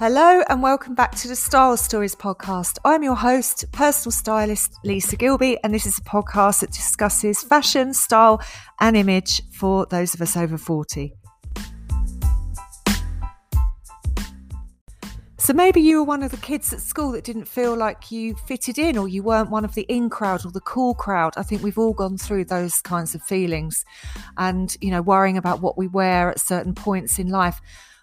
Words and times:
Hello 0.00 0.42
and 0.48 0.62
welcome 0.62 0.94
back 0.94 1.14
to 1.16 1.28
the 1.28 1.36
Style 1.36 1.76
Stories 1.76 2.14
podcast. 2.14 2.78
I'm 2.86 3.02
your 3.02 3.16
host, 3.16 3.70
personal 3.70 4.12
stylist 4.12 4.78
Lisa 4.82 5.14
Gilby, 5.14 5.58
and 5.62 5.74
this 5.74 5.84
is 5.84 5.98
a 5.98 6.00
podcast 6.00 6.60
that 6.60 6.72
discusses 6.72 7.42
fashion, 7.42 7.92
style, 7.92 8.40
and 8.80 8.96
image 8.96 9.42
for 9.52 9.84
those 9.84 10.14
of 10.14 10.22
us 10.22 10.38
over 10.38 10.56
40. 10.56 11.12
So 15.36 15.52
maybe 15.52 15.82
you 15.82 15.98
were 15.98 16.04
one 16.04 16.22
of 16.22 16.30
the 16.30 16.38
kids 16.38 16.72
at 16.72 16.80
school 16.80 17.12
that 17.12 17.24
didn't 17.24 17.44
feel 17.44 17.76
like 17.76 18.10
you 18.10 18.34
fitted 18.46 18.78
in, 18.78 18.96
or 18.96 19.06
you 19.06 19.22
weren't 19.22 19.50
one 19.50 19.66
of 19.66 19.74
the 19.74 19.82
in 19.82 20.08
crowd 20.08 20.46
or 20.46 20.50
the 20.50 20.60
cool 20.60 20.94
crowd. 20.94 21.34
I 21.36 21.42
think 21.42 21.62
we've 21.62 21.76
all 21.76 21.92
gone 21.92 22.16
through 22.16 22.46
those 22.46 22.80
kinds 22.80 23.14
of 23.14 23.22
feelings 23.22 23.84
and, 24.38 24.74
you 24.80 24.92
know, 24.92 25.02
worrying 25.02 25.36
about 25.36 25.60
what 25.60 25.76
we 25.76 25.88
wear 25.88 26.30
at 26.30 26.40
certain 26.40 26.74
points 26.74 27.18
in 27.18 27.28
life. 27.28 27.60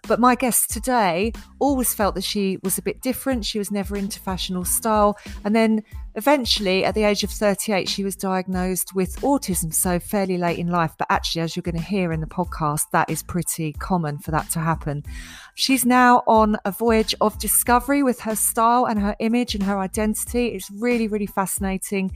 But 0.07 0.19
my 0.19 0.35
guest 0.35 0.69
today 0.69 1.33
always 1.59 1.93
felt 1.93 2.15
that 2.15 2.23
she 2.23 2.59
was 2.63 2.77
a 2.77 2.81
bit 2.81 3.01
different. 3.01 3.45
She 3.45 3.59
was 3.59 3.71
never 3.71 3.97
into 3.97 4.19
fashion 4.19 4.55
or 4.55 4.65
style. 4.65 5.17
And 5.43 5.55
then 5.55 5.83
eventually, 6.15 6.85
at 6.85 6.95
the 6.95 7.03
age 7.03 7.23
of 7.23 7.29
38, 7.29 7.89
she 7.89 8.03
was 8.03 8.15
diagnosed 8.15 8.95
with 8.95 9.19
autism, 9.21 9.73
so 9.73 9.99
fairly 9.99 10.37
late 10.37 10.59
in 10.59 10.67
life. 10.67 10.93
But 10.97 11.07
actually, 11.09 11.41
as 11.41 11.55
you're 11.55 11.63
going 11.63 11.75
to 11.75 11.81
hear 11.81 12.11
in 12.11 12.21
the 12.21 12.27
podcast, 12.27 12.85
that 12.91 13.09
is 13.09 13.21
pretty 13.21 13.73
common 13.73 14.17
for 14.19 14.31
that 14.31 14.49
to 14.51 14.59
happen. 14.59 15.03
She's 15.55 15.85
now 15.85 16.23
on 16.25 16.57
a 16.65 16.71
voyage 16.71 17.13
of 17.19 17.37
discovery 17.39 18.01
with 18.01 18.21
her 18.21 18.35
style 18.35 18.85
and 18.85 18.99
her 18.99 19.15
image 19.19 19.55
and 19.55 19.63
her 19.63 19.77
identity. 19.77 20.47
It's 20.47 20.71
really, 20.71 21.07
really 21.07 21.27
fascinating. 21.27 22.11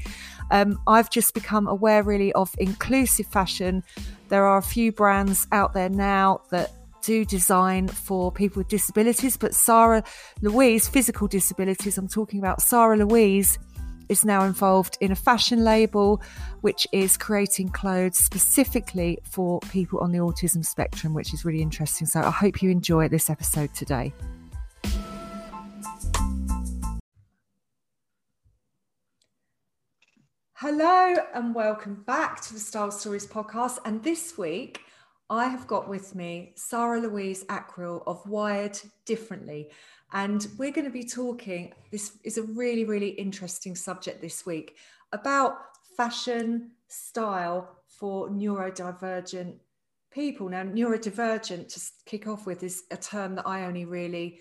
Um, 0.49 0.79
I've 0.87 1.09
just 1.09 1.33
become 1.33 1.67
aware, 1.67 2.03
really, 2.03 2.31
of 2.33 2.53
inclusive 2.57 3.27
fashion. 3.27 3.83
There 4.29 4.45
are 4.45 4.57
a 4.57 4.63
few 4.63 4.91
brands 4.91 5.47
out 5.51 5.73
there 5.73 5.89
now 5.89 6.41
that 6.51 6.71
do 7.01 7.25
design 7.25 7.87
for 7.87 8.31
people 8.31 8.59
with 8.59 8.67
disabilities, 8.67 9.37
but 9.37 9.55
Sarah 9.55 10.03
Louise, 10.41 10.87
physical 10.87 11.27
disabilities, 11.27 11.97
I'm 11.97 12.07
talking 12.07 12.39
about 12.39 12.61
Sara-Louise, 12.61 13.57
is 14.09 14.25
now 14.25 14.43
involved 14.43 14.97
in 14.99 15.11
a 15.11 15.15
fashion 15.15 15.63
label 15.63 16.21
which 16.61 16.85
is 16.91 17.17
creating 17.17 17.69
clothes 17.69 18.17
specifically 18.17 19.17
for 19.23 19.59
people 19.71 19.99
on 19.99 20.11
the 20.11 20.19
autism 20.19 20.65
spectrum, 20.65 21.13
which 21.13 21.33
is 21.33 21.45
really 21.45 21.61
interesting. 21.61 22.05
So 22.05 22.19
I 22.19 22.29
hope 22.29 22.61
you 22.61 22.69
enjoy 22.69 23.07
this 23.07 23.29
episode 23.29 23.73
today. 23.73 24.13
Hello 30.55 31.15
and 31.33 31.55
welcome 31.55 32.03
back 32.05 32.41
to 32.41 32.53
the 32.53 32.59
Style 32.59 32.91
Stories 32.91 33.25
podcast. 33.25 33.79
And 33.83 34.03
this 34.03 34.37
week, 34.37 34.81
I 35.31 35.47
have 35.47 35.65
got 35.65 35.87
with 35.87 36.13
me 36.13 36.51
Sara-Louise 36.55 37.45
Ackrill 37.45 38.03
of 38.05 38.27
Wired 38.27 38.77
Differently. 39.05 39.69
And 40.11 40.45
we're 40.57 40.73
going 40.73 40.85
to 40.85 40.91
be 40.91 41.05
talking, 41.05 41.73
this 41.89 42.17
is 42.25 42.37
a 42.37 42.43
really, 42.43 42.83
really 42.83 43.11
interesting 43.11 43.73
subject 43.73 44.21
this 44.21 44.45
week 44.45 44.75
about 45.13 45.55
fashion 45.95 46.71
style 46.89 47.77
for 47.87 48.29
neurodivergent 48.29 49.53
people. 50.11 50.49
Now, 50.49 50.63
neurodivergent, 50.63 51.73
to 51.75 51.81
kick 52.05 52.27
off 52.27 52.45
with, 52.45 52.61
is 52.61 52.83
a 52.91 52.97
term 52.97 53.35
that 53.35 53.47
I 53.47 53.63
only 53.63 53.85
really 53.85 54.39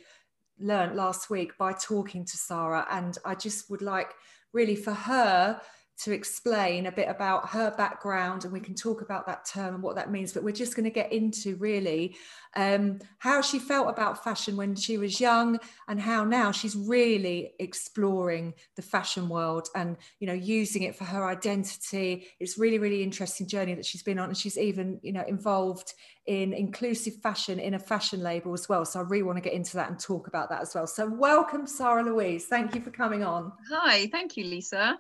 learned 0.58 0.96
last 0.96 1.30
week 1.30 1.56
by 1.56 1.72
talking 1.72 2.24
to 2.24 2.36
Sara. 2.36 2.84
And 2.90 3.16
I 3.24 3.36
just 3.36 3.70
would 3.70 3.80
like, 3.80 4.14
really, 4.52 4.74
for 4.74 4.92
her 4.92 5.60
to 6.02 6.12
explain 6.12 6.86
a 6.86 6.92
bit 6.92 7.08
about 7.08 7.48
her 7.48 7.70
background 7.76 8.44
and 8.44 8.52
we 8.52 8.60
can 8.60 8.74
talk 8.74 9.02
about 9.02 9.26
that 9.26 9.44
term 9.44 9.74
and 9.74 9.82
what 9.82 9.96
that 9.96 10.10
means 10.10 10.32
but 10.32 10.42
we're 10.42 10.50
just 10.50 10.74
going 10.74 10.84
to 10.84 10.90
get 10.90 11.12
into 11.12 11.56
really 11.56 12.16
um, 12.56 12.98
how 13.18 13.40
she 13.40 13.58
felt 13.58 13.88
about 13.88 14.24
fashion 14.24 14.56
when 14.56 14.74
she 14.74 14.98
was 14.98 15.20
young 15.20 15.58
and 15.88 16.00
how 16.00 16.24
now 16.24 16.50
she's 16.50 16.74
really 16.74 17.52
exploring 17.58 18.54
the 18.76 18.82
fashion 18.82 19.28
world 19.28 19.68
and 19.74 19.96
you 20.18 20.26
know 20.26 20.32
using 20.32 20.82
it 20.82 20.96
for 20.96 21.04
her 21.04 21.28
identity. 21.28 22.26
It's 22.40 22.58
really 22.58 22.78
really 22.78 23.02
interesting 23.02 23.46
journey 23.46 23.74
that 23.74 23.86
she's 23.86 24.02
been 24.02 24.18
on 24.18 24.28
and 24.28 24.36
she's 24.36 24.58
even 24.58 24.98
you 25.02 25.12
know 25.12 25.24
involved 25.26 25.92
in 26.26 26.52
inclusive 26.52 27.14
fashion 27.22 27.58
in 27.58 27.74
a 27.74 27.78
fashion 27.78 28.22
label 28.22 28.52
as 28.52 28.68
well 28.68 28.84
so 28.84 29.00
i 29.00 29.02
really 29.02 29.22
want 29.22 29.36
to 29.36 29.40
get 29.40 29.54
into 29.54 29.74
that 29.76 29.88
and 29.88 29.98
talk 29.98 30.28
about 30.28 30.48
that 30.50 30.60
as 30.60 30.74
well. 30.74 30.86
So 30.86 31.08
welcome 31.08 31.66
sara-louise. 31.66 32.46
Thank 32.46 32.74
you 32.74 32.80
for 32.80 32.90
coming 32.90 33.22
on. 33.22 33.52
Hi 33.70 34.06
thank 34.08 34.36
you 34.36 34.44
lisa 34.44 34.98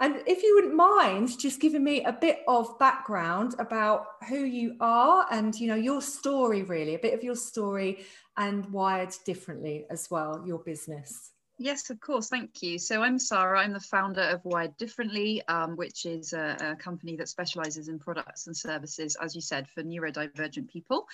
and 0.00 0.22
if 0.26 0.42
you 0.42 0.54
wouldn't 0.54 0.74
mind 0.74 1.38
just 1.38 1.60
giving 1.60 1.84
me 1.84 2.04
a 2.04 2.12
bit 2.12 2.40
of 2.48 2.78
background 2.78 3.54
about 3.58 4.06
who 4.28 4.44
you 4.44 4.76
are 4.80 5.26
and 5.30 5.54
you 5.54 5.68
know 5.68 5.74
your 5.74 6.00
story 6.00 6.62
really, 6.62 6.94
a 6.94 6.98
bit 6.98 7.14
of 7.14 7.22
your 7.22 7.36
story 7.36 8.04
and 8.36 8.64
wired 8.72 9.14
differently 9.26 9.84
as 9.90 10.10
well, 10.10 10.42
your 10.46 10.58
business. 10.58 11.32
Yes, 11.62 11.90
of 11.90 12.00
course. 12.00 12.28
Thank 12.28 12.62
you. 12.62 12.78
So 12.78 13.02
I'm 13.02 13.18
Sara. 13.18 13.60
I'm 13.60 13.74
the 13.74 13.80
founder 13.80 14.22
of 14.22 14.42
Wired 14.46 14.78
Differently, 14.78 15.42
um, 15.46 15.76
which 15.76 16.06
is 16.06 16.32
a, 16.32 16.56
a, 16.58 16.76
company 16.76 17.16
that 17.16 17.28
specializes 17.28 17.88
in 17.88 17.98
products 17.98 18.46
and 18.46 18.56
services, 18.56 19.14
as 19.20 19.34
you 19.34 19.42
said, 19.42 19.68
for 19.68 19.82
neurodivergent 19.82 20.70
people. 20.70 21.06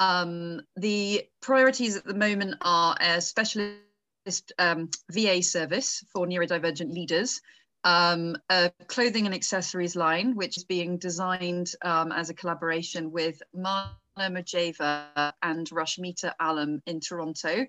Um, 0.00 0.62
the 0.74 1.28
priorities 1.40 1.96
at 1.96 2.04
the 2.04 2.14
moment 2.14 2.56
are 2.62 2.96
a 3.00 3.20
specialist 3.20 4.52
um, 4.58 4.90
VA 5.12 5.40
service 5.40 6.04
for 6.12 6.26
neurodivergent 6.26 6.92
leaders 6.92 7.40
um, 7.84 8.36
a 8.48 8.70
clothing 8.86 9.26
and 9.26 9.34
accessories 9.34 9.94
line, 9.94 10.34
which 10.34 10.56
is 10.56 10.64
being 10.64 10.96
designed 10.98 11.72
um, 11.82 12.12
as 12.12 12.30
a 12.30 12.34
collaboration 12.34 13.12
with 13.12 13.42
Mana 13.54 13.90
Majeva 14.18 15.32
and 15.42 15.68
Rashmita 15.70 16.32
Alam 16.40 16.82
in 16.86 17.00
Toronto. 17.00 17.66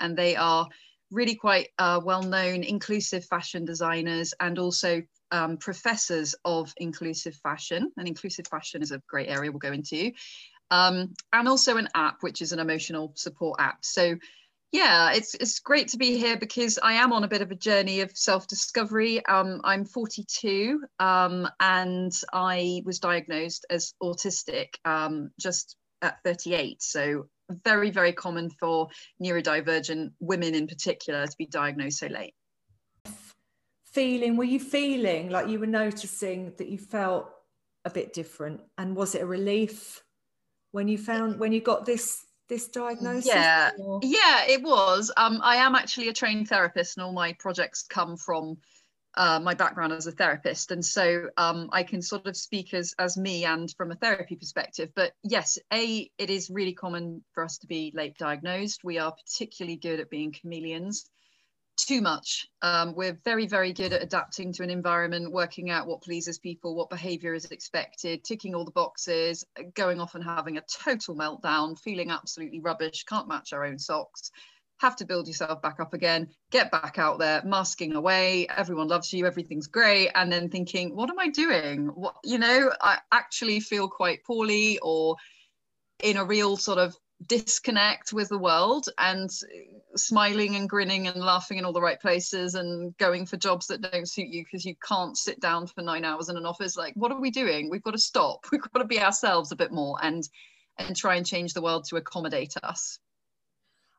And 0.00 0.16
they 0.16 0.36
are 0.36 0.66
really 1.10 1.34
quite 1.34 1.68
uh, 1.78 2.00
well-known 2.02 2.62
inclusive 2.64 3.24
fashion 3.24 3.64
designers 3.64 4.34
and 4.40 4.58
also 4.58 5.02
um, 5.30 5.56
professors 5.58 6.34
of 6.44 6.72
inclusive 6.78 7.34
fashion. 7.36 7.92
And 7.96 8.08
inclusive 8.08 8.46
fashion 8.46 8.82
is 8.82 8.92
a 8.92 9.02
great 9.06 9.28
area 9.28 9.50
we'll 9.50 9.58
go 9.58 9.72
into. 9.72 10.12
Um, 10.70 11.14
and 11.32 11.48
also 11.48 11.76
an 11.76 11.88
app, 11.94 12.22
which 12.22 12.42
is 12.42 12.52
an 12.52 12.58
emotional 12.58 13.12
support 13.16 13.60
app. 13.60 13.84
So 13.84 14.16
yeah, 14.72 15.12
it's 15.12 15.34
it's 15.34 15.60
great 15.60 15.88
to 15.88 15.96
be 15.96 16.18
here 16.18 16.36
because 16.36 16.78
I 16.82 16.94
am 16.94 17.12
on 17.12 17.24
a 17.24 17.28
bit 17.28 17.40
of 17.40 17.50
a 17.50 17.54
journey 17.54 18.02
of 18.02 18.10
self-discovery. 18.14 19.24
Um, 19.24 19.62
I'm 19.64 19.86
42 19.86 20.82
um, 20.98 21.48
and 21.58 22.12
I 22.32 22.82
was 22.84 22.98
diagnosed 22.98 23.64
as 23.70 23.94
autistic 24.02 24.74
um, 24.84 25.30
just 25.40 25.76
at 26.02 26.18
38. 26.22 26.82
So 26.82 27.28
very, 27.64 27.90
very 27.90 28.12
common 28.12 28.50
for 28.50 28.88
neurodivergent 29.22 30.12
women 30.20 30.54
in 30.54 30.66
particular 30.66 31.26
to 31.26 31.36
be 31.38 31.46
diagnosed 31.46 32.00
so 32.00 32.08
late. 32.08 32.34
Feeling, 33.86 34.36
were 34.36 34.44
you 34.44 34.60
feeling 34.60 35.30
like 35.30 35.48
you 35.48 35.58
were 35.58 35.66
noticing 35.66 36.52
that 36.58 36.68
you 36.68 36.76
felt 36.76 37.30
a 37.86 37.90
bit 37.90 38.12
different? 38.12 38.60
And 38.76 38.94
was 38.94 39.14
it 39.14 39.22
a 39.22 39.26
relief 39.26 40.04
when 40.72 40.88
you 40.88 40.98
found 40.98 41.40
when 41.40 41.52
you 41.52 41.62
got 41.62 41.86
this 41.86 42.22
this 42.48 42.68
diagnosis? 42.68 43.26
Yeah, 43.26 43.70
or? 43.78 44.00
yeah, 44.02 44.44
it 44.48 44.62
was. 44.62 45.12
Um, 45.16 45.40
I 45.42 45.56
am 45.56 45.74
actually 45.74 46.08
a 46.08 46.12
trained 46.12 46.48
therapist, 46.48 46.96
and 46.96 47.04
all 47.04 47.12
my 47.12 47.34
projects 47.34 47.82
come 47.82 48.16
from 48.16 48.58
uh, 49.16 49.40
my 49.40 49.54
background 49.54 49.92
as 49.92 50.06
a 50.06 50.12
therapist, 50.12 50.70
and 50.70 50.84
so 50.84 51.28
um, 51.36 51.68
I 51.72 51.82
can 51.82 52.02
sort 52.02 52.26
of 52.26 52.36
speak 52.36 52.74
as 52.74 52.94
as 52.98 53.16
me 53.16 53.44
and 53.44 53.72
from 53.76 53.90
a 53.90 53.96
therapy 53.96 54.36
perspective. 54.36 54.90
But 54.94 55.12
yes, 55.22 55.58
a 55.72 56.10
it 56.18 56.30
is 56.30 56.50
really 56.50 56.74
common 56.74 57.24
for 57.32 57.44
us 57.44 57.58
to 57.58 57.66
be 57.66 57.92
late 57.94 58.16
diagnosed. 58.18 58.84
We 58.84 58.98
are 58.98 59.12
particularly 59.12 59.76
good 59.76 60.00
at 60.00 60.10
being 60.10 60.32
chameleons 60.32 61.08
too 61.84 62.00
much. 62.00 62.46
Um, 62.62 62.94
we're 62.94 63.18
very, 63.24 63.46
very 63.46 63.72
good 63.72 63.92
at 63.92 64.02
adapting 64.02 64.52
to 64.54 64.62
an 64.62 64.70
environment, 64.70 65.32
working 65.32 65.70
out 65.70 65.86
what 65.86 66.02
pleases 66.02 66.38
people, 66.38 66.74
what 66.74 66.90
behavior 66.90 67.34
is 67.34 67.46
expected, 67.46 68.24
ticking 68.24 68.54
all 68.54 68.64
the 68.64 68.70
boxes, 68.70 69.44
going 69.74 70.00
off 70.00 70.14
and 70.14 70.24
having 70.24 70.58
a 70.58 70.64
total 70.70 71.16
meltdown, 71.16 71.78
feeling 71.78 72.10
absolutely 72.10 72.60
rubbish, 72.60 73.04
can't 73.04 73.28
match 73.28 73.52
our 73.52 73.64
own 73.64 73.78
socks, 73.78 74.30
have 74.78 74.96
to 74.96 75.04
build 75.04 75.26
yourself 75.26 75.60
back 75.62 75.80
up 75.80 75.94
again, 75.94 76.28
get 76.50 76.70
back 76.70 76.98
out 76.98 77.18
there, 77.18 77.42
masking 77.44 77.94
away, 77.94 78.46
everyone 78.56 78.88
loves 78.88 79.12
you, 79.12 79.26
everything's 79.26 79.66
great, 79.66 80.10
and 80.14 80.30
then 80.30 80.48
thinking, 80.48 80.94
what 80.94 81.10
am 81.10 81.18
I 81.18 81.28
doing? 81.28 81.86
What, 81.86 82.16
you 82.24 82.38
know, 82.38 82.70
I 82.80 82.98
actually 83.12 83.60
feel 83.60 83.88
quite 83.88 84.24
poorly 84.24 84.78
or 84.80 85.16
in 86.02 86.16
a 86.16 86.24
real 86.24 86.56
sort 86.56 86.78
of 86.78 86.96
disconnect 87.26 88.12
with 88.12 88.28
the 88.28 88.38
world 88.38 88.86
and 88.98 89.28
smiling 89.98 90.56
and 90.56 90.68
grinning 90.68 91.08
and 91.08 91.20
laughing 91.20 91.58
in 91.58 91.64
all 91.64 91.72
the 91.72 91.80
right 91.80 92.00
places 92.00 92.54
and 92.54 92.96
going 92.98 93.26
for 93.26 93.36
jobs 93.36 93.66
that 93.66 93.80
don't 93.80 94.08
suit 94.08 94.28
you 94.28 94.44
because 94.44 94.64
you 94.64 94.74
can't 94.86 95.16
sit 95.16 95.40
down 95.40 95.66
for 95.66 95.82
nine 95.82 96.04
hours 96.04 96.28
in 96.28 96.36
an 96.36 96.46
office. 96.46 96.76
Like 96.76 96.94
what 96.94 97.12
are 97.12 97.20
we 97.20 97.30
doing? 97.30 97.70
We've 97.70 97.82
got 97.82 97.92
to 97.92 97.98
stop. 97.98 98.46
We've 98.52 98.60
got 98.60 98.80
to 98.80 98.86
be 98.86 99.00
ourselves 99.00 99.52
a 99.52 99.56
bit 99.56 99.72
more 99.72 99.98
and 100.02 100.28
and 100.78 100.96
try 100.96 101.16
and 101.16 101.26
change 101.26 101.54
the 101.54 101.62
world 101.62 101.84
to 101.88 101.96
accommodate 101.96 102.54
us. 102.62 103.00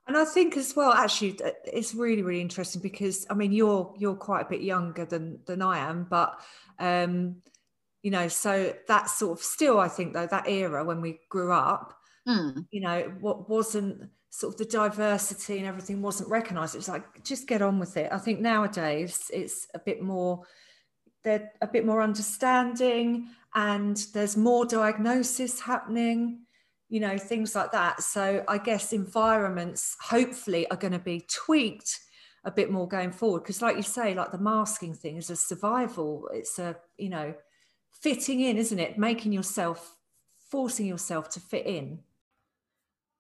And 0.08 0.18
I 0.18 0.26
think 0.26 0.58
as 0.58 0.76
well, 0.76 0.92
actually, 0.92 1.40
it's 1.66 1.94
really, 1.94 2.24
really 2.24 2.42
interesting 2.42 2.82
because 2.82 3.28
I 3.30 3.36
mean, 3.36 3.52
you're 3.52 3.94
you're 4.00 4.16
quite 4.16 4.48
a 4.48 4.50
bit 4.50 4.62
younger 4.62 5.06
than 5.06 5.40
than 5.46 5.62
I 5.62 5.80
am, 5.80 6.08
but 6.10 6.40
um, 6.80 7.44
you 8.02 8.12
know, 8.12 8.28
so 8.28 8.74
that 8.88 9.10
sort 9.10 9.38
of 9.38 9.44
still, 9.44 9.80
I 9.80 9.88
think 9.88 10.14
though 10.14 10.26
that 10.26 10.50
era 10.50 10.84
when 10.84 11.02
we 11.02 11.20
grew 11.30 11.52
up, 11.52 11.96
mm. 12.28 12.66
you 12.72 12.82
know, 12.82 13.14
what 13.20 13.50
wasn't 13.50 14.10
sort 14.30 14.54
of 14.54 14.58
the 14.60 14.66
diversity 14.66 15.58
and 15.58 15.68
everything 15.68 16.02
wasn't 16.02 16.30
recognized. 16.30 16.76
It 16.76 16.80
was 16.80 16.90
like, 16.90 17.24
just 17.24 17.48
get 17.48 17.62
on 17.62 17.80
with 17.80 17.98
it. 17.98 18.12
I 18.12 18.18
think 18.18 18.40
nowadays 18.40 19.30
it's 19.34 19.68
a 19.74 19.80
bit 19.80 20.02
more, 20.02 20.44
they're 21.24 21.52
a 21.62 21.68
bit 21.68 21.86
more 21.86 22.02
understanding 22.02 23.28
and 23.56 23.98
there's 24.14 24.38
more 24.38 24.66
diagnosis 24.66 25.60
happening, 25.60 26.42
you 26.90 27.00
know, 27.00 27.18
things 27.18 27.56
like 27.56 27.72
that. 27.72 28.04
So 28.04 28.44
I 28.48 28.60
guess 28.60 28.94
environments 28.94 29.98
hopefully 30.00 30.70
are 30.70 30.78
going 30.78 30.94
to 30.94 31.00
be 31.00 31.26
tweaked 31.28 32.00
a 32.46 32.52
bit 32.52 32.72
more 32.72 32.88
going 32.88 33.12
forward. 33.12 33.42
Because 33.42 33.62
like 33.62 33.76
you 33.76 33.84
say, 33.84 34.14
like 34.14 34.32
the 34.32 34.38
masking 34.38 34.94
thing 34.94 35.18
is 35.18 35.32
a 35.32 35.36
survival. 35.36 36.30
It's 36.32 36.60
a, 36.60 36.76
you 36.98 37.10
know, 37.10 37.34
fitting 37.92 38.42
in, 38.42 38.58
isn't 38.58 38.80
it? 38.80 38.98
Making 38.98 39.34
yourself, 39.34 39.96
forcing 40.50 40.86
yourself 40.86 41.30
to 41.30 41.40
fit 41.40 41.66
in 41.66 42.00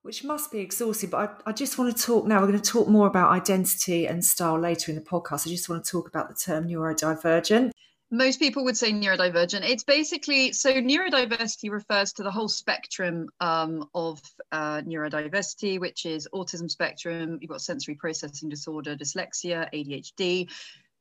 which 0.09 0.23
must 0.23 0.51
be 0.51 0.57
exhausting. 0.57 1.11
But 1.11 1.39
I, 1.45 1.51
I, 1.51 1.53
just 1.53 1.77
want 1.77 1.95
to 1.95 2.03
talk 2.03 2.25
now. 2.25 2.41
We're 2.41 2.47
going 2.47 2.59
to 2.59 2.67
talk 2.67 2.87
more 2.87 3.05
about 3.05 3.29
identity 3.29 4.07
and 4.07 4.25
style 4.25 4.59
later 4.59 4.91
in 4.91 4.95
the 4.95 5.03
podcast. 5.03 5.45
I 5.45 5.51
just 5.51 5.69
want 5.69 5.85
to 5.85 5.91
talk 5.91 6.07
about 6.07 6.29
the 6.29 6.33
term 6.33 6.67
neurodivergent. 6.67 7.69
Most 8.09 8.39
people 8.39 8.63
would 8.63 8.75
say 8.75 8.91
neurodivergent. 8.91 9.69
It's 9.69 9.83
basically 9.83 10.51
so 10.51 10.73
neurodiversity 10.73 11.69
refers 11.69 12.11
to 12.13 12.23
the 12.23 12.31
whole 12.31 12.49
spectrum 12.49 13.29
um, 13.39 13.87
of 13.93 14.19
uh, 14.51 14.81
neurodiversity, 14.81 15.79
which 15.79 16.07
is 16.07 16.27
autism 16.33 16.71
spectrum. 16.71 17.37
You've 17.39 17.51
got 17.51 17.61
sensory 17.61 17.93
processing 17.93 18.49
disorder, 18.49 18.95
dyslexia, 18.95 19.69
ADHD 19.75 20.49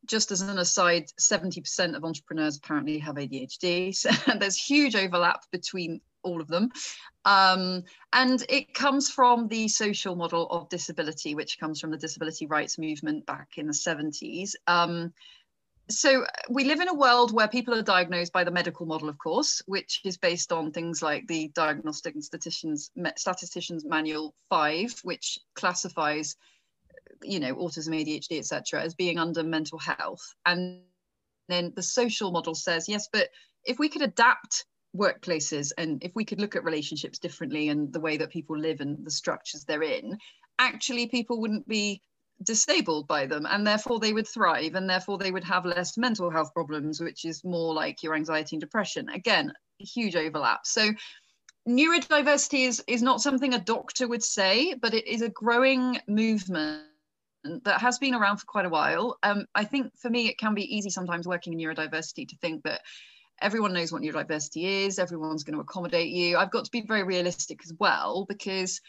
just 0.07 0.31
as 0.31 0.41
an 0.41 0.59
aside, 0.59 1.07
70% 1.21 1.97
of 1.97 2.05
entrepreneurs 2.05 2.57
apparently 2.57 2.99
have 2.99 3.17
ADHD. 3.17 3.95
So 3.95 4.11
there's 4.39 4.57
huge 4.57 4.95
overlap 4.95 5.43
between 5.51 6.01
all 6.29 6.41
of 6.41 6.49
them. 6.49 6.71
Um, 7.25 7.85
and 8.13 8.45
it 8.49 8.75
comes 8.75 9.11
from 9.11 9.49
the 9.49 9.69
social 9.69 10.15
model 10.15 10.47
of 10.51 10.69
disability, 10.69 11.35
which 11.35 11.59
comes 11.59 11.81
from 11.81 11.91
the 11.91 11.99
disability 11.99 12.47
rights 12.47 12.79
movement 12.79 13.27
back 13.27 13.49
in 13.57 13.67
the 13.67 13.73
70s. 13.73 14.53
Um, 14.67 15.13
so 15.91 16.27
we 16.51 16.65
live 16.65 16.81
in 16.81 16.89
a 16.89 16.95
world 16.95 17.33
where 17.33 17.49
people 17.49 17.75
are 17.75 17.83
diagnosed 17.83 18.33
by 18.33 18.45
the 18.45 18.51
medical 18.51 18.85
model, 18.85 19.09
of 19.09 19.19
course, 19.19 19.63
which 19.67 20.03
is 20.05 20.19
based 20.19 20.53
on 20.53 20.71
things 20.71 21.03
like 21.03 21.27
the 21.27 21.49
Diagnostic 21.55 22.15
and 22.15 22.23
Statisticians, 22.23 22.91
Statisticians 23.17 23.85
Manual 23.87 24.35
5, 24.51 25.01
which 25.03 25.39
classifies, 25.55 26.37
you 27.23 27.41
know, 27.41 27.55
autism, 27.57 27.95
ADHD, 27.95 28.39
etc., 28.39 28.83
as 28.83 28.95
being 28.95 29.19
under 29.19 29.43
mental 29.43 29.79
health. 29.79 30.35
And 30.45 30.83
then 31.49 31.73
the 31.75 31.83
social 31.83 32.31
model 32.31 32.55
says, 32.55 32.87
yes, 32.89 33.09
but 33.11 33.31
if 33.65 33.79
we 33.79 33.89
could 33.89 34.03
adapt 34.03 34.67
workplaces 34.99 35.73
and 35.79 36.03
if 36.03 36.15
we 36.15 36.25
could 36.25 36.41
look 36.41 36.57
at 36.57 36.65
relationships 36.65 37.19
differently 37.19 37.69
and 37.69 37.93
the 37.93 38.01
way 38.01 38.17
that 38.17 38.31
people 38.31 38.59
live 38.59 38.81
and 38.81 39.05
the 39.05 39.11
structures 39.11 39.65
they're 39.65 39.83
in 39.83 40.19
actually 40.59 41.07
people 41.07 41.41
wouldn't 41.41 41.67
be 41.69 42.03
disabled 42.43 43.09
by 43.09 43.27
them 43.27 43.47
and 43.47 43.67
therefore 43.67 43.99
they 43.99 44.13
would 44.13 44.27
thrive 44.27 44.75
and 44.75 44.89
therefore 44.89 45.19
they 45.19 45.31
would 45.31 45.45
have 45.45 45.65
less 45.65 45.97
mental 45.97 46.31
health 46.31 46.53
problems 46.55 47.01
which 47.01 47.25
is 47.25 47.43
more 47.45 47.75
like 47.75 48.03
your 48.03 48.15
anxiety 48.15 48.57
and 48.57 48.61
depression. 48.61 49.09
Again 49.09 49.53
huge 49.79 50.17
overlap. 50.17 50.61
So 50.65 50.91
neurodiversity 51.69 52.67
is 52.67 52.83
is 52.87 53.03
not 53.03 53.21
something 53.21 53.55
a 53.55 53.59
doctor 53.59 54.09
would 54.09 54.23
say 54.23 54.75
but 54.75 54.95
it 54.95 55.07
is 55.07 55.23
a 55.23 55.29
growing 55.29 55.99
movement 56.07 56.83
that 57.65 57.81
has 57.81 57.99
been 57.99 58.15
around 58.15 58.39
for 58.39 58.47
quite 58.47 58.67
a 58.67 58.71
while. 58.71 59.19
Um, 59.23 59.47
i 59.55 59.65
think 59.65 59.97
for 59.97 60.11
me 60.11 60.29
it 60.29 60.39
can 60.39 60.55
be 60.55 60.77
easy 60.77 60.91
sometimes 60.91 61.27
working 61.27 61.53
in 61.53 61.59
neurodiversity 61.59 62.29
to 62.29 62.37
think 62.37 62.63
that 62.65 62.83
everyone 63.41 63.73
knows 63.73 63.93
what 63.93 64.03
neurodiversity 64.03 64.87
is 64.87 64.99
everyone's 64.99 65.45
going 65.45 65.55
to 65.55 65.61
accommodate 65.61 66.11
you. 66.11 66.37
I've 66.37 66.51
got 66.51 66.65
to 66.65 66.71
be 66.71 66.83
very 66.83 67.03
realistic 67.03 67.61
as 67.65 67.73
well 67.79 68.27
because 68.29 68.81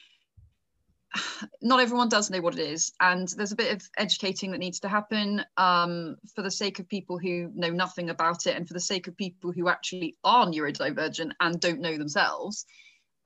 not 1.62 1.80
everyone 1.80 2.10
does 2.10 2.30
know 2.30 2.42
what 2.42 2.57
it 2.57 2.62
is 2.62 2.92
and 3.00 3.28
there's 3.30 3.51
a 3.51 3.57
bit 3.57 3.74
of 3.74 3.90
educating 3.98 4.51
that 4.51 4.60
needs 4.60 4.80
to 4.81 4.90
happen 4.90 5.44
um, 5.57 6.18
for 6.36 6.42
the 6.42 6.51
sake 6.51 6.80
of 6.80 6.88
people 6.88 7.18
who 7.18 7.51
know 7.54 7.69
nothing 7.69 8.10
about 8.10 8.46
it 8.48 8.56
and 8.56 8.68
for 8.68 8.74
the 8.74 8.80
sake 8.80 9.07
of 9.07 9.18
people 9.18 9.51
who 9.51 9.69
actually 9.69 10.16
are 10.24 10.46
neurodivergent 10.46 11.31
and 11.40 11.60
don't 11.60 11.81
know 11.81 11.98
themselves 11.98 12.66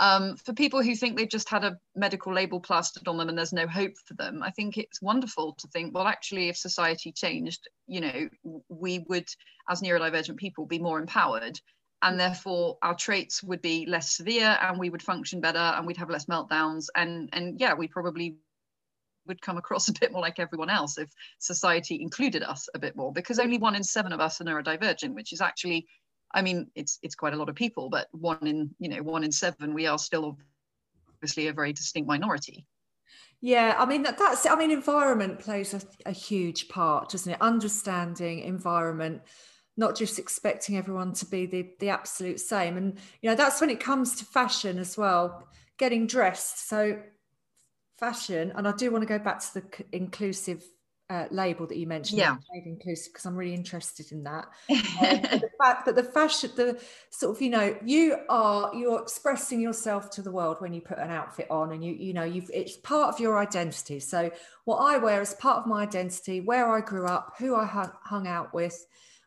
um, 0.03 0.35
for 0.35 0.51
people 0.51 0.83
who 0.83 0.97
think 0.97 1.15
they've 1.15 1.29
just 1.29 1.49
had 1.49 1.63
a 1.63 1.79
medical 1.95 2.33
label 2.33 2.59
plastered 2.59 3.07
on 3.07 3.15
them 3.15 3.29
and 3.29 3.37
there's 3.37 3.53
no 3.53 3.67
hope 3.67 3.93
for 4.05 4.15
them, 4.15 4.43
I 4.43 4.51
think 4.51 4.77
it's 4.77 5.01
wonderful 5.01 5.53
to 5.59 5.67
think, 5.69 5.95
well, 5.95 6.07
actually, 6.07 6.49
if 6.49 6.57
society 6.57 7.13
changed, 7.13 7.69
you 7.87 8.01
know, 8.01 8.59
we 8.67 9.05
would, 9.07 9.29
as 9.69 9.81
neurodivergent 9.81 10.35
people, 10.35 10.65
be 10.65 10.77
more 10.77 10.99
empowered. 10.99 11.57
And 12.01 12.19
therefore, 12.19 12.77
our 12.81 12.95
traits 12.95 13.41
would 13.43 13.61
be 13.61 13.85
less 13.85 14.11
severe 14.11 14.57
and 14.61 14.77
we 14.77 14.89
would 14.89 15.01
function 15.01 15.39
better 15.39 15.57
and 15.57 15.87
we'd 15.87 15.95
have 15.95 16.09
less 16.09 16.25
meltdowns. 16.25 16.87
And, 16.97 17.29
and 17.31 17.57
yeah, 17.61 17.73
we 17.73 17.87
probably 17.87 18.35
would 19.25 19.41
come 19.41 19.57
across 19.57 19.87
a 19.87 19.93
bit 19.93 20.11
more 20.11 20.21
like 20.21 20.37
everyone 20.37 20.69
else 20.69 20.97
if 20.97 21.09
society 21.39 22.01
included 22.01 22.43
us 22.43 22.67
a 22.75 22.79
bit 22.79 22.97
more, 22.97 23.13
because 23.13 23.39
only 23.39 23.57
one 23.57 23.73
in 23.73 23.85
seven 23.85 24.11
of 24.11 24.19
us 24.19 24.41
are 24.41 24.43
neurodivergent, 24.43 25.13
which 25.13 25.31
is 25.31 25.39
actually 25.39 25.87
I 26.33 26.41
mean, 26.41 26.69
it's 26.75 26.99
it's 27.01 27.15
quite 27.15 27.33
a 27.33 27.37
lot 27.37 27.49
of 27.49 27.55
people, 27.55 27.89
but 27.89 28.07
one 28.11 28.45
in 28.45 28.73
you 28.79 28.89
know 28.89 29.03
one 29.03 29.23
in 29.23 29.31
seven, 29.31 29.73
we 29.73 29.87
are 29.87 29.99
still 29.99 30.37
obviously 31.15 31.47
a 31.47 31.53
very 31.53 31.73
distinct 31.73 32.07
minority. 32.07 32.65
Yeah, 33.41 33.75
I 33.77 33.85
mean 33.85 34.03
that, 34.03 34.17
that's 34.17 34.45
I 34.45 34.55
mean 34.55 34.71
environment 34.71 35.39
plays 35.39 35.73
a, 35.73 35.81
a 36.05 36.11
huge 36.11 36.69
part, 36.69 37.09
doesn't 37.09 37.33
it? 37.33 37.41
Understanding 37.41 38.39
environment, 38.39 39.21
not 39.75 39.97
just 39.97 40.17
expecting 40.17 40.77
everyone 40.77 41.13
to 41.15 41.25
be 41.25 41.45
the 41.45 41.69
the 41.79 41.89
absolute 41.89 42.39
same, 42.39 42.77
and 42.77 42.97
you 43.21 43.29
know 43.29 43.35
that's 43.35 43.61
when 43.61 43.69
it 43.69 43.79
comes 43.79 44.15
to 44.15 44.25
fashion 44.25 44.79
as 44.79 44.97
well, 44.97 45.47
getting 45.77 46.07
dressed. 46.07 46.67
So 46.67 46.99
fashion, 47.99 48.53
and 48.55 48.67
I 48.67 48.71
do 48.71 48.91
want 48.91 49.01
to 49.01 49.07
go 49.07 49.19
back 49.19 49.39
to 49.39 49.53
the 49.55 49.85
inclusive 49.91 50.63
uh, 51.13 51.27
label 51.29 51.67
that 51.67 51.77
you 51.77 51.85
mentioned, 51.85 52.17
yeah, 52.17 52.37
inclusive, 52.65 53.13
because 53.13 53.25
I'm 53.25 53.35
really 53.35 53.53
interested 53.53 54.11
in 54.11 54.23
that. 54.23 54.47
Um, 55.03 55.21
the 55.21 55.49
fact 55.57 55.85
that 55.85 55.95
the 55.95 56.03
fashion, 56.03 56.51
the 56.55 56.79
sort 57.09 57.35
of, 57.35 57.41
you 57.41 57.49
know, 57.49 57.75
you 57.83 58.17
are 58.29 58.73
you're 58.73 59.01
expressing 59.01 59.59
yourself 59.59 60.09
to 60.11 60.21
the 60.21 60.31
world 60.31 60.57
when 60.59 60.73
you 60.73 60.81
put 60.81 60.97
an 60.97 61.11
outfit 61.11 61.47
on, 61.49 61.71
and 61.71 61.83
you, 61.83 61.93
you 61.93 62.13
know, 62.13 62.23
you've 62.23 62.49
it's 62.53 62.77
part 62.77 63.13
of 63.13 63.19
your 63.19 63.37
identity. 63.37 63.99
So 63.99 64.31
what 64.65 64.77
I 64.77 64.97
wear 64.97 65.21
is 65.21 65.33
part 65.33 65.57
of 65.57 65.67
my 65.67 65.83
identity, 65.83 66.41
where 66.41 66.71
I 66.71 66.79
grew 66.81 67.05
up, 67.05 67.33
who 67.37 67.55
I 67.55 67.65
hung, 67.65 67.91
hung 68.03 68.27
out 68.27 68.53
with, 68.53 68.85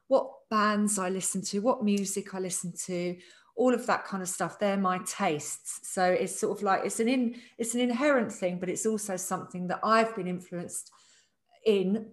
what 0.09 0.31
bands 0.51 0.99
I 0.99 1.11
listen 1.11 1.43
to, 1.43 1.61
what 1.61 1.85
music 1.85 2.35
I 2.35 2.39
listen 2.39 2.73
to, 2.87 3.17
all 3.55 3.75
of 3.75 3.87
that 3.87 4.05
kind 4.05 4.23
of 4.23 4.29
stuff 4.29 4.59
they're 4.59 4.77
my 4.77 4.99
tastes 5.07 5.81
so 5.91 6.05
it's 6.05 6.39
sort 6.39 6.57
of 6.57 6.63
like 6.63 6.83
it's 6.85 7.01
an 7.01 7.09
in 7.09 7.35
it's 7.57 7.75
an 7.75 7.81
inherent 7.81 8.31
thing 8.31 8.59
but 8.59 8.69
it's 8.69 8.85
also 8.85 9.17
something 9.17 9.67
that 9.67 9.81
i've 9.83 10.15
been 10.15 10.27
influenced 10.27 10.93
in 11.67 12.07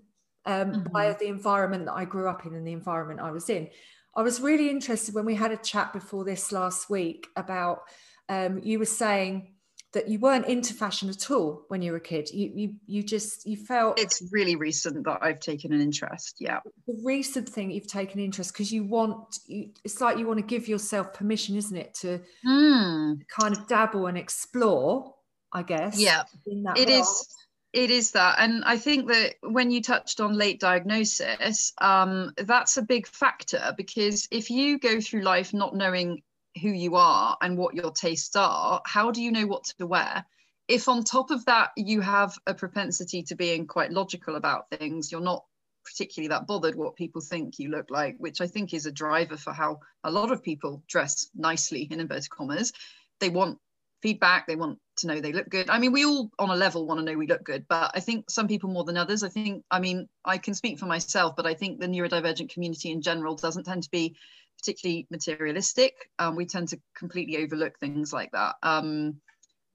um, 0.46 0.72
mm-hmm. 0.72 0.92
by 0.92 1.14
the 1.14 1.28
environment 1.28 1.86
that 1.86 1.94
I 1.94 2.04
grew 2.04 2.28
up 2.28 2.46
in 2.46 2.54
and 2.54 2.68
the 2.68 2.74
environment 2.74 3.22
I 3.22 3.32
was 3.32 3.50
in. 3.50 3.70
I 4.16 4.22
was 4.22 4.42
really 4.42 4.70
interested 4.70 5.16
when 5.16 5.26
we 5.26 5.36
had 5.36 5.52
a 5.52 5.58
chat 5.58 5.94
before 5.94 6.26
this 6.26 6.52
last 6.52 6.90
week 6.90 7.28
about 7.36 7.84
um, 8.30 8.60
you 8.64 8.80
were 8.80 8.86
saying 8.86 9.54
that 9.94 10.10
you 10.10 10.20
weren't 10.20 10.48
into 10.48 10.74
fashion 10.74 11.08
at 11.10 11.30
all 11.30 11.66
when 11.68 11.82
you 11.82 11.92
were 11.92 11.98
a 11.98 12.02
kid. 12.02 12.30
You 12.32 12.52
you 12.54 12.76
you 12.88 13.04
just 13.04 13.46
you 13.46 13.58
felt 13.58 14.00
it's 14.00 14.24
really 14.32 14.56
recent 14.56 15.04
that 15.06 15.20
I've 15.22 15.40
taken 15.40 15.72
an 15.72 15.82
interest. 15.82 16.38
Yeah, 16.40 16.60
the 16.88 17.00
recent 17.04 17.48
thing 17.48 17.72
you've 17.72 17.88
taken 17.88 18.20
interest 18.20 18.54
because 18.54 18.72
you 18.72 18.84
want 18.84 19.38
you, 19.48 19.70
it's 19.84 20.02
like 20.02 20.18
you 20.18 20.28
want 20.28 20.40
to 20.40 20.46
give 20.46 20.68
yourself 20.68 21.14
permission, 21.14 21.56
isn't 21.56 21.78
it, 21.78 21.94
to 21.96 22.22
mm. 22.46 23.20
kind 23.30 23.56
of 23.56 23.68
dabble 23.68 24.08
and 24.08 24.18
explore. 24.18 25.14
I 25.56 25.62
guess. 25.62 26.00
Yeah, 26.00 26.24
it 26.48 26.66
world. 26.66 26.90
is 26.90 27.28
it 27.74 27.90
is 27.90 28.12
that 28.12 28.36
and 28.40 28.64
i 28.66 28.78
think 28.78 29.08
that 29.08 29.34
when 29.42 29.72
you 29.72 29.82
touched 29.82 30.22
on 30.22 30.34
late 30.34 30.60
diagnosis 30.60 31.74
um, 31.80 32.32
that's 32.38 32.78
a 32.78 32.82
big 32.82 33.08
factor 33.08 33.74
because 33.76 34.28
if 34.32 34.50
you 34.50 34.80
go 34.80 35.02
through 35.02 35.22
life 35.22 35.54
not 35.54 35.76
knowing 35.76 36.22
who 36.62 36.70
you 36.70 36.96
are 36.96 37.36
and 37.42 37.58
what 37.58 37.74
your 37.74 37.92
tastes 37.92 38.36
are 38.36 38.82
how 38.86 39.12
do 39.12 39.22
you 39.22 39.32
know 39.32 39.48
what 39.48 39.64
to 39.64 39.88
wear? 39.88 40.24
If 40.68 40.88
on 40.88 41.04
top 41.04 41.32
of 41.32 41.44
that 41.46 41.72
you 41.76 42.00
have 42.02 42.38
a 42.48 42.54
propensity 42.54 43.24
to 43.24 43.36
being 43.36 43.68
quite 43.68 43.92
logical 43.92 44.36
about 44.36 44.70
things 44.70 45.12
you're 45.12 45.22
not 45.22 45.44
particularly 45.84 46.30
that 46.30 46.48
bothered 46.48 46.76
what 46.76 46.96
people 46.96 47.22
think 47.22 47.60
you 47.60 47.70
look 47.70 47.90
like 47.90 48.16
which 48.18 48.40
i 48.40 48.48
think 48.48 48.74
is 48.74 48.86
a 48.86 48.92
driver 48.92 49.36
for 49.36 49.52
how 49.52 49.80
a 50.06 50.12
lot 50.12 50.32
of 50.32 50.42
people 50.42 50.82
dress 50.88 51.28
nicely 51.36 51.88
in 51.92 52.00
inverted 52.00 52.30
commas. 52.30 52.72
They 53.20 53.30
want 53.30 53.58
feedback 54.02 54.48
they 54.48 54.56
want 54.56 54.80
to 54.98 55.08
know 55.08 55.20
they 55.20 55.34
look 55.34 55.50
good. 55.50 55.70
I 55.70 55.80
mean 55.80 55.92
we 55.92 56.06
all 56.06 56.30
on 56.40 56.50
a 56.50 56.56
level 56.56 56.86
want 56.86 57.00
to 57.00 57.06
know 57.06 57.18
we 57.18 57.28
look 57.28 57.44
good 57.44 57.66
but 57.68 57.92
i 57.94 58.00
think 58.00 58.30
some 58.30 58.48
people 58.48 58.70
more 58.70 58.84
than 58.84 58.98
others. 58.98 59.24
I 59.24 59.30
think 59.30 59.64
i 59.72 59.80
mean 59.80 60.08
i 60.26 60.38
can 60.38 60.54
speak 60.54 60.80
for 60.80 60.86
myself 60.86 61.36
but 61.36 61.46
i 61.46 61.54
think 61.54 61.80
the 61.80 61.88
neurodivergent 61.88 62.50
community 62.50 62.92
in 62.92 63.02
general 63.02 63.36
doesn't 63.36 63.64
tend 63.66 63.84
to 63.84 63.92
be 63.92 64.16
particularly 64.58 65.08
materialistic 65.10 66.10
um, 66.20 66.36
we 66.36 66.46
tend 66.46 66.68
to 66.70 66.80
completely 66.96 67.38
overlook 67.38 67.80
things 67.80 68.14
like 68.14 68.32
that. 68.32 68.56
Um, 68.64 69.16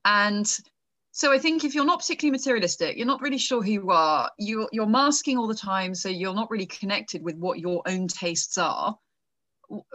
and 0.04 0.46
so 1.12 1.32
I 1.32 1.38
think 1.38 1.64
if 1.64 1.74
you're 1.74 1.84
not 1.84 1.98
particularly 1.98 2.30
materialistic, 2.30 2.96
you're 2.96 3.06
not 3.06 3.20
really 3.20 3.38
sure 3.38 3.62
who 3.62 3.72
you 3.72 3.90
are, 3.90 4.30
you're, 4.38 4.68
you're 4.72 4.86
masking 4.86 5.36
all 5.36 5.48
the 5.48 5.54
time, 5.54 5.94
so 5.94 6.08
you're 6.08 6.34
not 6.34 6.50
really 6.50 6.66
connected 6.66 7.22
with 7.22 7.36
what 7.36 7.58
your 7.58 7.82
own 7.86 8.06
tastes 8.08 8.56
are 8.56 8.96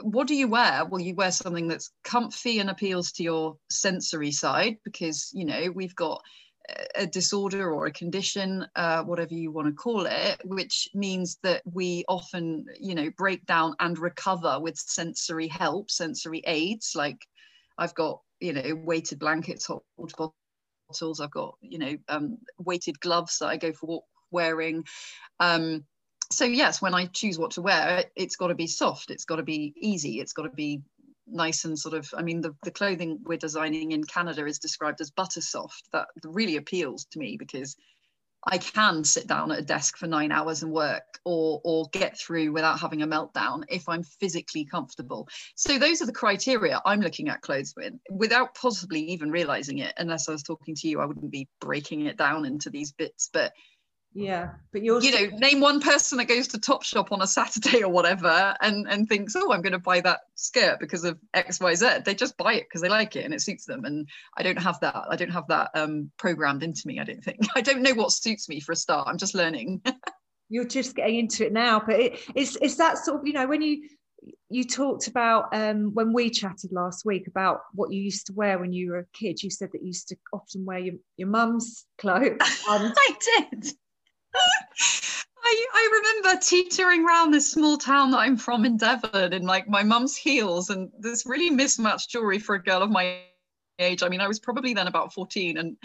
what 0.02 0.28
do 0.28 0.36
you 0.36 0.48
wear? 0.48 0.86
Well, 0.86 1.02
you 1.02 1.16
wear 1.16 1.32
something 1.32 1.68
that's 1.68 1.92
comfy 2.04 2.60
and 2.60 2.70
appeals 2.70 3.12
to 3.14 3.24
your 3.24 3.58
sensory 3.70 4.32
side 4.32 4.78
because, 4.84 5.32
you 5.34 5.46
know, 5.46 5.72
we've 5.74 5.96
got 5.96 6.22
a 6.96 7.06
disorder 7.06 7.74
or 7.74 7.88
a 7.88 7.92
condition, 7.92 8.66
uh, 8.76 9.04
whatever 9.04 9.34
you 9.34 9.52
want 9.52 9.68
to 9.68 9.74
call 9.74 10.06
it, 10.06 10.42
which 10.46 10.88
means 10.94 11.38
that 11.44 11.62
we 11.66 12.06
often, 12.08 12.66
you 12.80 12.96
know, 12.96 13.10
break 13.18 13.46
down 13.46 13.76
and 13.80 14.00
recover 14.00 14.60
with 14.60 14.78
sensory 14.78 15.48
help, 15.48 15.92
sensory 15.92 16.42
aids. 16.46 16.94
Like 16.96 17.26
I've 17.78 17.96
got, 17.96 18.22
you 18.40 18.54
know, 18.54 18.76
weighted 18.76 19.20
blankets, 19.20 19.66
hot 19.66 19.84
water 19.98 20.30
bottles. 20.90 21.20
I've 21.20 21.32
got, 21.32 21.56
you 21.62 21.80
know, 21.80 21.98
um, 22.08 22.38
weighted 22.58 23.00
gloves 23.00 23.40
that 23.40 23.48
I 23.48 23.58
go 23.58 23.74
for 23.74 23.88
walk 23.88 24.06
wearing. 24.32 24.86
Um, 25.40 25.86
so 26.32 26.46
yes, 26.46 26.82
when 26.82 26.94
I 26.94 27.06
choose 27.06 27.38
what 27.38 27.52
to 27.52 27.62
wear, 27.62 28.06
it's 28.16 28.36
got 28.36 28.48
to 28.48 28.56
be 28.56 28.68
soft. 28.68 29.12
It's 29.12 29.26
got 29.26 29.38
to 29.38 29.44
be 29.44 29.74
easy. 29.78 30.20
It's 30.20 30.34
got 30.34 30.44
to 30.44 30.50
be 30.50 30.82
nice 31.28 31.66
and 31.66 31.78
sort 31.78 31.96
of 31.96 32.14
i 32.18 32.22
mean 32.22 32.42
the, 32.42 32.56
the 32.64 32.72
clothing 32.72 33.20
we're 33.24 33.38
designing 33.38 33.92
in 33.92 34.04
canada 34.04 34.46
is 34.46 34.60
described 34.60 35.00
as 35.02 35.12
butter 35.12 35.42
soft 35.42 35.88
that 35.92 36.08
really 36.24 36.58
appeals 36.58 37.06
to 37.06 37.20
me 37.20 37.38
because 37.38 37.76
i 38.46 38.58
can 38.58 39.04
sit 39.04 39.26
down 39.26 39.52
at 39.52 39.60
a 39.60 39.64
desk 39.64 39.98
for 39.98 40.08
nine 40.08 40.32
hours 40.32 40.64
and 40.64 40.72
work 40.72 41.20
or 41.24 41.62
or 41.64 41.88
get 41.94 42.20
through 42.20 42.52
without 42.52 42.80
having 42.80 43.02
a 43.02 43.08
meltdown 43.08 43.64
if 43.70 43.88
i'm 43.88 44.04
physically 44.04 44.66
comfortable 44.66 45.28
so 45.56 45.80
those 45.80 46.02
are 46.02 46.06
the 46.06 46.12
criteria 46.12 46.82
i'm 46.86 47.00
looking 47.00 47.30
at 47.30 47.42
clothes 47.42 47.74
with 47.78 47.94
without 48.10 48.54
possibly 48.56 49.00
even 49.00 49.32
realizing 49.32 49.78
it 49.78 49.94
unless 49.98 50.28
i 50.28 50.32
was 50.32 50.44
talking 50.44 50.76
to 50.76 50.90
you 50.90 51.00
i 51.00 51.06
wouldn't 51.06 51.32
be 51.32 51.48
breaking 51.62 52.06
it 52.06 52.18
down 52.18 52.46
into 52.46 52.70
these 52.70 52.92
bits 52.92 53.30
but 53.32 53.54
yeah 54.16 54.50
but 54.72 54.84
you're 54.84 55.02
you 55.02 55.12
know 55.12 55.38
name 55.38 55.60
one 55.60 55.80
person 55.80 56.18
that 56.18 56.26
goes 56.26 56.48
to 56.48 56.58
topshop 56.60 57.12
on 57.12 57.22
a 57.22 57.28
saturday 57.28 57.82
or 57.82 57.90
whatever 57.90 58.56
and 58.62 58.88
and 58.90 59.10
thinks 59.10 59.36
oh 59.36 59.52
i'm 59.52 59.62
going 59.62 59.74
to 59.74 59.80
buy 59.80 60.00
that 60.00 60.22
skirt 60.36 60.80
because 60.80 61.04
of 61.04 61.18
xyz 61.36 62.04
they 62.04 62.14
just 62.14 62.38
buy 62.38 62.54
it 62.54 62.66
because 62.70 62.82
they 62.82 62.90
like 62.90 63.16
it 63.16 63.26
and 63.26 63.34
it 63.34 63.42
suits 63.42 63.66
them 63.66 63.86
and 63.86 64.08
i 64.38 64.44
don't 64.44 64.62
have 64.62 64.80
that 64.80 65.04
i 65.10 65.16
don't 65.16 65.32
have 65.32 65.48
that 65.48 65.70
um 65.74 66.12
programmed 66.18 66.64
into 66.64 66.84
me 66.86 67.00
i 67.00 67.04
don't 67.04 67.24
think 67.24 67.40
i 67.56 67.62
don't 67.62 67.82
know 67.82 67.94
what 67.94 68.12
suits 68.12 68.48
me 68.48 68.60
for 68.60 68.72
a 68.72 68.76
start 68.76 69.08
i'm 69.08 69.18
just 69.18 69.36
learning 69.36 69.82
you're 70.50 70.66
just 70.66 70.96
getting 70.96 71.18
into 71.18 71.46
it 71.46 71.54
now 71.54 71.82
but 71.84 72.00
it, 72.00 72.20
it's 72.36 72.56
it's 72.58 72.76
that 72.76 72.98
sort 72.98 73.20
of 73.20 73.28
you 73.28 73.34
know 73.34 73.48
when 73.48 73.62
you 73.62 73.88
you 74.50 74.64
talked 74.64 75.08
about 75.08 75.54
um, 75.54 75.94
when 75.94 76.14
we 76.14 76.30
chatted 76.30 76.72
last 76.72 77.06
week 77.06 77.28
about 77.28 77.62
what 77.74 77.92
you 77.92 78.02
used 78.02 78.28
to 78.28 78.34
wear 78.34 78.60
when 78.60 78.72
you 78.72 78.92
were 78.92 79.00
a 79.00 79.06
kid. 79.14 79.42
You 79.42 79.50
said 79.50 79.72
that 79.74 79.82
you 79.82 79.88
used 79.88 80.10
to 80.10 80.16
often 80.32 80.64
wear 80.64 80.80
your, 80.80 80.96
your 81.18 81.28
mum's 81.28 81.86
clothes. 81.98 82.38
And- 82.70 82.94
I 82.98 83.18
did. 83.52 83.74
I, 85.46 85.66
I 85.74 86.22
remember 86.24 86.42
teetering 86.42 87.06
around 87.06 87.32
this 87.32 87.52
small 87.52 87.78
town 87.78 88.12
that 88.12 88.20
I'm 88.20 88.38
from 88.38 88.66
in 88.66 88.78
Devon 88.78 89.34
in 89.34 89.44
like 89.44 89.68
my 89.68 89.84
mum's 89.84 90.16
heels 90.16 90.70
and 90.70 90.90
this 90.98 91.26
really 91.26 91.50
mismatched 91.50 92.10
jewelry 92.10 92.40
for 92.40 92.56
a 92.56 92.64
girl 92.64 92.82
of 92.82 92.90
my 92.90 93.22
age. 93.80 94.04
I 94.04 94.10
mean, 94.10 94.22
I 94.22 94.28
was 94.28 94.40
probably 94.40 94.74
then 94.74 94.88
about 94.88 95.14
14 95.14 95.58
and, 95.58 95.78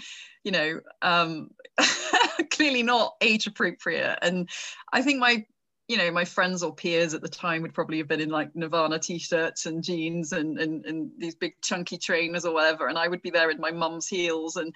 you 0.44 0.52
know, 0.52 0.80
um, 1.02 1.50
clearly 2.50 2.82
not 2.82 3.16
age 3.20 3.46
appropriate. 3.46 4.18
And 4.22 4.48
I 4.92 5.02
think 5.02 5.18
my, 5.18 5.44
you 5.88 5.96
know, 5.96 6.10
my 6.10 6.24
friends 6.24 6.62
or 6.62 6.74
peers 6.74 7.14
at 7.14 7.22
the 7.22 7.28
time 7.28 7.62
would 7.62 7.72
probably 7.72 7.96
have 7.98 8.08
been 8.08 8.20
in 8.20 8.28
like 8.28 8.54
Nirvana 8.54 8.98
t-shirts 8.98 9.64
and 9.64 9.82
jeans 9.82 10.32
and, 10.32 10.58
and, 10.58 10.84
and 10.84 11.10
these 11.16 11.34
big 11.34 11.54
chunky 11.62 11.96
trainers 11.96 12.44
or 12.44 12.52
whatever. 12.52 12.88
And 12.88 12.98
I 12.98 13.08
would 13.08 13.22
be 13.22 13.30
there 13.30 13.50
in 13.50 13.58
my 13.58 13.70
mum's 13.70 14.06
heels 14.06 14.56
and 14.56 14.74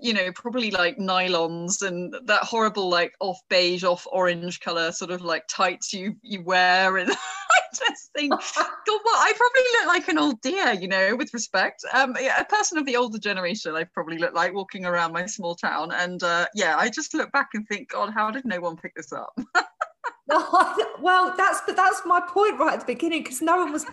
you 0.00 0.12
know, 0.12 0.32
probably 0.32 0.70
like 0.70 0.98
nylons 0.98 1.82
and 1.82 2.14
that 2.24 2.42
horrible 2.42 2.88
like 2.88 3.14
off 3.20 3.40
beige, 3.48 3.84
off 3.84 4.06
orange 4.10 4.60
color 4.60 4.90
sort 4.92 5.10
of 5.10 5.22
like 5.22 5.44
tights 5.48 5.92
you 5.92 6.16
you 6.22 6.42
wear. 6.42 6.96
And 6.96 7.10
I 7.52 7.60
just 7.72 8.12
think, 8.12 8.30
God, 8.56 9.00
what 9.02 9.16
I 9.16 9.32
probably 9.36 9.62
look 9.72 9.86
like 9.86 10.08
an 10.08 10.18
old 10.18 10.40
dear, 10.40 10.72
you 10.72 10.88
know, 10.88 11.14
with 11.16 11.32
respect. 11.32 11.84
Um, 11.92 12.16
yeah, 12.20 12.40
a 12.40 12.44
person 12.44 12.78
of 12.78 12.86
the 12.86 12.96
older 12.96 13.18
generation, 13.18 13.74
I 13.74 13.84
probably 13.84 14.18
look 14.18 14.34
like 14.34 14.54
walking 14.54 14.84
around 14.84 15.12
my 15.12 15.26
small 15.26 15.54
town. 15.54 15.92
And 15.92 16.22
uh, 16.22 16.46
yeah, 16.54 16.76
I 16.76 16.88
just 16.88 17.14
look 17.14 17.30
back 17.32 17.50
and 17.54 17.66
think, 17.68 17.90
God, 17.90 18.12
how 18.12 18.30
did 18.30 18.44
no 18.44 18.60
one 18.60 18.76
pick 18.76 18.94
this 18.94 19.12
up? 19.12 19.38
well, 21.00 21.34
that's 21.36 21.60
but 21.66 21.76
that's 21.76 22.02
my 22.04 22.20
point 22.20 22.58
right 22.58 22.74
at 22.74 22.80
the 22.80 22.86
beginning 22.86 23.22
because 23.22 23.42
no 23.42 23.56
one 23.58 23.72
was 23.72 23.86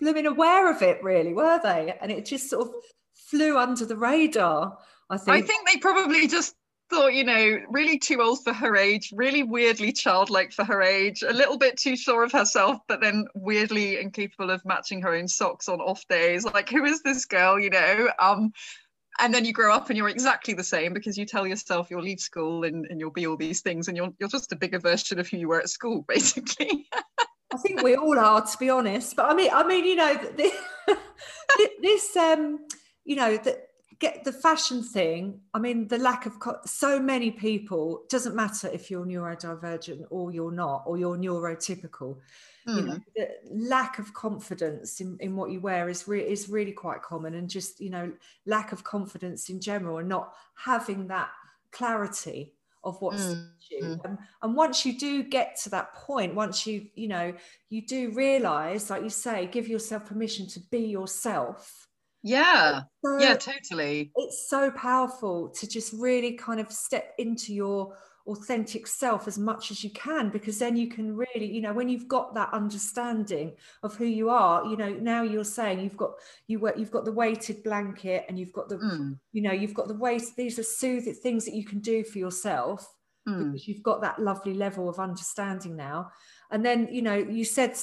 blooming 0.00 0.26
aware 0.26 0.70
of 0.70 0.82
it, 0.82 1.02
really, 1.02 1.32
were 1.32 1.60
they? 1.62 1.96
And 2.00 2.10
it 2.10 2.24
just 2.24 2.50
sort 2.50 2.68
of 2.68 2.74
flew 3.14 3.58
under 3.58 3.84
the 3.84 3.96
radar. 3.96 4.78
I 5.10 5.16
think. 5.16 5.36
I 5.36 5.40
think 5.46 5.68
they 5.68 5.78
probably 5.78 6.26
just 6.26 6.54
thought, 6.90 7.14
you 7.14 7.24
know, 7.24 7.60
really 7.70 7.98
too 7.98 8.20
old 8.20 8.42
for 8.42 8.52
her 8.52 8.76
age, 8.76 9.12
really 9.14 9.42
weirdly 9.42 9.92
childlike 9.92 10.52
for 10.52 10.64
her 10.64 10.82
age, 10.82 11.22
a 11.22 11.32
little 11.32 11.58
bit 11.58 11.76
too 11.76 11.96
sure 11.96 12.24
of 12.24 12.32
herself, 12.32 12.78
but 12.88 13.00
then 13.00 13.26
weirdly 13.34 14.00
incapable 14.00 14.50
of 14.50 14.64
matching 14.64 15.02
her 15.02 15.14
own 15.14 15.28
socks 15.28 15.68
on 15.68 15.80
off 15.80 16.06
days. 16.08 16.44
Like, 16.44 16.68
who 16.68 16.84
is 16.84 17.02
this 17.02 17.24
girl, 17.24 17.58
you 17.58 17.70
know? 17.70 18.10
Um, 18.18 18.52
and 19.18 19.34
then 19.34 19.44
you 19.44 19.52
grow 19.52 19.74
up 19.74 19.88
and 19.90 19.96
you're 19.96 20.08
exactly 20.08 20.54
the 20.54 20.64
same 20.64 20.92
because 20.92 21.18
you 21.18 21.26
tell 21.26 21.46
yourself 21.46 21.90
you'll 21.90 22.02
leave 22.02 22.20
school 22.20 22.64
and, 22.64 22.86
and 22.86 23.00
you'll 23.00 23.10
be 23.10 23.26
all 23.26 23.36
these 23.36 23.60
things 23.60 23.88
and 23.88 23.96
you're, 23.96 24.10
you're 24.18 24.28
just 24.28 24.52
a 24.52 24.56
bigger 24.56 24.78
version 24.78 25.18
of 25.18 25.28
who 25.28 25.36
you 25.36 25.48
were 25.48 25.60
at 25.60 25.68
school, 25.68 26.02
basically. 26.08 26.86
I 27.52 27.56
think 27.58 27.82
we 27.82 27.96
all 27.96 28.18
are, 28.18 28.44
to 28.44 28.58
be 28.58 28.70
honest. 28.70 29.16
But 29.16 29.26
I 29.30 29.34
mean, 29.34 29.50
I 29.52 29.66
mean, 29.66 29.84
you 29.84 29.96
know, 29.96 30.14
this, 30.36 30.52
this 31.82 32.16
um, 32.16 32.60
you 33.04 33.16
know, 33.16 33.36
that 33.38 33.68
get 34.00 34.22
the 34.22 34.32
fashion 34.32 34.82
thing 34.82 35.40
i 35.54 35.58
mean 35.58 35.88
the 35.88 35.98
lack 35.98 36.24
of 36.24 36.38
co- 36.38 36.60
so 36.64 37.00
many 37.00 37.30
people 37.30 38.04
doesn't 38.08 38.36
matter 38.36 38.68
if 38.68 38.90
you're 38.90 39.04
neurodivergent 39.04 40.04
or 40.10 40.32
you're 40.32 40.52
not 40.52 40.84
or 40.86 40.96
you're 40.96 41.16
neurotypical 41.16 42.16
mm. 42.68 42.76
you 42.76 42.82
know, 42.82 42.92
hmm. 42.92 43.00
the 43.16 43.28
lack 43.50 43.98
of 43.98 44.12
confidence 44.14 45.00
in, 45.00 45.16
in 45.20 45.34
what 45.34 45.50
you 45.50 45.60
wear 45.60 45.88
is, 45.88 46.06
re- 46.06 46.20
is 46.20 46.48
really 46.48 46.72
quite 46.72 47.02
common 47.02 47.34
and 47.34 47.48
just 47.48 47.80
you 47.80 47.90
know 47.90 48.12
lack 48.46 48.72
of 48.72 48.84
confidence 48.84 49.48
in 49.48 49.60
general 49.60 49.98
and 49.98 50.08
not 50.08 50.34
having 50.54 51.08
that 51.08 51.30
clarity 51.72 52.52
of 52.84 53.00
what's 53.00 53.22
mm. 53.22 53.48
you 53.70 53.82
mm. 53.82 54.06
um, 54.06 54.18
and 54.42 54.54
once 54.54 54.86
you 54.86 54.96
do 54.98 55.22
get 55.22 55.58
to 55.60 55.68
that 55.68 55.94
point 55.94 56.34
once 56.34 56.66
you 56.66 56.86
you 56.94 57.08
know 57.08 57.34
you 57.70 57.84
do 57.84 58.10
realize 58.12 58.88
like 58.88 59.02
you 59.02 59.10
say 59.10 59.46
give 59.46 59.66
yourself 59.66 60.06
permission 60.06 60.46
to 60.46 60.60
be 60.70 60.78
yourself 60.78 61.88
yeah 62.22 62.82
so, 63.04 63.18
yeah 63.18 63.34
totally 63.34 64.12
it's 64.14 64.48
so 64.48 64.70
powerful 64.70 65.48
to 65.48 65.68
just 65.68 65.92
really 65.94 66.32
kind 66.32 66.60
of 66.60 66.70
step 66.70 67.14
into 67.18 67.52
your 67.52 67.94
authentic 68.28 68.86
self 68.86 69.26
as 69.26 69.38
much 69.38 69.70
as 69.70 69.82
you 69.82 69.90
can 69.90 70.28
because 70.30 70.58
then 70.58 70.76
you 70.76 70.88
can 70.88 71.16
really 71.16 71.46
you 71.46 71.60
know 71.60 71.72
when 71.72 71.88
you've 71.88 72.08
got 72.08 72.34
that 72.34 72.52
understanding 72.52 73.52
of 73.82 73.94
who 73.96 74.04
you 74.04 74.28
are 74.30 74.64
you 74.66 74.76
know 74.76 74.90
now 74.90 75.22
you're 75.22 75.44
saying 75.44 75.80
you've 75.80 75.96
got 75.96 76.12
you 76.46 76.58
work, 76.58 76.76
you've 76.78 76.90
got 76.90 77.04
the 77.04 77.12
weighted 77.12 77.62
blanket 77.62 78.24
and 78.28 78.38
you've 78.38 78.52
got 78.52 78.68
the 78.68 78.76
mm. 78.76 79.18
you 79.32 79.42
know 79.42 79.52
you've 79.52 79.74
got 79.74 79.88
the 79.88 79.94
weight 79.94 80.22
these 80.36 80.58
are 80.58 80.64
soothing 80.64 81.14
things 81.14 81.44
that 81.44 81.54
you 81.54 81.64
can 81.64 81.80
do 81.80 82.04
for 82.04 82.18
yourself 82.18 82.94
mm. 83.28 83.52
because 83.52 83.66
you've 83.66 83.82
got 83.82 84.00
that 84.02 84.18
lovely 84.18 84.54
level 84.54 84.88
of 84.88 84.98
understanding 84.98 85.74
now 85.74 86.10
and 86.50 86.64
then 86.64 86.88
you 86.90 87.02
know 87.02 87.16
you 87.16 87.44
said 87.44 87.74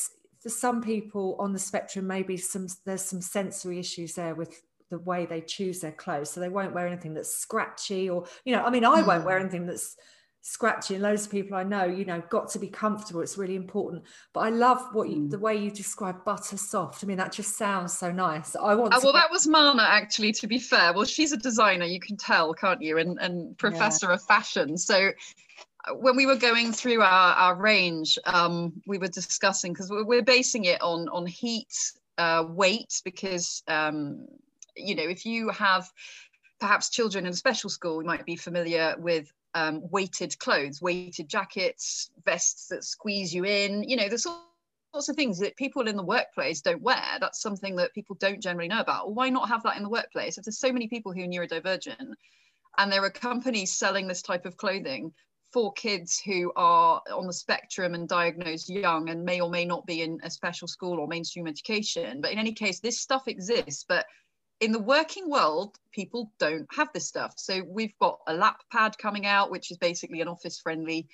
for 0.46 0.50
some 0.50 0.80
people 0.80 1.36
on 1.40 1.54
the 1.54 1.58
spectrum, 1.58 2.06
maybe 2.06 2.38
some 2.38 2.68
there's 2.86 3.02
some 3.02 3.20
sensory 3.20 3.80
issues 3.80 4.14
there 4.14 4.36
with 4.36 4.62
the 4.92 5.00
way 5.00 5.26
they 5.26 5.42
choose 5.42 5.80
their 5.80 5.92
clothes. 5.92 6.30
So 6.30 6.40
they 6.40 6.50
won't 6.50 6.76
wear 6.76 6.86
anything 6.86 7.16
that's 7.16 7.36
scratchy 7.36 8.12
or, 8.12 8.26
you 8.44 8.56
know, 8.56 8.64
I 8.64 8.70
mean, 8.70 8.86
I 8.86 9.02
mm. 9.02 9.08
won't 9.08 9.26
wear 9.26 9.40
anything 9.40 9.66
that's 9.66 9.98
scratchy. 10.46 10.94
And 10.94 11.04
loads 11.04 11.26
of 11.26 11.32
people 11.32 11.58
I 11.58 11.64
know, 11.64 11.86
you 11.86 12.06
know, 12.06 12.22
got 12.30 12.50
to 12.52 12.60
be 12.60 12.68
comfortable. 12.68 13.22
It's 13.22 13.38
really 13.38 13.56
important. 13.56 14.04
But 14.32 14.42
I 14.42 14.50
love 14.50 14.90
what 14.94 15.10
you, 15.10 15.18
mm. 15.18 15.32
the 15.32 15.40
way 15.40 15.56
you 15.56 15.72
describe 15.72 16.24
butter 16.24 16.56
soft. 16.56 17.04
I 17.04 17.08
mean, 17.08 17.18
that 17.18 17.32
just 17.32 17.58
sounds 17.58 17.98
so 17.98 18.12
nice. 18.12 18.56
I 18.56 18.76
want. 18.76 18.94
Oh, 18.94 19.00
well, 19.04 19.14
get... 19.14 19.22
that 19.22 19.32
was 19.32 19.48
Mana 19.48 19.82
actually. 19.82 20.32
To 20.34 20.48
be 20.48 20.60
fair, 20.60 20.94
well, 20.94 21.06
she's 21.06 21.32
a 21.32 21.38
designer. 21.38 21.86
You 21.86 22.00
can 22.00 22.16
tell, 22.16 22.54
can't 22.54 22.82
you? 22.82 23.00
And 23.00 23.18
and 23.20 23.58
professor 23.58 24.08
yeah. 24.08 24.14
of 24.14 24.24
fashion. 24.24 24.78
So 24.78 25.12
when 25.96 26.16
we 26.16 26.26
were 26.26 26.36
going 26.36 26.72
through 26.72 27.02
our, 27.02 27.34
our 27.36 27.56
range, 27.56 28.18
um, 28.26 28.74
we 28.88 28.98
were 28.98 29.08
discussing 29.08 29.74
because 29.74 29.90
we're, 29.90 30.06
we're, 30.06 30.24
basing 30.24 30.66
it 30.66 30.82
on 30.82 31.10
on 31.10 31.26
heat, 31.26 31.74
uh, 32.20 32.46
weight, 32.48 33.02
because 33.04 33.64
um, 33.68 34.28
you 34.76 34.94
know 34.94 35.04
if 35.04 35.26
you 35.26 35.50
have 35.50 35.90
perhaps 36.60 36.90
children 36.92 37.26
in 37.26 37.34
a 37.34 37.36
special 37.36 37.70
school, 37.70 38.02
you 38.02 38.08
might 38.08 38.26
be 38.26 38.36
familiar 38.36 38.96
with 39.00 39.34
um, 39.56 39.82
weighted 39.90 40.38
clothes, 40.38 40.82
weighted 40.82 41.28
jackets, 41.28 42.12
vests 42.26 42.68
that 42.68 42.84
squeeze 42.84 43.34
you 43.34 43.46
in. 43.46 43.84
You 43.84 43.96
know, 43.96 44.08
all 44.28 44.46
sorts 44.94 45.10
of 45.10 45.16
things 45.16 45.40
that 45.40 45.56
people 45.56 45.88
in 45.88 45.96
the 45.96 46.04
workplace 46.04 46.62
don't 46.62 46.82
wear. 46.82 47.18
That's 47.20 47.42
something 47.42 47.76
that 47.78 47.94
people 47.94 48.16
don't 48.20 48.42
generally 48.42 48.68
know 48.68 48.82
about. 48.82 49.14
Why 49.14 49.30
not 49.30 49.50
have 49.50 49.64
that 49.64 49.78
in 49.78 49.84
the 49.84 49.90
workplace? 49.90 50.38
If 50.38 50.44
there's 50.44 50.60
so 50.60 50.72
many 50.72 50.88
people 50.88 51.14
who 51.14 51.24
are 51.24 51.28
neurodivergent 51.28 52.14
and 52.78 52.92
there 52.92 53.04
are 53.04 53.10
companies 53.10 53.78
selling 53.78 54.08
this 54.08 54.22
type 54.22 54.46
of 54.46 54.58
clothing 54.58 55.14
for 55.52 55.72
kids 55.74 56.20
who 56.20 56.52
are 56.58 57.02
on 57.14 57.28
the 57.28 57.34
spectrum 57.34 57.94
and 57.94 58.10
diagnosed 58.10 58.70
young 58.70 59.10
and 59.10 59.24
may 59.24 59.40
or 59.40 59.50
may 59.50 59.64
not 59.64 59.86
be 59.86 60.02
in 60.02 60.20
a 60.24 60.30
special 60.30 60.68
school 60.68 61.00
or 61.00 61.08
mainstream 61.08 61.48
education. 61.48 62.20
But 62.20 62.32
in 62.32 62.40
any 62.40 62.52
case, 62.52 62.82
this 62.82 63.00
stuff 63.00 63.30
exists. 63.30 63.86
But 63.88 64.06
in 64.60 64.72
the 64.72 64.80
working 64.80 65.30
world, 65.30 65.78
people 65.92 66.32
don't 66.40 66.68
have 66.76 66.90
this 66.94 67.08
stuff. 67.08 67.34
So 67.38 67.64
we've 67.68 67.98
got 68.00 68.20
a 68.28 68.34
lap 68.34 68.62
pad 68.72 68.98
coming 68.98 69.26
out, 69.26 69.52
which 69.52 69.72
is 69.72 69.78
basically 69.78 70.22
an 70.22 70.28
office 70.28 70.60
friendly 70.60 71.08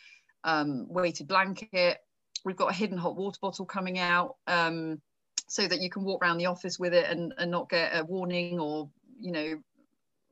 um, 0.44 0.88
weighted 0.90 1.28
blanket. 1.28 1.98
We've 2.46 2.56
got 2.56 2.72
a 2.72 2.76
hidden 2.76 2.98
hot 2.98 3.16
water 3.16 3.40
bottle 3.42 3.66
coming 3.66 4.00
out 4.00 4.36
um, 4.48 5.02
so 5.48 5.68
that 5.68 5.82
you 5.82 5.90
can 5.90 6.04
walk 6.04 6.24
around 6.24 6.38
the 6.38 6.46
office 6.48 6.78
with 6.78 6.94
it 6.94 7.10
and, 7.10 7.34
and 7.38 7.52
not 7.52 7.70
get 7.70 7.92
a 7.96 8.04
warning 8.04 8.60
or, 8.60 8.90
you 9.20 9.32
know, 9.32 9.60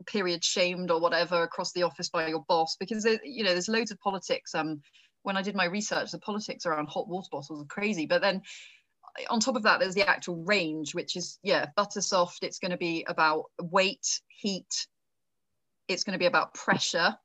period 0.05 0.43
shamed 0.43 0.91
or 0.91 0.99
whatever 0.99 1.43
across 1.43 1.71
the 1.73 1.83
office 1.83 2.09
by 2.09 2.27
your 2.27 2.43
boss 2.47 2.77
because 2.79 3.05
you 3.23 3.43
know 3.43 3.51
there's 3.51 3.67
loads 3.67 3.91
of 3.91 3.99
politics 3.99 4.55
um 4.55 4.81
when 5.23 5.35
i 5.35 5.41
did 5.41 5.55
my 5.55 5.65
research 5.65 6.11
the 6.11 6.19
politics 6.19 6.65
around 6.65 6.87
hot 6.87 7.07
water 7.07 7.27
bottles 7.31 7.61
are 7.61 7.65
crazy 7.65 8.05
but 8.05 8.21
then 8.21 8.41
on 9.29 9.39
top 9.39 9.55
of 9.55 9.63
that 9.63 9.79
there's 9.79 9.95
the 9.95 10.07
actual 10.07 10.37
range 10.43 10.93
which 10.93 11.15
is 11.15 11.39
yeah 11.43 11.67
butter 11.75 12.01
soft 12.01 12.43
it's 12.43 12.59
going 12.59 12.71
to 12.71 12.77
be 12.77 13.05
about 13.07 13.45
weight 13.61 14.21
heat 14.27 14.87
it's 15.87 16.03
going 16.03 16.13
to 16.13 16.19
be 16.19 16.25
about 16.25 16.53
pressure 16.53 17.15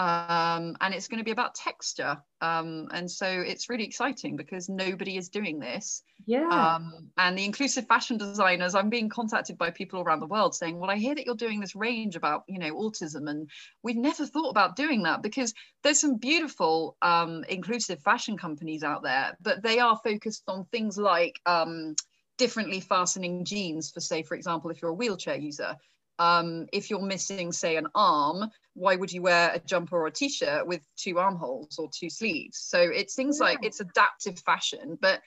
um, 0.00 0.78
and 0.80 0.94
it's 0.94 1.08
going 1.08 1.18
to 1.18 1.24
be 1.24 1.30
about 1.30 1.54
texture. 1.54 2.16
Um, 2.40 2.88
and 2.90 3.08
so 3.10 3.26
it's 3.26 3.68
really 3.68 3.84
exciting 3.84 4.34
because 4.34 4.66
nobody 4.66 5.18
is 5.18 5.28
doing 5.28 5.58
this. 5.58 6.02
Yeah. 6.24 6.48
Um, 6.48 7.10
and 7.18 7.36
the 7.36 7.44
inclusive 7.44 7.86
fashion 7.86 8.16
designers, 8.16 8.74
I'm 8.74 8.88
being 8.88 9.10
contacted 9.10 9.58
by 9.58 9.68
people 9.68 10.00
around 10.00 10.20
the 10.20 10.26
world 10.26 10.54
saying, 10.54 10.78
"Well, 10.78 10.88
I 10.88 10.96
hear 10.96 11.14
that 11.14 11.26
you're 11.26 11.34
doing 11.34 11.60
this 11.60 11.76
range 11.76 12.16
about, 12.16 12.44
you 12.48 12.58
know, 12.58 12.74
autism, 12.76 13.28
and 13.28 13.50
we've 13.82 13.96
never 13.96 14.24
thought 14.24 14.48
about 14.48 14.74
doing 14.74 15.02
that 15.02 15.20
because 15.20 15.52
there's 15.82 16.00
some 16.00 16.16
beautiful 16.16 16.96
um, 17.02 17.44
inclusive 17.50 18.00
fashion 18.00 18.38
companies 18.38 18.82
out 18.82 19.02
there, 19.02 19.36
but 19.42 19.62
they 19.62 19.80
are 19.80 20.00
focused 20.02 20.44
on 20.48 20.64
things 20.66 20.96
like." 20.96 21.40
Um, 21.44 21.94
differently 22.38 22.80
fastening 22.80 23.44
jeans 23.44 23.90
for 23.90 24.00
say 24.00 24.22
for 24.22 24.34
example 24.34 24.70
if 24.70 24.80
you're 24.80 24.92
a 24.92 24.94
wheelchair 24.94 25.36
user 25.36 25.76
um, 26.20 26.66
if 26.70 26.90
you're 26.90 27.00
missing, 27.00 27.50
say, 27.50 27.76
an 27.76 27.88
arm, 27.94 28.50
why 28.74 28.94
would 28.94 29.10
you 29.10 29.22
wear 29.22 29.52
a 29.54 29.58
jumper 29.58 29.96
or 29.96 30.06
a 30.06 30.12
t-shirt 30.12 30.66
with 30.66 30.82
two 30.96 31.18
armholes 31.18 31.78
or 31.78 31.88
two 31.92 32.10
sleeves? 32.10 32.58
So 32.58 32.78
it's 32.78 33.14
things 33.14 33.38
yeah. 33.40 33.46
like 33.46 33.64
it's 33.64 33.80
adaptive 33.80 34.38
fashion, 34.40 34.98
but 35.00 35.22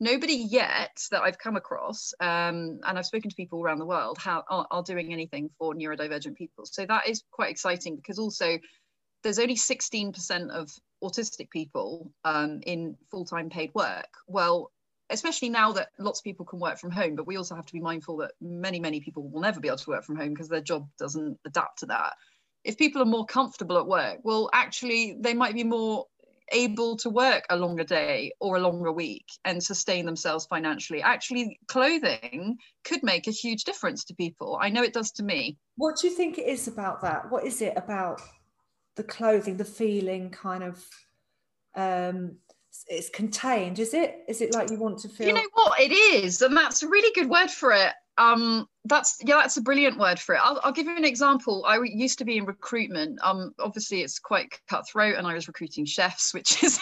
nobody 0.00 0.36
yet 0.36 0.98
that 1.10 1.20
I've 1.20 1.38
come 1.38 1.56
across, 1.56 2.14
um, 2.20 2.80
and 2.86 2.98
I've 2.98 3.04
spoken 3.04 3.28
to 3.28 3.36
people 3.36 3.62
around 3.62 3.78
the 3.78 3.86
world, 3.86 4.16
how 4.16 4.42
are, 4.48 4.66
are 4.70 4.82
doing 4.82 5.12
anything 5.12 5.50
for 5.58 5.74
neurodivergent 5.74 6.36
people. 6.36 6.64
So 6.64 6.86
that 6.86 7.06
is 7.06 7.22
quite 7.30 7.50
exciting 7.50 7.96
because 7.96 8.18
also 8.18 8.58
there's 9.22 9.38
only 9.38 9.56
16% 9.56 10.50
of 10.50 10.70
autistic 11.04 11.50
people 11.50 12.10
um, 12.24 12.60
in 12.64 12.96
full-time 13.10 13.50
paid 13.50 13.70
work. 13.74 14.08
Well, 14.26 14.70
especially 15.10 15.48
now 15.48 15.72
that 15.72 15.88
lots 15.98 16.20
of 16.20 16.24
people 16.24 16.44
can 16.44 16.58
work 16.58 16.78
from 16.78 16.90
home 16.90 17.14
but 17.14 17.26
we 17.26 17.36
also 17.36 17.54
have 17.54 17.66
to 17.66 17.72
be 17.72 17.80
mindful 17.80 18.16
that 18.16 18.32
many 18.40 18.80
many 18.80 19.00
people 19.00 19.28
will 19.28 19.40
never 19.40 19.60
be 19.60 19.68
able 19.68 19.78
to 19.78 19.90
work 19.90 20.04
from 20.04 20.16
home 20.16 20.30
because 20.30 20.48
their 20.48 20.60
job 20.60 20.88
doesn't 20.98 21.38
adapt 21.46 21.78
to 21.78 21.86
that. 21.86 22.14
If 22.64 22.76
people 22.76 23.00
are 23.00 23.06
more 23.06 23.26
comfortable 23.26 23.78
at 23.78 23.86
work 23.86 24.18
well 24.22 24.50
actually 24.52 25.16
they 25.20 25.34
might 25.34 25.54
be 25.54 25.64
more 25.64 26.06
able 26.52 26.96
to 26.96 27.10
work 27.10 27.44
a 27.50 27.56
longer 27.56 27.84
day 27.84 28.32
or 28.40 28.56
a 28.56 28.60
longer 28.60 28.92
week 28.92 29.26
and 29.44 29.62
sustain 29.62 30.06
themselves 30.06 30.46
financially. 30.46 31.02
Actually 31.02 31.58
clothing 31.68 32.56
could 32.84 33.02
make 33.02 33.26
a 33.26 33.30
huge 33.32 33.64
difference 33.64 34.04
to 34.04 34.14
people. 34.14 34.58
I 34.60 34.70
know 34.70 34.82
it 34.82 34.92
does 34.92 35.12
to 35.12 35.22
me. 35.22 35.58
What 35.76 35.98
do 36.00 36.08
you 36.08 36.14
think 36.14 36.38
it 36.38 36.46
is 36.46 36.68
about 36.68 37.02
that? 37.02 37.30
What 37.30 37.44
is 37.44 37.60
it 37.60 37.74
about 37.76 38.20
the 38.96 39.04
clothing 39.04 39.56
the 39.56 39.64
feeling 39.64 40.30
kind 40.30 40.64
of 40.64 40.84
um 41.76 42.36
it's 42.88 43.10
contained 43.10 43.78
is 43.78 43.94
it 43.94 44.24
is 44.28 44.40
it 44.40 44.54
like 44.54 44.70
you 44.70 44.78
want 44.78 44.98
to 44.98 45.08
feel 45.08 45.26
you 45.26 45.32
know 45.32 45.48
what 45.54 45.80
it 45.80 45.92
is 45.92 46.42
and 46.42 46.56
that's 46.56 46.82
a 46.82 46.88
really 46.88 47.12
good 47.14 47.28
word 47.28 47.50
for 47.50 47.72
it 47.72 47.92
um 48.18 48.66
that's 48.84 49.18
yeah 49.24 49.36
that's 49.36 49.56
a 49.56 49.62
brilliant 49.62 49.98
word 49.98 50.18
for 50.18 50.34
it 50.34 50.40
I'll, 50.42 50.60
I'll 50.62 50.72
give 50.72 50.86
you 50.86 50.96
an 50.96 51.04
example 51.04 51.64
i 51.66 51.78
used 51.82 52.18
to 52.18 52.24
be 52.24 52.36
in 52.36 52.44
recruitment 52.44 53.18
um 53.22 53.52
obviously 53.58 54.02
it's 54.02 54.18
quite 54.18 54.48
cutthroat 54.68 55.16
and 55.16 55.26
i 55.26 55.34
was 55.34 55.48
recruiting 55.48 55.84
chefs 55.84 56.34
which 56.34 56.62
is 56.62 56.80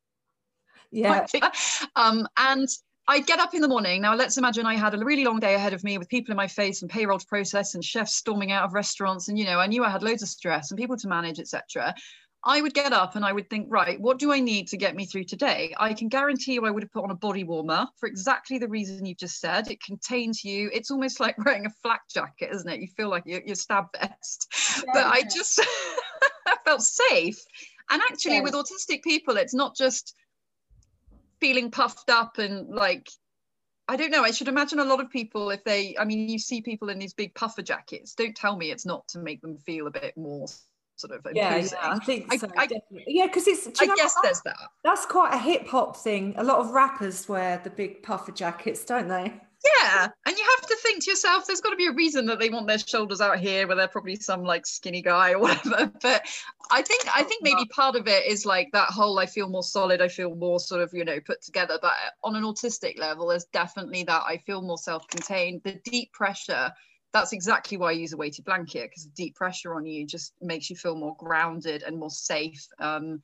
yeah 0.90 1.26
um 1.96 2.26
and 2.36 2.68
I'd 3.10 3.26
get 3.26 3.40
up 3.40 3.54
in 3.54 3.60
the 3.60 3.66
morning. 3.66 4.02
Now, 4.02 4.14
let's 4.14 4.38
imagine 4.38 4.66
I 4.66 4.76
had 4.76 4.94
a 4.94 5.04
really 5.04 5.24
long 5.24 5.40
day 5.40 5.56
ahead 5.56 5.72
of 5.72 5.82
me 5.82 5.98
with 5.98 6.08
people 6.08 6.30
in 6.30 6.36
my 6.36 6.46
face 6.46 6.82
and 6.82 6.88
payroll 6.88 7.18
to 7.18 7.26
process 7.26 7.74
and 7.74 7.84
chefs 7.84 8.14
storming 8.14 8.52
out 8.52 8.64
of 8.64 8.72
restaurants. 8.72 9.26
And, 9.26 9.36
you 9.36 9.46
know, 9.46 9.58
I 9.58 9.66
knew 9.66 9.82
I 9.82 9.90
had 9.90 10.04
loads 10.04 10.22
of 10.22 10.28
stress 10.28 10.70
and 10.70 10.78
people 10.78 10.96
to 10.96 11.08
manage, 11.08 11.40
etc. 11.40 11.92
I 12.42 12.62
would 12.62 12.72
get 12.72 12.92
up 12.92 13.16
and 13.16 13.24
I 13.24 13.32
would 13.32 13.50
think, 13.50 13.66
right, 13.68 14.00
what 14.00 14.18
do 14.18 14.32
I 14.32 14.40
need 14.40 14.68
to 14.68 14.78
get 14.78 14.96
me 14.96 15.04
through 15.04 15.24
today? 15.24 15.74
I 15.78 15.92
can 15.92 16.08
guarantee 16.08 16.54
you 16.54 16.64
I 16.64 16.70
would 16.70 16.82
have 16.82 16.92
put 16.92 17.04
on 17.04 17.10
a 17.10 17.14
body 17.14 17.44
warmer 17.44 17.86
for 17.98 18.06
exactly 18.06 18.56
the 18.56 18.68
reason 18.68 19.04
you've 19.04 19.18
just 19.18 19.40
said. 19.40 19.70
It 19.70 19.82
contains 19.82 20.42
you. 20.42 20.70
It's 20.72 20.90
almost 20.90 21.20
like 21.20 21.36
wearing 21.44 21.66
a 21.66 21.70
flak 21.82 22.02
jacket, 22.08 22.50
isn't 22.52 22.68
it? 22.68 22.80
You 22.80 22.88
feel 22.96 23.10
like 23.10 23.24
you're, 23.26 23.42
you're 23.44 23.56
stab 23.56 23.86
vest. 23.92 24.48
Yeah, 24.78 24.92
but 24.94 25.00
yeah. 25.00 25.10
I 25.10 25.22
just 25.22 25.60
felt 26.64 26.82
safe. 26.82 27.38
And 27.90 28.00
actually, 28.10 28.36
yeah. 28.36 28.42
with 28.42 28.54
autistic 28.54 29.02
people, 29.02 29.36
it's 29.36 29.54
not 29.54 29.76
just 29.76 30.14
feeling 31.40 31.70
puffed 31.70 32.10
up 32.10 32.38
and 32.38 32.68
like 32.68 33.08
I 33.88 33.96
don't 33.96 34.12
know. 34.12 34.22
I 34.22 34.30
should 34.30 34.46
imagine 34.46 34.78
a 34.78 34.84
lot 34.84 35.00
of 35.00 35.10
people, 35.10 35.50
if 35.50 35.64
they, 35.64 35.96
I 35.98 36.04
mean, 36.04 36.28
you 36.28 36.38
see 36.38 36.62
people 36.62 36.90
in 36.90 37.00
these 37.00 37.12
big 37.12 37.34
puffer 37.34 37.60
jackets. 37.60 38.14
Don't 38.14 38.36
tell 38.36 38.56
me 38.56 38.70
it's 38.70 38.86
not 38.86 39.08
to 39.08 39.18
make 39.18 39.40
them 39.40 39.58
feel 39.58 39.88
a 39.88 39.90
bit 39.90 40.16
more 40.16 40.46
sort 41.00 41.12
of 41.12 41.26
yeah, 41.34 41.56
yeah 41.56 41.68
I 41.82 41.98
think 41.98 42.32
so, 42.34 42.48
I, 42.56 42.68
yeah 43.06 43.26
because 43.26 43.46
it's 43.46 43.66
I 43.80 43.86
guess 43.86 44.14
what? 44.14 44.22
there's 44.22 44.40
that. 44.42 44.56
That's 44.84 45.06
quite 45.06 45.34
a 45.34 45.38
hip 45.38 45.66
hop 45.66 45.96
thing. 45.96 46.34
A 46.36 46.44
lot 46.44 46.58
of 46.58 46.70
rappers 46.70 47.28
wear 47.28 47.60
the 47.62 47.70
big 47.70 48.02
puffer 48.02 48.32
jackets 48.32 48.84
don't 48.84 49.08
they? 49.08 49.32
Yeah 49.82 50.08
and 50.26 50.38
you 50.38 50.44
have 50.58 50.68
to 50.68 50.76
think 50.76 51.04
to 51.04 51.10
yourself 51.10 51.46
there's 51.46 51.60
got 51.60 51.70
to 51.70 51.76
be 51.76 51.86
a 51.86 51.92
reason 51.92 52.24
that 52.26 52.38
they 52.38 52.48
want 52.48 52.66
their 52.66 52.78
shoulders 52.78 53.20
out 53.20 53.38
here 53.38 53.66
where 53.66 53.76
they're 53.76 53.88
probably 53.88 54.16
some 54.16 54.42
like 54.42 54.66
skinny 54.66 55.02
guy 55.02 55.32
or 55.32 55.38
whatever 55.40 55.92
but 56.00 56.26
i 56.70 56.80
think 56.80 57.04
i 57.14 57.22
think 57.22 57.42
maybe 57.42 57.66
part 57.66 57.94
of 57.94 58.08
it 58.08 58.24
is 58.26 58.46
like 58.46 58.70
that 58.72 58.88
whole 58.88 59.18
i 59.18 59.26
feel 59.26 59.50
more 59.50 59.62
solid 59.62 60.00
i 60.00 60.08
feel 60.08 60.34
more 60.34 60.58
sort 60.58 60.80
of 60.80 60.94
you 60.94 61.04
know 61.04 61.20
put 61.20 61.42
together 61.42 61.78
but 61.82 61.92
on 62.24 62.36
an 62.36 62.42
autistic 62.42 62.98
level 62.98 63.26
there's 63.26 63.44
definitely 63.52 64.02
that 64.02 64.22
i 64.26 64.38
feel 64.38 64.62
more 64.62 64.78
self-contained. 64.78 65.60
The 65.64 65.80
deep 65.84 66.12
pressure 66.12 66.72
that's 67.12 67.32
exactly 67.32 67.76
why 67.76 67.88
I 67.88 67.92
use 67.92 68.12
a 68.12 68.16
weighted 68.16 68.44
blanket 68.44 68.90
because 68.90 69.04
the 69.04 69.10
deep 69.10 69.34
pressure 69.34 69.74
on 69.74 69.86
you 69.86 70.06
just 70.06 70.32
makes 70.40 70.70
you 70.70 70.76
feel 70.76 70.94
more 70.94 71.16
grounded 71.18 71.82
and 71.82 71.98
more 71.98 72.10
safe. 72.10 72.66
Um, 72.78 73.22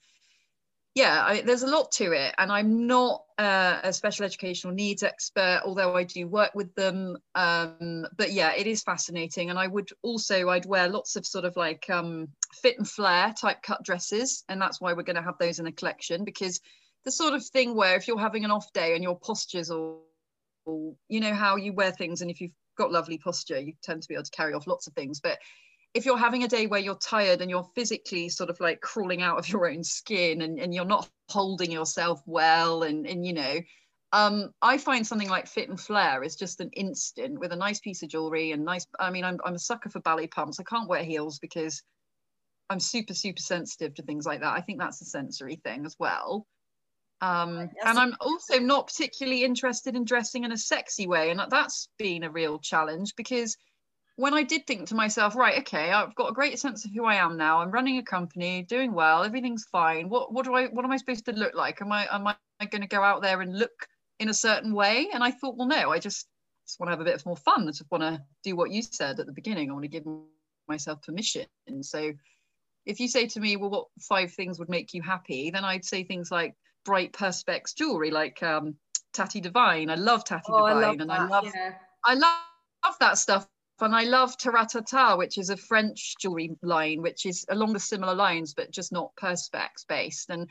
yeah, 0.94 1.22
I, 1.26 1.42
there's 1.42 1.62
a 1.62 1.66
lot 1.66 1.92
to 1.92 2.12
it, 2.12 2.34
and 2.38 2.50
I'm 2.50 2.86
not 2.86 3.22
uh, 3.36 3.80
a 3.82 3.92
special 3.92 4.24
educational 4.24 4.72
needs 4.72 5.02
expert, 5.02 5.60
although 5.62 5.94
I 5.94 6.04
do 6.04 6.26
work 6.26 6.54
with 6.54 6.74
them. 6.74 7.18
Um, 7.34 8.06
but 8.16 8.32
yeah, 8.32 8.54
it 8.54 8.66
is 8.66 8.82
fascinating, 8.82 9.50
and 9.50 9.58
I 9.58 9.66
would 9.66 9.90
also 10.02 10.48
I'd 10.48 10.64
wear 10.64 10.88
lots 10.88 11.16
of 11.16 11.26
sort 11.26 11.44
of 11.44 11.54
like 11.54 11.90
um, 11.90 12.28
fit 12.62 12.78
and 12.78 12.88
flare 12.88 13.34
type 13.38 13.62
cut 13.62 13.84
dresses, 13.84 14.42
and 14.48 14.60
that's 14.60 14.80
why 14.80 14.94
we're 14.94 15.02
going 15.02 15.16
to 15.16 15.22
have 15.22 15.36
those 15.38 15.58
in 15.58 15.66
a 15.66 15.72
collection 15.72 16.24
because 16.24 16.60
the 17.04 17.12
sort 17.12 17.34
of 17.34 17.44
thing 17.44 17.76
where 17.76 17.96
if 17.96 18.08
you're 18.08 18.18
having 18.18 18.46
an 18.46 18.50
off 18.50 18.72
day 18.72 18.94
and 18.94 19.02
your 19.02 19.18
postures 19.18 19.70
or 19.70 19.98
you 21.08 21.20
know 21.20 21.34
how 21.34 21.56
you 21.56 21.72
wear 21.72 21.92
things 21.92 22.22
and 22.22 22.30
if 22.30 22.40
you've 22.40 22.50
got 22.76 22.92
lovely 22.92 23.18
posture, 23.18 23.58
you 23.58 23.72
tend 23.82 24.02
to 24.02 24.08
be 24.08 24.14
able 24.14 24.24
to 24.24 24.30
carry 24.30 24.54
off 24.54 24.66
lots 24.66 24.86
of 24.86 24.92
things. 24.92 25.20
But 25.20 25.38
if 25.94 26.04
you're 26.04 26.18
having 26.18 26.44
a 26.44 26.48
day 26.48 26.66
where 26.66 26.80
you're 26.80 26.96
tired 26.96 27.40
and 27.40 27.50
you're 27.50 27.68
physically 27.74 28.28
sort 28.28 28.50
of 28.50 28.60
like 28.60 28.80
crawling 28.80 29.22
out 29.22 29.38
of 29.38 29.48
your 29.48 29.70
own 29.70 29.82
skin 29.82 30.42
and, 30.42 30.58
and 30.58 30.74
you're 30.74 30.84
not 30.84 31.08
holding 31.30 31.72
yourself 31.72 32.22
well 32.26 32.82
and, 32.82 33.06
and 33.06 33.24
you 33.24 33.32
know, 33.32 33.60
um, 34.12 34.50
I 34.62 34.78
find 34.78 35.06
something 35.06 35.28
like 35.28 35.46
fit 35.46 35.68
and 35.68 35.80
flare 35.80 36.22
is 36.22 36.36
just 36.36 36.60
an 36.60 36.70
instant 36.70 37.38
with 37.38 37.52
a 37.52 37.56
nice 37.56 37.80
piece 37.80 38.02
of 38.02 38.08
jewelry 38.08 38.52
and 38.52 38.64
nice. 38.64 38.86
I 39.00 39.10
mean, 39.10 39.24
I'm, 39.24 39.38
I'm 39.44 39.54
a 39.54 39.58
sucker 39.58 39.90
for 39.90 40.00
ballet 40.00 40.26
pumps. 40.26 40.60
I 40.60 40.64
can't 40.64 40.88
wear 40.88 41.02
heels 41.02 41.38
because 41.38 41.82
I'm 42.70 42.80
super, 42.80 43.14
super 43.14 43.40
sensitive 43.40 43.94
to 43.94 44.02
things 44.02 44.26
like 44.26 44.40
that. 44.40 44.52
I 44.52 44.60
think 44.60 44.78
that's 44.78 45.00
a 45.00 45.04
sensory 45.04 45.56
thing 45.56 45.86
as 45.86 45.96
well. 45.98 46.46
Um, 47.22 47.70
and 47.84 47.98
I'm 47.98 48.14
also 48.20 48.58
not 48.58 48.88
particularly 48.88 49.44
interested 49.44 49.96
in 49.96 50.04
dressing 50.04 50.44
in 50.44 50.52
a 50.52 50.58
sexy 50.58 51.06
way. 51.06 51.30
And 51.30 51.40
that's 51.50 51.88
been 51.98 52.24
a 52.24 52.30
real 52.30 52.58
challenge 52.58 53.14
because 53.16 53.56
when 54.16 54.34
I 54.34 54.42
did 54.42 54.66
think 54.66 54.88
to 54.88 54.94
myself, 54.94 55.36
right, 55.36 55.58
okay, 55.60 55.92
I've 55.92 56.14
got 56.14 56.30
a 56.30 56.34
great 56.34 56.58
sense 56.58 56.84
of 56.84 56.90
who 56.92 57.04
I 57.04 57.16
am 57.16 57.36
now. 57.36 57.60
I'm 57.60 57.70
running 57.70 57.98
a 57.98 58.02
company, 58.02 58.62
doing 58.62 58.92
well, 58.92 59.24
everything's 59.24 59.66
fine. 59.70 60.08
What 60.08 60.32
what 60.32 60.44
do 60.44 60.54
I 60.54 60.66
what 60.66 60.84
am 60.84 60.90
I 60.90 60.96
supposed 60.96 61.26
to 61.26 61.32
look 61.32 61.54
like? 61.54 61.82
Am 61.82 61.92
I 61.92 62.06
am 62.10 62.26
I 62.26 62.36
going 62.66 62.82
to 62.82 62.88
go 62.88 63.02
out 63.02 63.22
there 63.22 63.42
and 63.42 63.58
look 63.58 63.86
in 64.18 64.30
a 64.30 64.34
certain 64.34 64.72
way? 64.72 65.08
And 65.12 65.22
I 65.22 65.30
thought, 65.30 65.56
well, 65.56 65.68
no, 65.68 65.90
I 65.90 65.98
just 65.98 66.26
just 66.66 66.80
want 66.80 66.88
to 66.88 66.92
have 66.92 67.00
a 67.00 67.04
bit 67.04 67.24
more 67.24 67.36
fun. 67.36 67.62
I 67.62 67.72
just 67.72 67.90
want 67.90 68.02
to 68.02 68.22
do 68.42 68.56
what 68.56 68.70
you 68.70 68.82
said 68.82 69.20
at 69.20 69.26
the 69.26 69.32
beginning. 69.32 69.70
I 69.70 69.74
want 69.74 69.84
to 69.84 69.88
give 69.88 70.04
myself 70.66 71.02
permission. 71.02 71.46
And 71.66 71.84
so 71.84 72.12
if 72.86 73.00
you 73.00 73.08
say 73.08 73.26
to 73.26 73.40
me, 73.40 73.56
well, 73.56 73.70
what 73.70 73.86
five 74.00 74.32
things 74.32 74.58
would 74.58 74.68
make 74.68 74.94
you 74.94 75.02
happy? 75.02 75.50
Then 75.50 75.64
I'd 75.64 75.84
say 75.84 76.04
things 76.04 76.30
like 76.30 76.54
bright 76.86 77.12
perspex 77.12 77.74
jewelry 77.74 78.10
like 78.10 78.42
um, 78.42 78.76
Tatty 79.12 79.40
Divine. 79.40 79.90
I 79.90 79.96
love 79.96 80.24
Tatty 80.24 80.44
oh, 80.48 80.68
Divine, 80.68 80.84
I 80.84 81.02
and 81.02 81.10
that, 81.10 81.20
I 81.20 81.26
love 81.26 81.44
yeah. 81.54 81.72
I 82.04 82.14
love, 82.14 82.38
love 82.84 82.94
that 83.00 83.18
stuff. 83.18 83.46
And 83.78 83.94
I 83.94 84.04
love 84.04 84.38
Taratata, 84.38 85.18
which 85.18 85.36
is 85.36 85.50
a 85.50 85.56
French 85.56 86.14
jewelry 86.18 86.56
line, 86.62 87.02
which 87.02 87.26
is 87.26 87.44
along 87.50 87.74
the 87.74 87.80
similar 87.80 88.14
lines, 88.14 88.54
but 88.54 88.70
just 88.70 88.90
not 88.90 89.14
perspex 89.20 89.86
based 89.86 90.30
and 90.30 90.48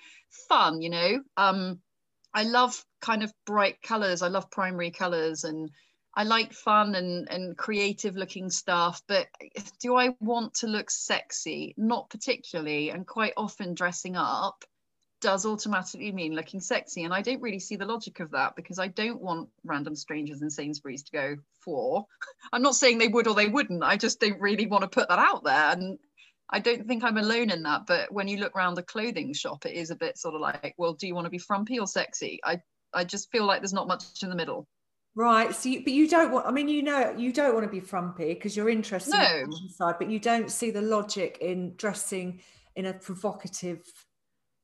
fun. 0.47 0.81
You 0.81 0.91
know, 0.91 1.19
um, 1.37 1.79
I 2.35 2.43
love 2.43 2.83
kind 3.01 3.23
of 3.23 3.33
bright 3.47 3.81
colors. 3.81 4.21
I 4.21 4.27
love 4.27 4.51
primary 4.51 4.91
colors, 4.91 5.43
and 5.43 5.71
I 6.15 6.23
like 6.23 6.53
fun 6.53 6.93
and 6.93 7.27
and 7.31 7.57
creative 7.57 8.15
looking 8.15 8.49
stuff. 8.51 9.01
But 9.07 9.27
do 9.79 9.95
I 9.95 10.09
want 10.19 10.53
to 10.55 10.67
look 10.67 10.91
sexy? 10.91 11.73
Not 11.77 12.09
particularly. 12.11 12.91
And 12.91 13.07
quite 13.07 13.33
often 13.37 13.73
dressing 13.73 14.15
up 14.15 14.63
does 15.25 15.43
automatically 15.43 16.11
mean 16.11 16.35
looking 16.35 16.59
sexy. 16.59 17.03
And 17.03 17.11
I 17.11 17.23
don't 17.23 17.41
really 17.41 17.57
see 17.57 17.77
the 17.77 17.85
logic 17.87 18.19
of 18.19 18.29
that 18.31 18.55
because 18.55 18.77
I 18.77 18.89
don't 18.89 19.19
want 19.19 19.49
random 19.63 19.95
strangers 19.95 20.43
in 20.43 20.51
Sainsbury's 20.51 21.01
to 21.01 21.11
go 21.11 21.35
for. 21.61 22.05
I'm 22.53 22.61
not 22.61 22.75
saying 22.75 22.99
they 22.99 23.07
would 23.07 23.27
or 23.27 23.33
they 23.33 23.47
wouldn't. 23.47 23.83
I 23.83 23.97
just 23.97 24.19
don't 24.19 24.39
really 24.39 24.67
want 24.67 24.83
to 24.83 24.87
put 24.87 25.09
that 25.09 25.17
out 25.17 25.43
there. 25.43 25.71
And 25.71 25.97
I 26.51 26.59
don't 26.59 26.87
think 26.87 27.03
I'm 27.03 27.17
alone 27.17 27.49
in 27.49 27.63
that. 27.63 27.87
But 27.87 28.11
when 28.11 28.27
you 28.27 28.37
look 28.37 28.55
around 28.55 28.75
the 28.75 28.83
clothing 28.83 29.33
shop, 29.33 29.65
it 29.65 29.73
is 29.73 29.89
a 29.89 29.95
bit 29.95 30.19
sort 30.19 30.35
of 30.35 30.41
like, 30.41 30.75
well, 30.77 30.93
do 30.93 31.07
you 31.07 31.15
want 31.15 31.25
to 31.25 31.31
be 31.31 31.39
frumpy 31.39 31.79
or 31.79 31.87
sexy? 31.87 32.39
I, 32.43 32.61
I 32.93 33.03
just 33.03 33.31
feel 33.31 33.45
like 33.45 33.61
there's 33.61 33.73
not 33.73 33.87
much 33.87 34.03
in 34.21 34.29
the 34.29 34.35
middle. 34.35 34.67
Right. 35.15 35.55
So, 35.55 35.69
you, 35.69 35.83
but 35.83 35.93
you 35.93 36.07
don't 36.07 36.31
want. 36.31 36.45
I 36.45 36.51
mean, 36.51 36.67
you 36.67 36.83
know, 36.83 37.15
you 37.17 37.33
don't 37.33 37.55
want 37.55 37.65
to 37.65 37.71
be 37.71 37.79
frumpy 37.79 38.35
because 38.35 38.55
you're 38.55 38.69
interested 38.69 39.15
no. 39.15 39.37
in 39.37 39.49
the 39.49 39.73
side, 39.75 39.95
but 39.97 40.11
you 40.11 40.19
don't 40.19 40.51
see 40.51 40.69
the 40.69 40.83
logic 40.83 41.39
in 41.41 41.73
dressing 41.77 42.41
in 42.75 42.85
a 42.85 42.93
provocative 42.93 43.81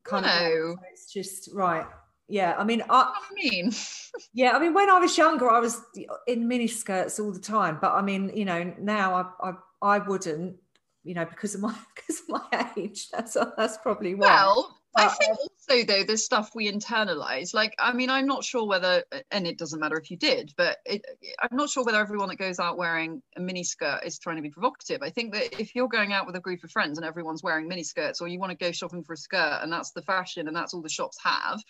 kind 0.04 0.26
no. 0.26 0.72
of. 0.72 0.80
It's 0.92 1.12
just 1.12 1.50
right. 1.54 1.86
Yeah. 2.28 2.56
I 2.58 2.64
mean, 2.64 2.84
I, 2.90 3.14
I 3.14 3.34
mean, 3.34 3.72
yeah. 4.34 4.52
I 4.52 4.60
mean, 4.60 4.74
when 4.74 4.90
I 4.90 5.00
was 5.00 5.18
younger, 5.18 5.50
I 5.50 5.60
was 5.60 5.82
in 6.28 6.48
mini 6.48 6.68
skirts 6.68 7.20
all 7.20 7.32
the 7.32 7.40
time. 7.40 7.78
But 7.82 7.94
I 7.94 8.02
mean, 8.02 8.32
you 8.36 8.46
know, 8.46 8.74
now 8.80 9.34
I 9.42 9.50
I, 9.50 9.54
I 9.82 9.98
wouldn't. 10.00 10.58
You 11.04 11.16
know, 11.16 11.26
because 11.26 11.56
of 11.56 11.62
my 11.62 11.76
because 11.96 12.22
of 12.22 12.30
my 12.30 12.72
age. 12.78 13.10
That's 13.10 13.36
that's 13.58 13.78
probably 13.78 14.16
why. 14.16 14.28
Well, 14.28 14.81
I 14.96 15.08
think 15.08 15.32
uh, 15.32 15.42
also 15.42 15.86
though 15.86 16.04
there's 16.04 16.26
stuff 16.26 16.52
we 16.54 16.72
internalize. 16.72 17.54
Like, 17.54 17.74
I 17.80 17.94
mean, 17.94 18.10
I'm 18.10 18.26
not 18.26 18.44
sure 18.44 18.68
whether, 18.68 19.04
and 19.32 19.48
it 19.48 19.58
doesn't 19.58 19.80
matter 19.80 19.98
if 19.98 20.12
you 20.12 20.18
did, 20.18 20.54
but 20.58 20.78
it, 20.86 21.02
I'm 21.42 21.56
not 21.56 21.70
sure 21.70 21.84
whether 21.84 22.00
everyone 22.00 22.30
that 22.30 22.38
goes 22.38 22.60
out 22.60 22.78
wearing 22.78 23.22
a 23.38 23.40
mini 23.40 23.64
skirt 23.64 24.02
is 24.06 24.20
trying 24.20 24.36
to 24.36 24.42
be 24.42 24.50
provocative. 24.50 25.02
I 25.02 25.10
think 25.10 25.34
that 25.34 25.60
if 25.60 25.76
you're 25.76 25.88
going 25.88 26.12
out 26.12 26.26
with 26.26 26.36
a 26.36 26.42
group 26.42 26.64
of 26.64 26.72
friends 26.72 26.98
and 26.98 27.06
everyone's 27.06 27.44
wearing 27.44 27.68
mini 27.68 27.84
skirts, 27.84 28.22
or 28.22 28.28
you 28.28 28.40
want 28.40 28.52
to 28.52 28.58
go 28.58 28.72
shopping 28.72 29.04
for 29.04 29.14
a 29.14 29.18
skirt 29.18 29.60
and 29.62 29.72
that's 29.72 29.92
the 29.92 30.02
fashion 30.02 30.48
and 30.48 30.56
that's 30.56 30.74
all 30.74 30.82
the 30.82 30.90
shops 30.90 31.18
have, 31.24 31.62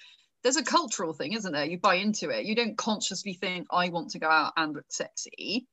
there's 0.43 0.57
a 0.57 0.63
cultural 0.63 1.13
thing, 1.13 1.33
isn't 1.33 1.51
there? 1.51 1.65
You 1.65 1.77
buy 1.77 1.95
into 1.95 2.29
it. 2.29 2.45
You 2.45 2.55
don't 2.55 2.77
consciously 2.77 3.33
think 3.33 3.67
I 3.71 3.89
want 3.89 4.11
to 4.11 4.19
go 4.19 4.27
out 4.27 4.53
and 4.57 4.73
look 4.73 4.85
sexy 4.89 5.67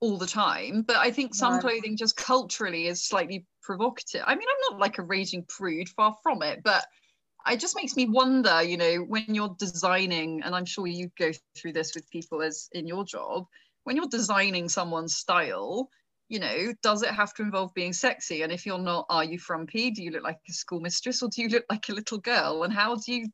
all 0.00 0.18
the 0.18 0.26
time 0.26 0.82
but 0.82 0.96
i 0.96 1.10
think 1.10 1.34
some 1.34 1.60
clothing 1.60 1.96
just 1.96 2.16
culturally 2.16 2.86
is 2.86 3.02
slightly 3.02 3.46
provocative. 3.62 4.22
I 4.26 4.34
mean 4.34 4.46
i'm 4.48 4.72
not 4.72 4.80
like 4.80 4.98
a 4.98 5.02
raging 5.02 5.44
prude 5.48 5.88
far 5.88 6.14
from 6.22 6.42
it 6.42 6.60
but 6.62 6.86
it 7.48 7.60
just 7.60 7.76
makes 7.76 7.96
me 7.96 8.06
wonder 8.06 8.62
you 8.62 8.76
know 8.76 8.96
when 8.96 9.34
you're 9.34 9.56
designing 9.58 10.42
and 10.42 10.54
i'm 10.54 10.66
sure 10.66 10.86
you 10.86 11.10
go 11.18 11.32
through 11.56 11.72
this 11.72 11.94
with 11.94 12.10
people 12.10 12.42
as 12.42 12.68
in 12.72 12.86
your 12.86 13.04
job 13.04 13.46
when 13.84 13.96
you're 13.96 14.08
designing 14.08 14.68
someone's 14.68 15.16
style 15.16 15.88
you 16.28 16.40
know 16.40 16.72
does 16.82 17.02
it 17.02 17.10
have 17.10 17.32
to 17.34 17.42
involve 17.42 17.72
being 17.74 17.92
sexy? 17.92 18.42
And 18.42 18.52
if 18.52 18.66
you're 18.66 18.78
not 18.78 19.06
are 19.08 19.24
you 19.24 19.38
frumpy? 19.38 19.90
Do 19.90 20.02
you 20.02 20.10
look 20.10 20.24
like 20.24 20.38
a 20.48 20.52
schoolmistress 20.52 21.22
or 21.22 21.28
do 21.28 21.42
you 21.42 21.48
look 21.48 21.64
like 21.70 21.88
a 21.88 21.92
little 21.92 22.18
girl? 22.18 22.64
And 22.64 22.72
how 22.72 22.96
do 22.96 23.12
you 23.12 23.28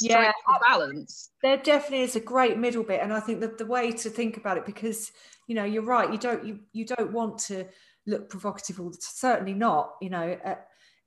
yeah, 0.00 0.32
the 0.46 0.60
balance. 0.66 1.30
There 1.42 1.56
definitely 1.56 2.02
is 2.02 2.16
a 2.16 2.20
great 2.20 2.58
middle 2.58 2.82
bit 2.82 3.00
and 3.02 3.12
i 3.12 3.20
think 3.20 3.40
that 3.40 3.58
the 3.58 3.66
way 3.66 3.92
to 3.92 4.10
think 4.10 4.36
about 4.36 4.56
it 4.56 4.66
because 4.66 5.12
you 5.46 5.54
know 5.54 5.64
you're 5.64 5.82
right 5.82 6.12
you 6.12 6.18
don't 6.18 6.44
you, 6.44 6.60
you 6.72 6.84
don't 6.84 7.12
want 7.12 7.38
to 7.38 7.66
look 8.06 8.28
provocative 8.28 8.80
all 8.80 8.90
the 8.90 8.98
certainly 9.00 9.54
not 9.54 9.94
you 10.00 10.10
know 10.10 10.38
uh, 10.44 10.54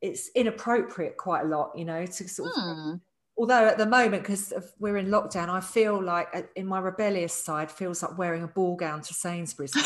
it's 0.01 0.29
inappropriate 0.35 1.17
quite 1.17 1.41
a 1.41 1.47
lot 1.47 1.71
you 1.75 1.85
know 1.85 2.05
to 2.05 2.27
sort 2.27 2.49
of 2.49 2.55
hmm. 2.55 2.93
although 3.37 3.67
at 3.67 3.77
the 3.77 3.85
moment 3.85 4.23
because 4.23 4.53
we're 4.79 4.97
in 4.97 5.07
lockdown 5.07 5.49
i 5.49 5.59
feel 5.59 6.01
like 6.01 6.27
uh, 6.33 6.41
in 6.55 6.67
my 6.67 6.79
rebellious 6.79 7.33
side 7.33 7.71
feels 7.71 8.01
like 8.03 8.17
wearing 8.17 8.43
a 8.43 8.47
ball 8.47 8.75
gown 8.75 9.01
to 9.01 9.13
sainsbury's. 9.13 9.73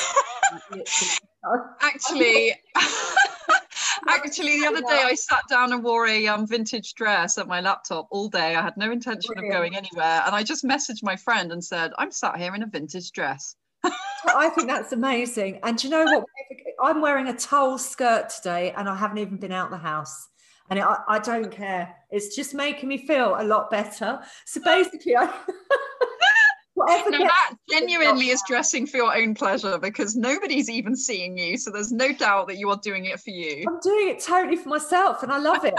Actually 1.82 2.54
actually 4.26 4.60
the 4.62 4.68
other 4.68 4.82
day 4.82 5.04
i 5.04 5.14
sat 5.14 5.44
down 5.50 5.74
and 5.74 5.84
wore 5.84 6.08
a 6.08 6.28
um, 6.28 6.48
vintage 6.48 6.94
dress 6.94 7.38
at 7.38 7.48
my 7.48 7.62
laptop 7.62 8.08
all 8.12 8.30
day 8.30 8.56
i 8.56 8.62
had 8.62 8.76
no 8.78 8.92
intention 8.92 9.34
Brilliant. 9.34 9.54
of 9.54 9.60
going 9.60 9.76
anywhere 9.76 10.24
and 10.26 10.36
i 10.36 10.44
just 10.44 10.64
messaged 10.64 11.04
my 11.04 11.16
friend 11.16 11.52
and 11.52 11.64
said 11.64 11.92
i'm 11.98 12.12
sat 12.12 12.38
here 12.38 12.56
in 12.56 12.64
a 12.64 12.68
vintage 12.68 13.12
dress 13.12 13.56
I 14.36 14.50
think 14.50 14.68
that's 14.68 14.92
amazing. 14.92 15.60
And 15.64 15.78
do 15.78 15.88
you 15.88 15.92
know 15.92 16.04
what? 16.04 16.26
I'm 16.82 17.02
wearing 17.02 17.28
a 17.28 17.38
tulle 17.38 17.78
skirt 17.78 18.30
today 18.30 18.74
and 18.76 18.90
I 18.90 18.96
haven't 18.96 19.18
even 19.20 19.38
been 19.38 19.52
out 19.52 19.70
the 19.70 19.78
house. 19.78 20.28
And 20.70 20.80
I, 20.80 20.98
I 21.08 21.20
don't 21.20 21.50
care. 21.50 21.96
It's 22.12 22.36
just 22.36 22.54
making 22.54 22.90
me 22.90 22.98
feel 22.98 23.36
a 23.40 23.44
lot 23.44 23.72
better. 23.72 24.20
So 24.46 24.62
basically, 24.62 25.16
I. 25.16 25.34
Now 26.88 27.20
that 27.20 27.56
genuinely 27.70 28.30
is 28.30 28.42
dressing 28.48 28.88
for 28.88 28.98
your 28.98 29.16
own 29.16 29.36
pleasure 29.36 29.78
because 29.78 30.16
nobody's 30.16 30.70
even 30.70 30.96
seeing 30.96 31.38
you. 31.38 31.58
So 31.58 31.72
there's 31.72 31.92
no 31.92 32.14
doubt 32.14 32.48
that 32.48 32.58
you 32.58 32.70
are 32.70 32.80
doing 32.82 33.06
it 33.06 33.20
for 33.20 33.30
you. 33.30 33.66
I'm 33.68 33.80
doing 33.82 34.10
it 34.10 34.20
totally 34.20 34.58
for 34.58 34.70
myself 34.70 35.24
and 35.24 35.32
I 35.32 35.38
love 35.38 35.66
it. 35.66 35.74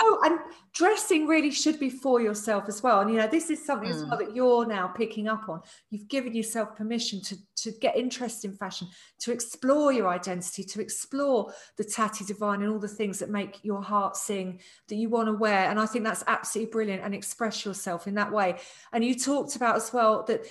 oh, 0.00 0.20
and 0.24 0.38
dressing 0.74 1.26
really 1.26 1.50
should 1.50 1.78
be 1.78 1.90
for 1.90 2.20
yourself 2.20 2.64
as 2.68 2.82
well. 2.82 3.00
And 3.00 3.10
you 3.10 3.16
know, 3.16 3.26
this 3.26 3.50
is 3.50 3.64
something 3.64 3.88
mm. 3.88 3.94
as 3.94 4.04
well 4.04 4.18
hmm. 4.18 4.24
that 4.24 4.34
you're 4.34 4.66
now 4.66 4.88
picking 4.88 5.28
up 5.28 5.48
on. 5.48 5.60
You've 5.90 6.08
given 6.08 6.34
yourself 6.34 6.76
permission 6.76 7.20
to, 7.22 7.36
to 7.56 7.72
get 7.80 7.96
interested 7.96 8.50
in 8.50 8.56
fashion, 8.56 8.88
to 9.20 9.32
explore 9.32 9.92
your 9.92 10.08
identity, 10.08 10.64
to 10.64 10.80
explore 10.80 11.52
the 11.76 11.84
tatty 11.84 12.24
divine 12.24 12.62
and 12.62 12.72
all 12.72 12.78
the 12.78 12.88
things 12.88 13.18
that 13.18 13.30
make 13.30 13.58
your 13.62 13.82
heart 13.82 14.16
sing 14.16 14.60
that 14.88 14.96
you 14.96 15.08
want 15.08 15.28
to 15.28 15.32
wear. 15.32 15.68
And 15.70 15.80
I 15.80 15.86
think 15.86 16.04
that's 16.04 16.24
absolutely 16.26 16.70
brilliant 16.72 17.02
and 17.02 17.14
express 17.14 17.64
yourself 17.64 18.06
in 18.06 18.14
that 18.14 18.32
way. 18.32 18.56
And 18.92 19.04
you 19.04 19.14
talked 19.14 19.56
about 19.56 19.76
as 19.76 19.92
well 19.92 20.24
that 20.24 20.46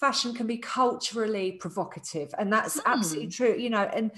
fashion 0.00 0.34
can 0.34 0.46
be 0.46 0.58
culturally 0.58 1.52
provocative 1.52 2.34
and 2.38 2.52
that's 2.52 2.78
mm. 2.78 2.82
absolutely 2.86 3.30
true 3.30 3.54
you 3.58 3.70
know 3.70 3.82
and 3.94 4.10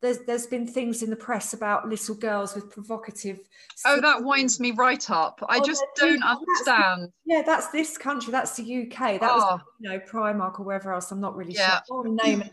there's 0.00 0.18
there's 0.26 0.46
been 0.46 0.66
things 0.66 1.02
in 1.02 1.10
the 1.10 1.16
press 1.16 1.54
about 1.54 1.88
little 1.88 2.14
girls 2.14 2.54
with 2.54 2.70
provocative 2.70 3.40
oh 3.86 4.00
that 4.00 4.22
winds 4.22 4.60
me 4.60 4.70
right 4.72 5.10
up 5.10 5.42
i 5.48 5.58
oh, 5.58 5.64
just 5.64 5.84
don't 5.96 6.22
understand 6.22 7.02
that's, 7.02 7.12
yeah 7.24 7.42
that's 7.44 7.68
this 7.68 7.96
country 7.96 8.30
that's 8.30 8.54
the 8.56 8.82
uk 8.82 8.98
that 8.98 9.22
oh. 9.22 9.36
was 9.36 9.60
you 9.80 9.88
know 9.88 9.98
primark 10.00 10.60
or 10.60 10.64
wherever 10.64 10.92
else 10.92 11.10
i'm 11.10 11.20
not 11.20 11.34
really 11.34 11.54
yeah. 11.54 11.80
sure 11.88 12.06
name 12.22 12.44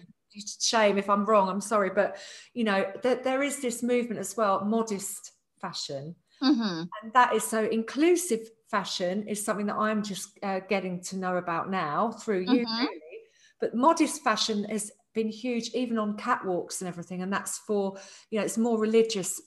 shame 0.62 0.98
if 0.98 1.10
i'm 1.10 1.26
wrong 1.26 1.50
i'm 1.50 1.60
sorry 1.60 1.90
but 1.90 2.18
you 2.54 2.64
know 2.64 2.90
there, 3.04 3.16
there 3.16 3.44
is 3.44 3.62
this 3.62 3.84
movement 3.84 4.20
as 4.20 4.36
well 4.38 4.64
modest 4.64 5.34
fashion 5.60 6.16
mm-hmm. 6.42 6.84
and 7.04 7.14
that 7.14 7.36
is 7.36 7.44
so 7.44 7.66
inclusive 7.66 8.50
fashion 8.72 9.28
is 9.28 9.44
something 9.44 9.68
that 9.68 9.76
I'm 9.76 10.02
just 10.02 10.40
uh, 10.42 10.62
getting 10.70 11.02
to 11.04 11.18
know 11.18 11.38
about 11.38 11.70
now 11.70 12.12
through 12.12 12.42
you, 12.42 12.66
mm-hmm. 12.66 12.80
really. 12.80 13.20
But 13.60 13.76
modest 13.76 14.24
fashion 14.24 14.64
has 14.64 14.92
been 15.14 15.28
huge, 15.28 15.70
even 15.76 16.00
on 16.00 16.18
catwalks 16.18 16.82
and 16.82 16.88
everything. 16.88 17.22
And 17.22 17.32
that's 17.32 17.60
for, 17.60 17.98
you 18.30 18.40
know, 18.40 18.46
it's 18.46 18.58
more 18.58 18.80
religious 18.80 19.40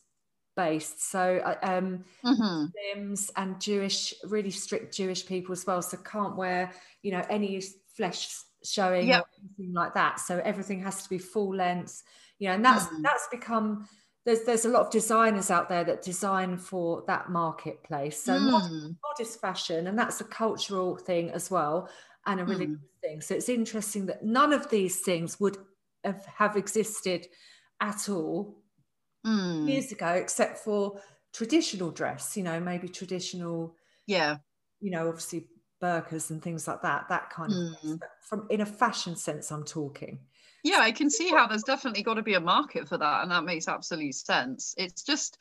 based. 0.57 1.11
So, 1.11 1.41
uh, 1.45 1.57
um, 1.63 2.05
mm-hmm. 2.25 2.67
Muslims 2.95 3.31
and 3.37 3.61
Jewish, 3.61 4.15
really 4.25 4.51
strict 4.51 4.95
Jewish 4.95 5.27
people 5.27 5.53
as 5.53 5.67
well. 5.67 5.83
So, 5.83 5.97
can't 5.97 6.37
wear, 6.37 6.73
you 7.03 7.13
know, 7.13 7.25
any 7.29 7.61
flesh 7.97 8.29
showing 8.63 9.09
yep. 9.09 9.23
or 9.23 9.27
anything 9.41 9.75
like 9.75 9.95
that. 9.95 10.21
So, 10.21 10.41
everything 10.45 10.81
has 10.83 11.03
to 11.03 11.09
be 11.09 11.19
full 11.19 11.55
length, 11.55 12.03
you 12.39 12.49
know, 12.49 12.55
and 12.55 12.65
that's 12.65 12.87
mm. 12.87 13.03
that's 13.03 13.27
become 13.33 13.89
there's 14.25 14.43
there's 14.43 14.65
a 14.65 14.69
lot 14.69 14.87
of 14.87 14.91
designers 14.91 15.51
out 15.51 15.69
there 15.69 15.85
that 15.85 16.03
design 16.03 16.57
for 16.57 17.05
that 17.07 17.29
marketplace. 17.29 18.23
So 18.23 18.33
mm. 18.33 18.51
modest, 18.51 18.95
modest, 19.03 19.41
fashion, 19.41 19.87
and 19.87 19.99
that's 19.99 20.21
a 20.21 20.25
cultural 20.25 20.97
thing 20.97 21.31
as 21.31 21.51
well, 21.51 21.89
and 22.27 22.41
a 22.41 22.45
religious 22.45 22.77
mm. 22.77 23.01
thing. 23.03 23.21
So 23.21 23.35
it's 23.35 23.49
interesting 23.49 24.07
that 24.07 24.25
none 24.25 24.53
of 24.53 24.71
these 24.71 25.01
things 25.01 25.39
would 25.41 25.59
have, 26.05 26.25
have 26.27 26.57
existed 26.57 27.27
at 27.81 28.09
all 28.09 28.63
mm. 29.27 29.69
years 29.69 29.93
ago, 29.93 30.09
except 30.09 30.59
for 30.59 31.01
traditional 31.33 31.91
dress. 31.91 32.37
You 32.37 32.45
know, 32.45 32.61
maybe 32.61 32.89
traditional. 32.89 33.77
Yeah. 34.07 34.39
You 34.81 34.91
know, 34.91 35.09
obviously 35.09 35.47
burkas 35.83 36.31
and 36.31 36.43
things 36.43 36.67
like 36.67 36.81
that. 36.81 37.09
That 37.11 37.29
kind 37.29 37.53
of. 37.53 37.59
Mm. 37.83 38.01
From 38.23 38.47
in 38.49 38.63
a 38.63 38.67
fashion 38.67 39.17
sense, 39.17 39.51
I'm 39.51 39.65
talking 39.65 40.21
yeah 40.64 40.81
i 40.81 40.90
can 40.90 41.09
see 41.09 41.29
how 41.29 41.46
there's 41.46 41.62
definitely 41.62 42.03
got 42.03 42.14
to 42.14 42.22
be 42.22 42.35
a 42.35 42.40
market 42.40 42.88
for 42.88 42.98
that 42.98 43.22
and 43.22 43.31
that 43.31 43.44
makes 43.44 43.68
absolute 43.68 44.14
sense. 44.14 44.74
It's 44.77 45.03
just 45.05 45.38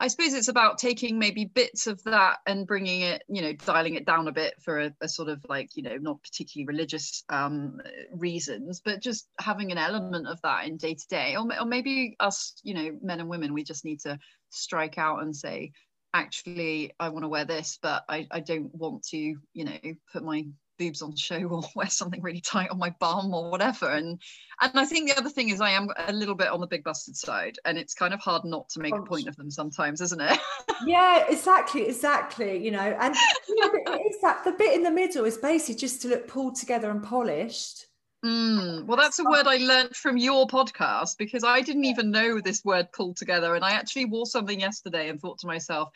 i 0.00 0.08
suppose 0.08 0.32
it's 0.32 0.48
about 0.48 0.78
taking 0.78 1.18
maybe 1.18 1.44
bits 1.44 1.86
of 1.86 2.02
that 2.04 2.38
and 2.46 2.66
bringing 2.66 3.02
it 3.02 3.22
you 3.28 3.42
know 3.42 3.52
dialing 3.52 3.94
it 3.94 4.06
down 4.06 4.26
a 4.26 4.32
bit 4.32 4.54
for 4.62 4.80
a, 4.80 4.94
a 5.02 5.08
sort 5.08 5.28
of 5.28 5.44
like 5.48 5.76
you 5.76 5.82
know 5.82 5.96
not 5.96 6.22
particularly 6.22 6.66
religious 6.66 7.24
um, 7.28 7.80
reasons 8.14 8.80
but 8.84 9.02
just 9.02 9.28
having 9.38 9.70
an 9.70 9.78
element 9.78 10.26
of 10.26 10.40
that 10.42 10.66
in 10.66 10.76
day 10.76 10.94
to 10.94 11.08
day 11.08 11.36
or 11.36 11.66
maybe 11.66 12.16
us 12.20 12.54
you 12.62 12.74
know 12.74 12.98
men 13.02 13.20
and 13.20 13.28
women 13.28 13.52
we 13.52 13.62
just 13.62 13.84
need 13.84 14.00
to 14.00 14.18
strike 14.48 14.96
out 14.96 15.22
and 15.22 15.36
say 15.36 15.72
actually 16.14 16.92
i 16.98 17.08
want 17.08 17.24
to 17.24 17.28
wear 17.28 17.44
this 17.44 17.78
but 17.80 18.04
I, 18.08 18.26
I 18.30 18.40
don't 18.40 18.74
want 18.74 19.04
to 19.08 19.18
you 19.18 19.64
know 19.64 19.78
put 20.12 20.24
my 20.24 20.44
boobs 20.82 21.02
on 21.02 21.14
show 21.14 21.40
or 21.50 21.62
wear 21.74 21.88
something 21.88 22.20
really 22.22 22.40
tight 22.40 22.70
on 22.70 22.78
my 22.78 22.90
bum 22.98 23.32
or 23.32 23.50
whatever 23.50 23.90
and 23.90 24.20
and 24.60 24.72
i 24.74 24.84
think 24.84 25.08
the 25.08 25.16
other 25.16 25.30
thing 25.30 25.48
is 25.48 25.60
i 25.60 25.70
am 25.70 25.88
a 26.08 26.12
little 26.12 26.34
bit 26.34 26.48
on 26.48 26.60
the 26.60 26.66
big 26.66 26.82
busted 26.82 27.16
side 27.16 27.56
and 27.64 27.78
it's 27.78 27.94
kind 27.94 28.12
of 28.12 28.20
hard 28.20 28.44
not 28.44 28.68
to 28.68 28.80
make 28.80 28.94
a 28.94 29.02
point 29.02 29.28
of 29.28 29.36
them 29.36 29.50
sometimes 29.50 30.00
isn't 30.00 30.20
it 30.20 30.38
yeah 30.86 31.24
exactly 31.28 31.86
exactly 31.86 32.62
you 32.62 32.70
know 32.70 32.96
and 33.00 33.14
you 33.48 33.56
know, 33.60 33.70
it's 33.74 34.20
that 34.22 34.42
the 34.44 34.52
bit 34.52 34.74
in 34.74 34.82
the 34.82 34.90
middle 34.90 35.24
is 35.24 35.36
basically 35.36 35.74
just 35.74 36.02
to 36.02 36.08
look 36.08 36.26
pulled 36.26 36.56
together 36.56 36.90
and 36.90 37.02
polished 37.02 37.86
Mm, 38.24 38.84
well, 38.86 38.96
that's 38.96 39.18
a 39.18 39.24
word 39.24 39.48
I 39.48 39.56
learned 39.56 39.96
from 39.96 40.16
your 40.16 40.46
podcast 40.46 41.18
because 41.18 41.42
I 41.42 41.60
didn't 41.60 41.86
even 41.86 42.12
know 42.12 42.40
this 42.40 42.64
word 42.64 42.92
pulled 42.92 43.16
together. 43.16 43.56
And 43.56 43.64
I 43.64 43.72
actually 43.72 44.04
wore 44.04 44.26
something 44.26 44.60
yesterday 44.60 45.08
and 45.08 45.20
thought 45.20 45.40
to 45.40 45.48
myself, 45.48 45.88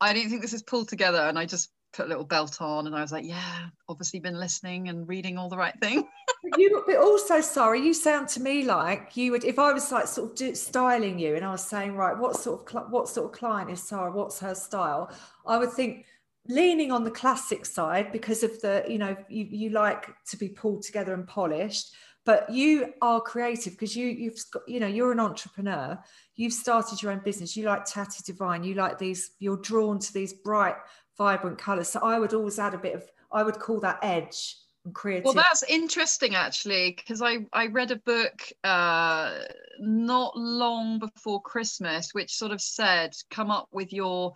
I 0.00 0.14
don't 0.14 0.30
think 0.30 0.40
this 0.40 0.54
is 0.54 0.62
pulled 0.62 0.88
together. 0.88 1.18
And 1.20 1.38
I 1.38 1.44
just 1.44 1.70
put 1.96 2.06
a 2.06 2.08
little 2.08 2.24
belt 2.24 2.60
on 2.60 2.86
and 2.86 2.94
I 2.94 3.00
was 3.00 3.12
like, 3.12 3.24
yeah, 3.24 3.68
obviously 3.88 4.20
been 4.20 4.38
listening 4.38 4.88
and 4.88 5.08
reading 5.08 5.38
all 5.38 5.48
the 5.48 5.56
right 5.56 5.74
thing. 5.80 6.06
you, 6.58 6.82
but 6.86 6.96
also, 6.96 7.40
sorry, 7.40 7.80
you 7.80 7.94
sound 7.94 8.28
to 8.28 8.40
me 8.40 8.64
like 8.64 9.16
you 9.16 9.32
would, 9.32 9.44
if 9.44 9.58
I 9.58 9.72
was 9.72 9.90
like 9.90 10.06
sort 10.06 10.30
of 10.30 10.36
do, 10.36 10.54
styling 10.54 11.18
you 11.18 11.34
and 11.36 11.44
I 11.44 11.50
was 11.50 11.64
saying, 11.64 11.96
right, 11.96 12.16
what 12.16 12.36
sort 12.36 12.60
of, 12.60 12.70
cl- 12.70 12.86
what 12.90 13.08
sort 13.08 13.32
of 13.32 13.38
client 13.38 13.70
is 13.70 13.82
Sara? 13.82 14.12
What's 14.12 14.38
her 14.40 14.54
style? 14.54 15.10
I 15.46 15.56
would 15.56 15.72
think 15.72 16.04
leaning 16.48 16.92
on 16.92 17.02
the 17.02 17.10
classic 17.10 17.64
side 17.64 18.12
because 18.12 18.42
of 18.42 18.60
the, 18.60 18.84
you 18.86 18.98
know, 18.98 19.16
you, 19.28 19.46
you 19.48 19.70
like 19.70 20.08
to 20.26 20.36
be 20.36 20.48
pulled 20.48 20.82
together 20.82 21.14
and 21.14 21.26
polished 21.26 21.94
but 22.26 22.50
you 22.50 22.92
are 23.00 23.20
creative 23.20 23.72
because 23.72 23.96
you 23.96 24.08
you've 24.08 24.38
got 24.52 24.68
you 24.68 24.80
know 24.80 24.86
you're 24.86 25.12
an 25.12 25.20
entrepreneur 25.20 25.96
you've 26.34 26.52
started 26.52 27.00
your 27.00 27.12
own 27.12 27.20
business 27.24 27.56
you 27.56 27.64
like 27.64 27.84
tatty 27.84 28.20
divine 28.26 28.62
you 28.62 28.74
like 28.74 28.98
these 28.98 29.30
you're 29.38 29.56
drawn 29.58 29.98
to 29.98 30.12
these 30.12 30.32
bright 30.32 30.74
vibrant 31.16 31.58
colors. 31.58 31.88
So 31.88 32.00
I 32.00 32.18
would 32.18 32.34
always 32.34 32.58
add 32.58 32.74
a 32.74 32.78
bit 32.78 32.94
of, 32.94 33.04
I 33.32 33.42
would 33.42 33.58
call 33.58 33.80
that 33.80 33.98
edge 34.02 34.56
and 34.84 34.94
creativity. 34.94 35.34
Well, 35.36 35.44
that's 35.44 35.62
interesting 35.64 36.34
actually, 36.34 36.94
because 36.96 37.22
I, 37.22 37.46
I 37.52 37.66
read 37.66 37.90
a 37.90 37.96
book 37.96 38.42
uh, 38.64 39.40
not 39.80 40.36
long 40.36 40.98
before 40.98 41.40
Christmas, 41.42 42.12
which 42.12 42.34
sort 42.34 42.52
of 42.52 42.60
said, 42.60 43.14
come 43.30 43.50
up 43.50 43.68
with 43.72 43.92
your 43.92 44.32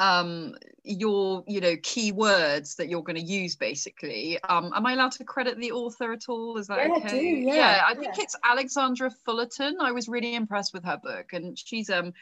um 0.00 0.54
your 0.82 1.44
you 1.46 1.60
know 1.60 1.76
key 1.82 2.10
words 2.10 2.74
that 2.76 2.88
you're 2.88 3.02
going 3.02 3.16
to 3.16 3.22
use 3.22 3.54
basically. 3.54 4.42
Um 4.42 4.72
am 4.74 4.86
i 4.86 4.94
allowed 4.94 5.12
to 5.12 5.24
credit 5.24 5.58
the 5.60 5.72
author 5.72 6.10
at 6.12 6.28
all? 6.28 6.56
Is 6.56 6.66
that 6.68 6.78
yeah, 6.78 6.94
okay? 6.96 7.08
do, 7.08 7.26
yeah, 7.26 7.54
yeah 7.54 7.82
i 7.86 7.94
think 7.94 8.18
it's 8.18 8.34
alexandra 8.42 9.10
fullerton. 9.24 9.76
I 9.80 9.92
was 9.92 10.08
really 10.08 10.34
impressed 10.34 10.72
with 10.72 10.84
her 10.84 10.96
book 10.96 11.32
and 11.34 11.56
she's 11.58 11.90
um 11.90 12.14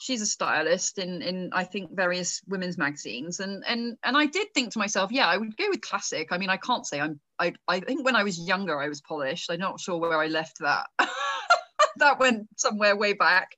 she's 0.00 0.22
a 0.22 0.26
stylist 0.26 0.98
in 0.98 1.20
in 1.20 1.50
I 1.52 1.64
think 1.64 1.94
various 1.94 2.40
women's 2.48 2.78
magazines. 2.78 3.40
And 3.40 3.62
and 3.66 3.98
and 4.02 4.16
I 4.16 4.24
did 4.24 4.54
think 4.54 4.72
to 4.72 4.78
myself 4.78 5.12
yeah 5.12 5.26
I 5.26 5.36
would 5.36 5.56
go 5.56 5.68
with 5.68 5.82
classic. 5.82 6.28
I 6.32 6.38
mean 6.38 6.50
I 6.50 6.56
can't 6.56 6.86
say 6.86 6.98
I'm 6.98 7.20
I 7.38 7.52
I 7.68 7.80
think 7.80 8.06
when 8.06 8.16
I 8.16 8.24
was 8.24 8.40
younger 8.40 8.80
I 8.80 8.88
was 8.88 9.02
polished. 9.02 9.50
I'm 9.50 9.60
not 9.60 9.80
sure 9.80 9.98
where 9.98 10.18
I 10.18 10.26
left 10.26 10.60
that. 10.60 10.86
That 11.96 12.20
went 12.20 12.46
somewhere 12.56 12.96
way 12.96 13.12
back. 13.12 13.56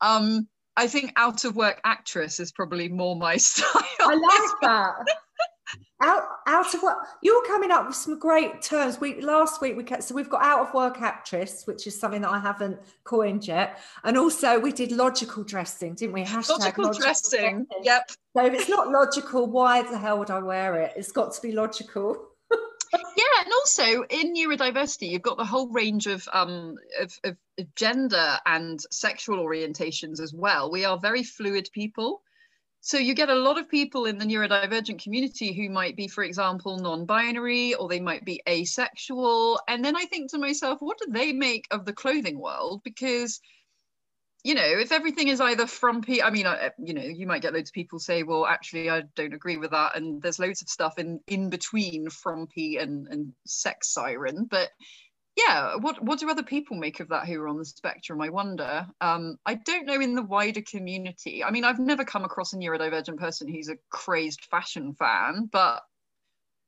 Um 0.00 0.48
I 0.76 0.86
think 0.86 1.12
out 1.16 1.44
of 1.44 1.56
work 1.56 1.80
actress 1.84 2.40
is 2.40 2.52
probably 2.52 2.88
more 2.88 3.16
my 3.16 3.36
style. 3.38 3.82
I 4.00 4.14
like 4.14 4.60
that. 4.62 4.94
Out 6.02 6.24
out 6.46 6.74
of 6.74 6.80
what 6.80 6.96
you're 7.22 7.44
coming 7.46 7.70
up 7.70 7.86
with 7.86 7.94
some 7.94 8.18
great 8.18 8.62
terms. 8.62 8.98
We 8.98 9.20
last 9.20 9.60
week 9.60 9.76
we 9.76 9.84
kept 9.84 10.02
so 10.02 10.14
we've 10.14 10.30
got 10.30 10.42
out 10.42 10.66
of 10.66 10.74
work 10.74 11.00
actress 11.02 11.66
which 11.66 11.86
is 11.86 11.98
something 11.98 12.22
that 12.22 12.30
i 12.30 12.38
haven't 12.38 12.80
coined 13.04 13.46
yet. 13.46 13.78
And 14.02 14.16
also 14.16 14.58
we 14.58 14.72
did 14.72 14.92
logical 14.92 15.44
dressing 15.44 15.94
didn't 15.94 16.14
we? 16.14 16.24
Hashtag 16.24 16.48
logical, 16.48 16.84
logical 16.84 17.04
dressing. 17.04 17.40
dressing. 17.40 17.66
yep. 17.82 18.10
So 18.34 18.46
if 18.46 18.54
it's 18.54 18.68
not 18.68 18.88
logical 18.88 19.46
why 19.46 19.82
the 19.82 19.98
hell 19.98 20.18
would 20.18 20.30
i 20.30 20.38
wear 20.38 20.74
it? 20.76 20.94
It's 20.96 21.12
got 21.12 21.34
to 21.34 21.42
be 21.42 21.52
logical 21.52 22.29
yeah 22.92 23.44
and 23.44 23.52
also 23.52 24.02
in 24.10 24.34
neurodiversity 24.34 25.10
you've 25.10 25.22
got 25.22 25.36
the 25.36 25.44
whole 25.44 25.68
range 25.68 26.06
of 26.06 26.28
um 26.32 26.74
of, 27.00 27.18
of 27.24 27.36
gender 27.74 28.38
and 28.46 28.80
sexual 28.90 29.38
orientations 29.38 30.20
as 30.20 30.32
well. 30.32 30.70
We 30.70 30.84
are 30.84 30.98
very 30.98 31.22
fluid 31.22 31.68
people. 31.72 32.22
So 32.82 32.96
you 32.96 33.14
get 33.14 33.28
a 33.28 33.34
lot 33.34 33.58
of 33.58 33.68
people 33.68 34.06
in 34.06 34.16
the 34.16 34.24
neurodivergent 34.24 35.02
community 35.02 35.52
who 35.52 35.68
might 35.68 35.96
be 35.96 36.08
for 36.08 36.24
example 36.24 36.78
non-binary 36.78 37.74
or 37.74 37.88
they 37.88 38.00
might 38.00 38.24
be 38.24 38.40
asexual. 38.48 39.60
And 39.68 39.84
then 39.84 39.96
i 39.96 40.04
think 40.06 40.30
to 40.30 40.38
myself 40.38 40.78
what 40.80 40.98
do 40.98 41.06
they 41.10 41.32
make 41.32 41.66
of 41.70 41.84
the 41.84 41.92
clothing 41.92 42.38
world? 42.38 42.82
Because 42.84 43.40
you 44.44 44.54
know 44.54 44.62
if 44.64 44.92
everything 44.92 45.28
is 45.28 45.40
either 45.40 45.66
frumpy 45.66 46.22
i 46.22 46.30
mean 46.30 46.46
I, 46.46 46.70
you 46.78 46.94
know 46.94 47.02
you 47.02 47.26
might 47.26 47.42
get 47.42 47.52
loads 47.52 47.70
of 47.70 47.74
people 47.74 47.98
say 47.98 48.22
well 48.22 48.46
actually 48.46 48.90
i 48.90 49.02
don't 49.14 49.34
agree 49.34 49.56
with 49.56 49.72
that 49.72 49.96
and 49.96 50.22
there's 50.22 50.38
loads 50.38 50.62
of 50.62 50.68
stuff 50.68 50.98
in 50.98 51.20
in 51.26 51.50
between 51.50 52.08
frumpy 52.08 52.76
and 52.76 53.06
and 53.08 53.32
sex 53.46 53.92
siren 53.92 54.46
but 54.50 54.70
yeah 55.36 55.76
what 55.76 56.02
what 56.02 56.18
do 56.18 56.30
other 56.30 56.42
people 56.42 56.76
make 56.76 57.00
of 57.00 57.08
that 57.08 57.26
who 57.26 57.40
are 57.40 57.48
on 57.48 57.58
the 57.58 57.64
spectrum 57.64 58.20
i 58.20 58.28
wonder? 58.28 58.86
Um, 59.00 59.36
i 59.46 59.54
don't 59.54 59.86
know 59.86 60.00
in 60.00 60.14
the 60.14 60.22
wider 60.22 60.62
community. 60.62 61.44
I 61.44 61.50
mean 61.50 61.64
i've 61.64 61.78
never 61.78 62.04
come 62.04 62.24
across 62.24 62.52
a 62.52 62.56
neurodivergent 62.56 63.18
person 63.18 63.48
who's 63.48 63.68
a 63.68 63.78
crazed 63.90 64.44
fashion 64.46 64.94
fan 64.94 65.48
but 65.50 65.82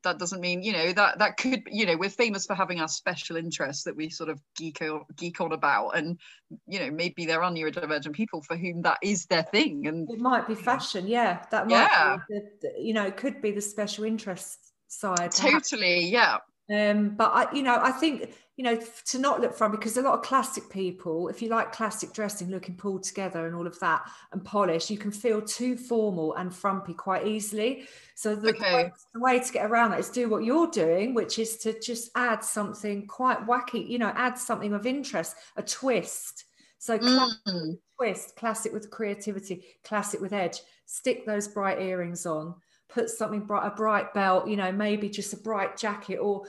that 0.05 0.19
doesn't 0.19 0.41
mean 0.41 0.63
you 0.63 0.73
know 0.73 0.93
that 0.93 1.19
that 1.19 1.37
could 1.37 1.63
you 1.71 1.87
know 1.87 1.97
we're 1.97 2.11
famous 2.11 2.47
for 2.47 2.55
having 2.55 2.81
our 2.81 2.89
special 2.89 3.37
interests 3.37 3.85
that 3.85 3.97
we 3.97 4.09
sort 4.09 4.29
of 4.29 4.41
geek 4.57 4.81
on, 4.83 5.05
geek 5.17 5.41
on 5.41 5.53
about. 5.53 5.91
And 5.91 6.19
you 6.67 6.81
know 6.81 6.91
maybe 6.91 7.27
there 7.27 7.43
are 7.43 7.51
neurodivergent 7.51 8.13
people 8.13 8.43
for 8.43 8.57
whom 8.57 8.83
that 8.83 8.99
is 9.03 9.27
their 9.27 9.43
thing. 9.43 9.87
And 9.87 10.09
it 10.11 10.21
might 10.21 10.47
be 10.47 10.55
fashion 10.55 11.07
yeah. 11.07 11.45
That 11.51 11.69
might 11.69 11.89
yeah. 11.91 12.17
be 12.29 12.41
the, 12.61 12.73
you 12.81 12.95
know 12.95 13.07
it 13.07 13.17
could 13.17 13.41
be 13.43 13.53
the 13.53 13.61
special 13.61 14.05
interest 14.05 14.59
side 14.89 15.33
totally 15.33 16.07
yeah. 16.07 16.39
Um 16.73 17.11
but 17.17 17.33
i 17.35 17.53
you 17.55 17.63
know 17.63 17.79
i 17.83 17.91
think 17.91 18.35
you 18.57 18.65
know, 18.65 18.79
to 19.07 19.19
not 19.19 19.41
look 19.41 19.55
from 19.55 19.71
because 19.71 19.97
a 19.97 20.03
lot 20.03 20.15
of 20.15 20.23
classic 20.23 20.69
people, 20.69 21.29
if 21.29 21.41
you 21.41 21.49
like 21.49 21.73
classic 21.73 22.13
dressing, 22.13 22.51
looking 22.51 22.77
pulled 22.77 23.03
together 23.03 23.47
and 23.47 23.57
all 23.57 23.67
of 23.67 23.79
that 23.81 24.03
and 24.33 24.45
polished, 24.45 24.91
you 24.91 24.99
can 24.99 25.11
feel 25.11 25.41
too 25.41 25.75
formal 25.75 26.35
and 26.35 26.55
frumpy 26.55 26.93
quite 26.93 27.27
easily. 27.27 27.87
So 28.15 28.35
the, 28.35 28.51
okay. 28.51 28.75
way, 28.75 28.93
the, 29.15 29.21
way, 29.21 29.41
to 29.41 29.53
get 29.53 29.71
around 29.71 29.93
that 29.93 30.01
is 30.01 30.11
do 30.11 30.29
what 30.29 30.45
you're 30.45 30.67
doing, 30.67 31.15
which 31.15 31.39
is 31.39 31.57
to 31.59 31.81
just 31.81 32.11
add 32.15 32.45
something 32.45 33.07
quite 33.07 33.47
wacky, 33.47 33.89
you 33.89 33.99
know, 33.99 34.13
add 34.15 34.37
something 34.37 34.75
of 34.75 34.87
interest, 34.87 35.35
a 35.57 35.63
twist. 35.63 36.45
So 36.77 36.99
classic 36.99 37.39
mm. 37.49 37.79
twist, 37.97 38.37
classic 38.37 38.73
with 38.73 38.91
creativity, 38.91 39.65
classic 39.83 40.21
with 40.21 40.35
edge. 40.35 40.61
Stick 40.85 41.25
those 41.25 41.49
bright 41.49 41.81
earrings 41.81 42.27
on. 42.27 42.57
Put 42.91 43.09
something 43.09 43.47
bright, 43.47 43.67
a 43.67 43.71
bright 43.71 44.13
belt, 44.13 44.47
you 44.47 44.57
know, 44.57 44.73
maybe 44.73 45.09
just 45.09 45.33
a 45.33 45.39
bright 45.39 45.79
jacket 45.79 46.19
or 46.19 46.45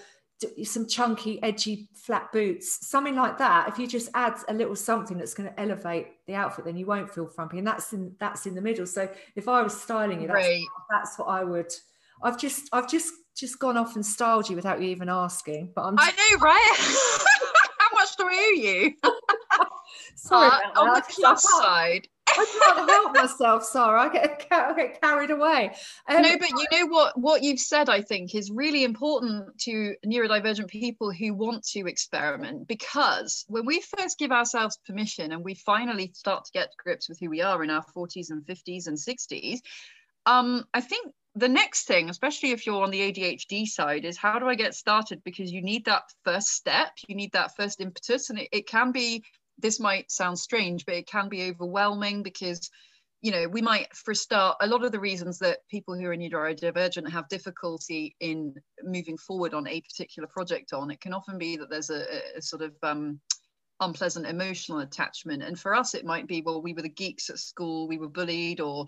some 0.64 0.88
chunky, 0.88 1.42
edgy, 1.44 1.90
flat 1.94 2.32
boots, 2.32 2.88
something 2.88 3.16
like 3.16 3.38
that. 3.38 3.68
If 3.70 3.78
you 3.80 3.88
just 3.88 4.10
add 4.14 4.36
a 4.48 4.54
little 4.54 4.76
something 4.76 5.18
that's 5.18 5.34
going 5.34 5.50
to 5.50 5.60
elevate 5.60 6.08
the 6.28 6.36
outfit, 6.36 6.66
then 6.66 6.78
you 6.78 6.86
won't 6.86 7.14
feel 7.14 7.28
frumpy, 7.28 7.58
and 7.58 7.68
that's 7.68 7.94
in 7.94 8.16
that's 8.20 8.46
in 8.46 8.56
the 8.56 8.62
middle. 8.62 8.86
So 8.86 9.10
if 9.36 9.48
I 9.48 9.62
was 9.62 9.80
styling 9.80 10.22
you, 10.22 10.28
that's, 10.28 10.38
right. 10.38 10.66
that's 10.90 11.18
what 11.18 11.26
I 11.26 11.44
would. 11.44 11.72
I've 12.22 12.40
just 12.40 12.70
I've 12.72 12.90
just 12.90 13.14
just 13.36 13.60
gone 13.60 13.78
off 13.78 13.96
and 13.96 14.06
styled 14.06 14.50
you 14.50 14.56
without 14.56 14.82
you 14.82 14.90
even 14.90 15.10
asking. 15.10 15.72
But 15.76 15.84
I'm. 15.84 15.98
Just... 15.98 16.14
I 16.14 16.36
know, 16.36 16.40
right? 16.42 16.76
How 17.80 17.96
much 17.96 18.16
do 18.18 18.24
I 18.26 18.52
owe 18.52 18.62
you? 18.62 18.94
Sorry, 20.16 20.50
uh, 20.76 20.82
on 20.82 20.94
the 20.94 21.04
plus 21.10 21.44
side, 21.60 22.08
I 22.28 22.74
can't 22.76 22.90
help 22.90 23.16
myself, 23.16 23.64
Sara. 23.64 24.04
I 24.04 24.10
get, 24.10 24.48
I 24.52 24.74
get 24.74 25.02
carried 25.02 25.32
away. 25.32 25.76
Um, 26.08 26.22
no, 26.22 26.38
but 26.38 26.50
you 26.50 26.66
know 26.72 26.88
what? 26.88 27.18
What 27.20 27.44
you've 27.44 27.60
said, 27.60 27.90
I 27.90 28.02
think, 28.02 28.34
is 28.36 28.50
really 28.52 28.84
important 28.84 29.58
to 29.62 29.96
neurodivergent 30.06 30.68
people 30.68 31.12
who 31.12 31.34
want 31.34 31.64
to 31.68 31.88
experiment. 31.88 32.68
Because 32.68 33.46
when 33.48 33.66
we 33.66 33.82
first 33.98 34.18
give 34.18 34.32
ourselves 34.32 34.80
permission 34.86 35.32
and 35.32 35.44
we 35.44 35.54
finally 35.54 36.12
start 36.14 36.46
to 36.46 36.52
get 36.52 36.70
grips 36.82 37.10
with 37.10 37.20
who 37.20 37.30
we 37.30 37.42
are 37.42 37.64
in 37.64 37.70
our 37.70 37.86
40s 37.96 38.30
and 38.30 38.44
50s 38.46 38.88
and 38.88 38.98
60s, 38.98 39.60
um, 40.26 40.66
I 40.74 40.82
think 40.82 41.14
the 41.36 41.50
next 41.50 41.86
thing, 41.86 42.10
especially 42.10 42.52
if 42.52 42.66
you're 42.66 42.84
on 42.84 42.92
the 42.92 43.12
ADHD 43.12 43.66
side, 43.66 44.06
is 44.06 44.18
how 44.18 44.40
do 44.40 44.48
I 44.48 44.56
get 44.56 44.76
started? 44.76 45.24
Because 45.24 45.52
you 45.52 45.62
need 45.62 45.86
that 45.86 46.04
first 46.24 46.48
step, 46.50 46.92
you 47.08 47.16
need 47.16 47.32
that 47.34 47.56
first 47.56 47.82
impetus, 47.82 48.30
and 48.30 48.40
it, 48.40 48.50
it 48.52 48.68
can 48.68 48.92
be 48.92 49.24
this 49.64 49.80
might 49.80 50.12
sound 50.12 50.38
strange, 50.38 50.86
but 50.86 50.94
it 50.94 51.08
can 51.08 51.28
be 51.30 51.50
overwhelming 51.50 52.22
because 52.22 52.70
you 53.24 53.32
know, 53.32 53.48
we 53.48 53.62
might, 53.62 53.88
for 53.96 54.12
a 54.12 54.16
start, 54.16 54.58
a 54.60 54.68
lot 54.68 54.84
of 54.84 54.92
the 54.92 55.00
reasons 55.00 55.40
that 55.40 55.60
people 55.72 55.96
who 55.96 56.08
are 56.08 56.16
neurodivergent 56.16 57.10
have 57.10 57.30
difficulty 57.30 58.18
in 58.20 58.54
moving 58.84 59.18
forward 59.18 59.54
on 59.54 59.66
a 59.66 59.80
particular 59.80 60.28
project 60.28 60.74
on, 60.74 60.92
it 60.92 61.00
can 61.00 61.14
often 61.14 61.38
be 61.38 61.56
that 61.56 61.70
there's 61.70 61.90
a, 61.90 62.04
a 62.36 62.42
sort 62.42 62.62
of 62.62 62.74
um, 62.84 63.22
unpleasant 63.80 64.26
emotional 64.26 64.80
attachment. 64.80 65.42
And 65.42 65.58
for 65.58 65.74
us, 65.74 65.96
it 65.96 66.04
might 66.04 66.28
be, 66.28 66.42
well, 66.42 66.62
we 66.62 66.74
were 66.74 66.82
the 66.82 66.90
geeks 66.90 67.30
at 67.30 67.40
school, 67.40 67.88
we 67.88 67.98
were 67.98 68.10
bullied, 68.10 68.60
or 68.60 68.88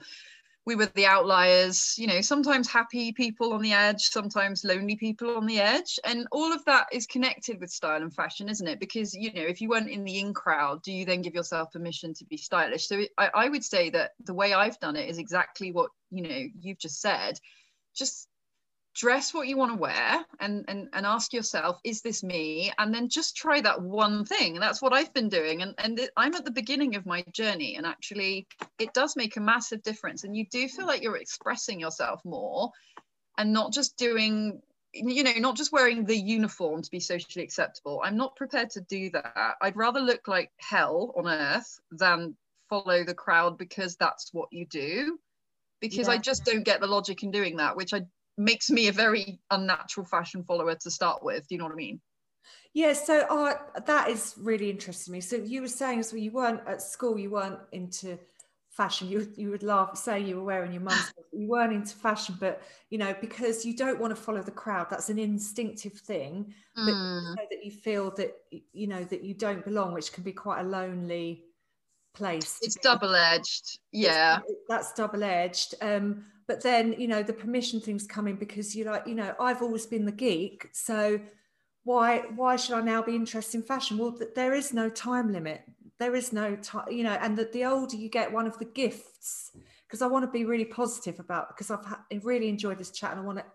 we 0.65 0.75
were 0.75 0.87
the 0.87 1.05
outliers, 1.05 1.93
you 1.97 2.07
know, 2.07 2.21
sometimes 2.21 2.67
happy 2.67 3.11
people 3.11 3.53
on 3.53 3.61
the 3.61 3.73
edge, 3.73 4.01
sometimes 4.01 4.63
lonely 4.63 4.95
people 4.95 5.37
on 5.37 5.45
the 5.45 5.59
edge. 5.59 5.99
And 6.03 6.27
all 6.31 6.51
of 6.51 6.65
that 6.65 6.87
is 6.91 7.05
connected 7.05 7.59
with 7.59 7.69
style 7.69 8.01
and 8.01 8.13
fashion, 8.13 8.49
isn't 8.49 8.67
it? 8.67 8.79
Because, 8.79 9.13
you 9.13 9.31
know, 9.31 9.43
if 9.43 9.61
you 9.61 9.69
weren't 9.69 9.89
in 9.89 10.03
the 10.03 10.19
in 10.19 10.33
crowd, 10.33 10.81
do 10.81 10.91
you 10.91 11.05
then 11.05 11.21
give 11.21 11.35
yourself 11.35 11.71
permission 11.71 12.15
to 12.15 12.25
be 12.25 12.37
stylish? 12.37 12.87
So 12.87 13.03
I, 13.17 13.29
I 13.35 13.49
would 13.49 13.63
say 13.63 13.91
that 13.91 14.11
the 14.23 14.33
way 14.33 14.53
I've 14.53 14.79
done 14.79 14.95
it 14.95 15.07
is 15.07 15.19
exactly 15.19 15.71
what, 15.71 15.91
you 16.09 16.23
know, 16.23 16.45
you've 16.59 16.79
just 16.79 16.99
said. 16.99 17.39
Just 17.95 18.27
dress 18.95 19.33
what 19.33 19.47
you 19.47 19.57
want 19.57 19.71
to 19.71 19.77
wear 19.77 20.25
and, 20.39 20.65
and 20.67 20.87
and 20.93 21.05
ask 21.05 21.33
yourself 21.33 21.79
is 21.83 22.01
this 22.01 22.23
me? 22.23 22.71
And 22.79 22.93
then 22.93 23.09
just 23.09 23.35
try 23.35 23.61
that 23.61 23.81
one 23.81 24.25
thing. 24.25 24.55
And 24.55 24.63
that's 24.63 24.81
what 24.81 24.93
i've 24.93 25.13
been 25.13 25.29
doing. 25.29 25.61
And 25.61 25.75
and 25.77 25.99
i'm 26.17 26.33
at 26.33 26.45
the 26.45 26.51
beginning 26.51 26.95
of 26.95 27.05
my 27.05 27.23
journey 27.33 27.75
and 27.75 27.85
actually 27.85 28.47
it 28.79 28.93
does 28.93 29.15
make 29.15 29.35
a 29.35 29.41
massive 29.41 29.83
difference. 29.83 30.23
And 30.23 30.35
you 30.35 30.45
do 30.49 30.67
feel 30.67 30.87
like 30.87 31.03
you're 31.03 31.17
expressing 31.17 31.79
yourself 31.79 32.21
more 32.23 32.71
and 33.37 33.51
not 33.51 33.73
just 33.73 33.97
doing 33.97 34.61
you 34.93 35.23
know 35.23 35.33
not 35.37 35.57
just 35.57 35.73
wearing 35.73 36.05
the 36.05 36.15
uniform 36.17 36.81
to 36.81 36.89
be 36.89 37.01
socially 37.01 37.43
acceptable. 37.43 38.01
I'm 38.03 38.15
not 38.15 38.37
prepared 38.37 38.69
to 38.71 38.81
do 38.81 39.09
that. 39.11 39.55
I'd 39.61 39.75
rather 39.75 39.99
look 39.99 40.27
like 40.27 40.51
hell 40.57 41.13
on 41.17 41.27
earth 41.27 41.79
than 41.91 42.37
follow 42.69 43.03
the 43.03 43.13
crowd 43.13 43.57
because 43.57 43.97
that's 43.97 44.33
what 44.33 44.47
you 44.51 44.65
do. 44.65 45.19
Because 45.81 46.07
Yeah. 46.07 46.13
I 46.13 46.17
just 46.17 46.45
don't 46.45 46.63
get 46.63 46.79
the 46.79 46.87
logic 46.87 47.23
in 47.23 47.31
doing 47.31 47.57
that, 47.57 47.75
which 47.75 47.93
I 47.93 48.05
makes 48.37 48.69
me 48.69 48.87
a 48.87 48.91
very 48.91 49.39
unnatural 49.51 50.05
fashion 50.05 50.43
follower 50.43 50.75
to 50.75 50.91
start 50.91 51.23
with. 51.23 51.47
Do 51.47 51.55
you 51.55 51.59
know 51.59 51.65
what 51.65 51.73
I 51.73 51.77
mean? 51.77 52.01
Yeah, 52.73 52.93
so 52.93 53.21
uh, 53.21 53.79
that 53.85 54.09
is 54.09 54.35
really 54.37 54.69
interesting 54.69 55.11
to 55.11 55.17
me. 55.17 55.21
So 55.21 55.37
you 55.37 55.61
were 55.61 55.67
saying 55.67 55.99
as 55.99 56.09
so 56.09 56.17
you 56.17 56.31
weren't 56.31 56.61
at 56.67 56.81
school, 56.81 57.17
you 57.17 57.31
weren't 57.31 57.59
into 57.71 58.19
fashion. 58.69 59.07
You 59.07 59.31
you 59.37 59.49
would 59.49 59.63
laugh, 59.63 59.97
say 59.97 60.19
you 60.19 60.35
were 60.37 60.43
wearing 60.43 60.73
your 60.73 60.81
mum's, 60.81 61.13
you 61.31 61.47
weren't 61.47 61.73
into 61.73 61.95
fashion, 61.95 62.35
but 62.39 62.61
you 62.89 62.97
know 62.97 63.15
because 63.21 63.65
you 63.65 63.75
don't 63.75 63.99
want 63.99 64.15
to 64.15 64.21
follow 64.21 64.41
the 64.41 64.51
crowd. 64.51 64.87
That's 64.89 65.09
an 65.09 65.19
instinctive 65.19 65.93
thing, 65.93 66.53
but 66.83 66.95
Mm. 66.95 67.23
you 67.23 67.35
know 67.37 67.47
that 67.49 67.65
you 67.65 67.71
feel 67.71 68.11
that 68.11 68.35
you 68.51 68.87
know 68.87 69.03
that 69.05 69.23
you 69.23 69.33
don't 69.33 69.63
belong, 69.63 69.93
which 69.93 70.11
can 70.11 70.23
be 70.23 70.33
quite 70.33 70.59
a 70.61 70.63
lonely 70.67 71.45
place. 72.15 72.59
It's 72.61 72.75
double 72.75 73.13
edged. 73.13 73.79
Yeah. 73.91 74.37
It's- 74.37 74.55
that's 74.67 74.93
double 74.93 75.23
edged. 75.23 75.75
Um, 75.81 76.25
but 76.47 76.61
then 76.61 76.93
you 76.97 77.07
know 77.07 77.23
the 77.23 77.33
permission 77.33 77.79
things 77.79 78.05
come 78.05 78.27
in 78.27 78.35
because 78.35 78.75
you're 78.75 78.91
like, 78.91 79.07
you 79.07 79.15
know, 79.15 79.33
I've 79.39 79.61
always 79.61 79.85
been 79.85 80.05
the 80.05 80.11
geek, 80.11 80.69
so 80.73 81.19
why 81.83 82.19
why 82.35 82.55
should 82.55 82.75
I 82.75 82.81
now 82.81 83.01
be 83.01 83.15
interested 83.15 83.57
in 83.57 83.63
fashion? 83.63 83.97
Well, 83.97 84.11
th- 84.13 84.31
there 84.35 84.53
is 84.53 84.73
no 84.73 84.89
time 84.89 85.31
limit. 85.31 85.61
There 85.97 86.15
is 86.15 86.33
no 86.33 86.55
time, 86.57 86.91
you 86.91 87.03
know, 87.03 87.13
and 87.21 87.37
that 87.37 87.53
the 87.53 87.65
older 87.65 87.95
you 87.95 88.09
get, 88.09 88.31
one 88.31 88.47
of 88.47 88.59
the 88.59 88.65
gifts, 88.65 89.51
because 89.87 90.01
I 90.01 90.07
want 90.07 90.25
to 90.25 90.31
be 90.31 90.45
really 90.45 90.65
positive 90.65 91.19
about 91.19 91.47
because 91.49 91.71
I've 91.71 91.85
ha- 91.85 92.03
really 92.21 92.49
enjoyed 92.49 92.77
this 92.77 92.91
chat 92.91 93.11
and 93.11 93.21
I 93.21 93.23
want 93.23 93.37
to, 93.39 93.45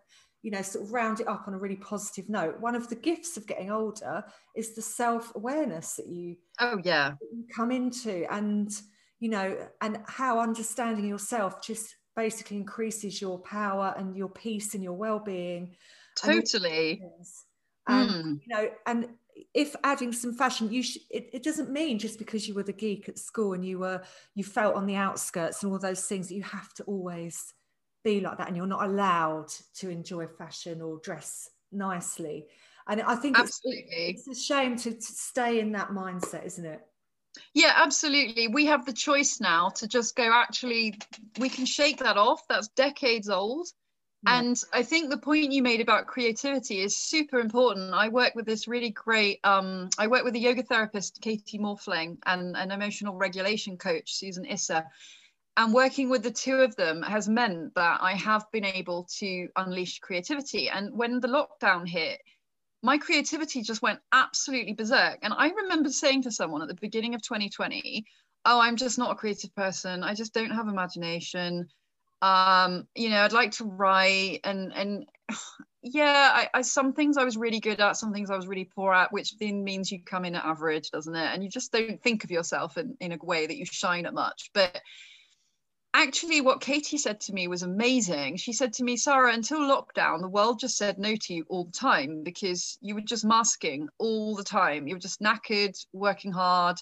you 0.42 0.50
know, 0.50 0.62
sort 0.62 0.85
of 0.85 0.92
round 0.92 1.20
it 1.20 1.29
up 1.29 1.46
on 1.46 1.55
a 1.55 1.59
really 1.59 1.76
positive 1.76 2.29
note. 2.29 2.61
One 2.61 2.74
of 2.74 2.88
the 2.88 2.94
gifts 2.96 3.37
of 3.37 3.46
getting 3.46 3.70
older 3.70 4.24
is 4.57 4.74
the 4.74 4.83
self 4.83 5.35
awareness 5.35 5.96
that 5.96 6.07
you 6.07 6.37
Oh 6.59 6.81
yeah. 6.83 7.14
you 7.20 7.44
come 7.55 7.70
into 7.70 8.31
and 8.33 8.70
you 9.18 9.29
know 9.31 9.68
and 9.81 9.98
how 10.07 10.40
understanding 10.40 11.07
yourself 11.07 11.62
just 11.62 11.96
basically 12.16 12.57
increases 12.57 13.20
your 13.20 13.38
power 13.40 13.94
and 13.96 14.16
your 14.16 14.29
peace 14.29 14.74
and 14.74 14.83
your 14.83 14.94
well-being 14.94 15.76
Totally. 16.16 16.96
things. 16.96 17.44
and 17.88 18.11
Mm. 18.11 18.40
you 18.46 18.55
know 18.55 18.70
and 18.87 19.09
if 19.55 19.74
adding 19.85 20.12
some 20.12 20.35
fashion 20.35 20.70
you 20.72 20.83
should 20.83 21.03
it, 21.11 21.31
it 21.33 21.42
doesn't 21.42 21.70
mean 21.70 21.98
just 21.98 22.18
because 22.18 22.46
you 22.46 22.55
were 22.55 22.62
the 22.62 22.72
geek 22.72 23.09
at 23.09 23.18
school 23.18 23.53
and 23.55 23.64
you 23.64 23.79
were 23.79 24.03
you 24.35 24.44
felt 24.44 24.74
on 24.74 24.87
the 24.87 24.96
outskirts 24.96 25.62
and 25.62 25.72
all 25.72 25.79
those 25.79 26.05
things 26.07 26.29
that 26.29 26.35
you 26.35 26.42
have 26.42 26.72
to 26.74 26.83
always 26.85 27.55
be 28.03 28.21
like 28.21 28.39
that 28.39 28.49
and 28.49 28.57
you're 28.57 28.67
not 28.67 28.85
allowed 28.85 29.49
to 29.75 29.91
enjoy 29.91 30.27
fashion 30.27 30.81
or 30.81 30.99
dress 31.03 31.49
nicely 31.73 32.47
and 32.89 33.03
i 33.03 33.15
think 33.15 33.39
it's, 33.39 33.61
Absolutely. 33.65 34.07
it's 34.09 34.29
a 34.29 34.35
shame 34.35 34.77
to, 34.77 34.93
to 34.93 35.01
stay 35.03 35.61
in 35.61 35.73
that 35.73 35.89
mindset 35.89 36.45
isn't 36.45 36.67
it 36.67 36.81
Yeah, 37.55 37.73
absolutely. 37.77 38.49
We 38.49 38.67
have 38.67 38.87
the 38.87 38.93
choice 38.93 39.41
now 39.41 39.69
to 39.77 39.87
just 39.87 40.17
go, 40.17 40.33
actually, 40.33 40.99
we 41.39 41.49
can 41.49 41.65
shake 41.65 41.99
that 41.99 42.17
off. 42.17 42.43
That's 42.49 42.69
decades 42.69 43.29
old. 43.29 43.69
Yeah. 44.27 44.41
And 44.41 44.63
I 44.73 44.83
think 44.83 45.09
the 45.09 45.17
point 45.17 45.53
you 45.53 45.63
made 45.63 45.81
about 45.81 46.07
creativity 46.07 46.81
is 46.81 46.97
super 46.97 47.41
important. 47.41 47.95
I 47.95 48.09
work 48.09 48.35
with 48.35 48.47
this 48.47 48.69
really 48.69 48.91
great, 48.91 49.41
um, 49.45 49.89
I 49.99 50.09
work 50.09 50.25
with 50.25 50.35
a 50.35 50.39
yoga 50.39 50.63
therapist, 50.63 51.21
Katie 51.23 51.59
Morfling, 51.59 52.19
and 52.27 52.57
an 52.57 52.71
emotional 52.71 53.17
regulation 53.17 53.79
coach, 53.79 54.13
Susan 54.15 54.45
Issa. 54.45 54.85
And 55.57 55.75
working 55.75 56.09
with 56.09 56.23
the 56.23 56.31
two 56.31 56.57
of 56.57 56.77
them 56.77 57.03
has 57.03 57.29
meant 57.29 57.75
that 57.75 58.01
I 58.01 58.15
have 58.15 58.51
been 58.53 58.65
able 58.65 59.09
to 59.19 59.49
unleash 59.57 59.99
creativity. 59.99 60.71
And 60.71 60.97
when 60.97 61.21
the 61.21 61.29
lockdown 61.29 61.87
hit, 61.87 62.21
my 62.83 62.97
creativity 62.99 63.63
just 63.63 63.83
went 63.83 64.01
absolutely 64.13 64.73
berserk. 64.73 65.19
And 65.23 65.35
I 65.37 65.51
remember 65.51 65.91
saying 65.91 66.23
to 66.23 66.31
someone 66.31 66.63
at 66.63 66.69
the 66.69 66.75
beginning 66.75 67.15
of 67.15 67.23
2020, 67.23 68.07
Oh, 68.47 68.59
I'm 68.59 68.77
just 68.77 68.99
not 68.99 69.11
a 69.11 69.17
creative 69.17 69.55
person. 69.55 70.03
I 70.03 70.15
just 70.15 70.33
don't 70.33 70.51
have 70.51 70.67
imagination. 70.67 71.69
Um, 72.23 72.87
you 72.95 73.11
know, 73.11 73.23
I'd 73.23 73.33
like 73.33 73.53
to 73.53 73.65
write 73.65 74.41
and 74.45 74.73
and 74.75 75.07
yeah, 75.83 76.31
I, 76.35 76.49
I 76.55 76.63
some 76.63 76.93
things 76.93 77.17
I 77.17 77.25
was 77.25 77.37
really 77.37 77.61
good 77.61 77.81
at, 77.81 77.97
some 77.97 78.13
things 78.13 78.31
I 78.31 78.37
was 78.37 78.47
really 78.47 78.65
poor 78.65 78.93
at, 78.93 79.13
which 79.13 79.37
then 79.39 79.63
means 79.63 79.91
you 79.91 80.03
come 80.03 80.25
in 80.25 80.35
at 80.37 80.45
average, 80.45 80.91
doesn't 80.91 81.15
it? 81.15 81.35
And 81.35 81.43
you 81.43 81.51
just 81.51 81.73
don't 81.73 82.03
think 82.03 82.25
of 82.25 82.31
yourself 82.31 82.79
in, 82.79 82.97
in 83.01 83.13
a 83.13 83.19
way 83.23 83.47
that 83.47 83.57
you 83.57 83.67
shine 83.67 84.07
at 84.07 84.15
much. 84.15 84.51
But 84.55 84.81
actually 85.94 86.40
what 86.40 86.61
Katie 86.61 86.98
said 86.98 87.20
to 87.22 87.33
me 87.33 87.48
was 87.48 87.62
amazing. 87.62 88.37
She 88.37 88.53
said 88.53 88.72
to 88.74 88.85
me, 88.85 88.96
Sara, 88.96 89.33
until 89.33 89.61
lockdown, 89.61 90.20
the 90.20 90.29
world 90.29 90.61
just 90.61 90.76
said 90.76 90.98
no 90.98 91.16
to 91.16 91.35
you 91.35 91.44
all 91.48 91.64
the 91.64 91.72
time 91.72 92.22
because 92.22 92.79
you 92.81 92.94
were 92.94 93.00
just 93.00 93.24
masking 93.24 93.88
all 93.98 94.37
the 94.37 94.44
time. 94.44 94.87
You 94.87 94.94
were 94.94 95.00
just 95.00 95.20
knackered, 95.20 95.76
working 95.92 96.33
hard. 96.33 96.79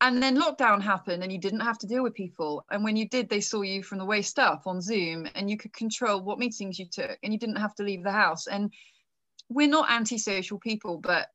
And 0.00 0.22
then 0.22 0.40
lockdown 0.40 0.80
happened 0.80 1.22
and 1.22 1.32
you 1.32 1.38
didn't 1.38 1.60
have 1.60 1.78
to 1.78 1.86
deal 1.86 2.02
with 2.02 2.14
people. 2.14 2.64
And 2.70 2.84
when 2.84 2.96
you 2.96 3.08
did, 3.08 3.28
they 3.28 3.40
saw 3.40 3.62
you 3.62 3.82
from 3.82 3.98
the 3.98 4.04
waist 4.04 4.38
up 4.38 4.62
on 4.66 4.80
Zoom 4.80 5.28
and 5.34 5.50
you 5.50 5.56
could 5.56 5.72
control 5.72 6.22
what 6.22 6.38
meetings 6.38 6.78
you 6.78 6.86
took 6.86 7.18
and 7.22 7.32
you 7.32 7.38
didn't 7.38 7.56
have 7.56 7.74
to 7.76 7.82
leave 7.82 8.04
the 8.04 8.12
house. 8.12 8.46
And 8.46 8.72
we're 9.48 9.68
not 9.68 9.90
antisocial 9.90 10.58
people, 10.58 10.98
but 10.98 11.28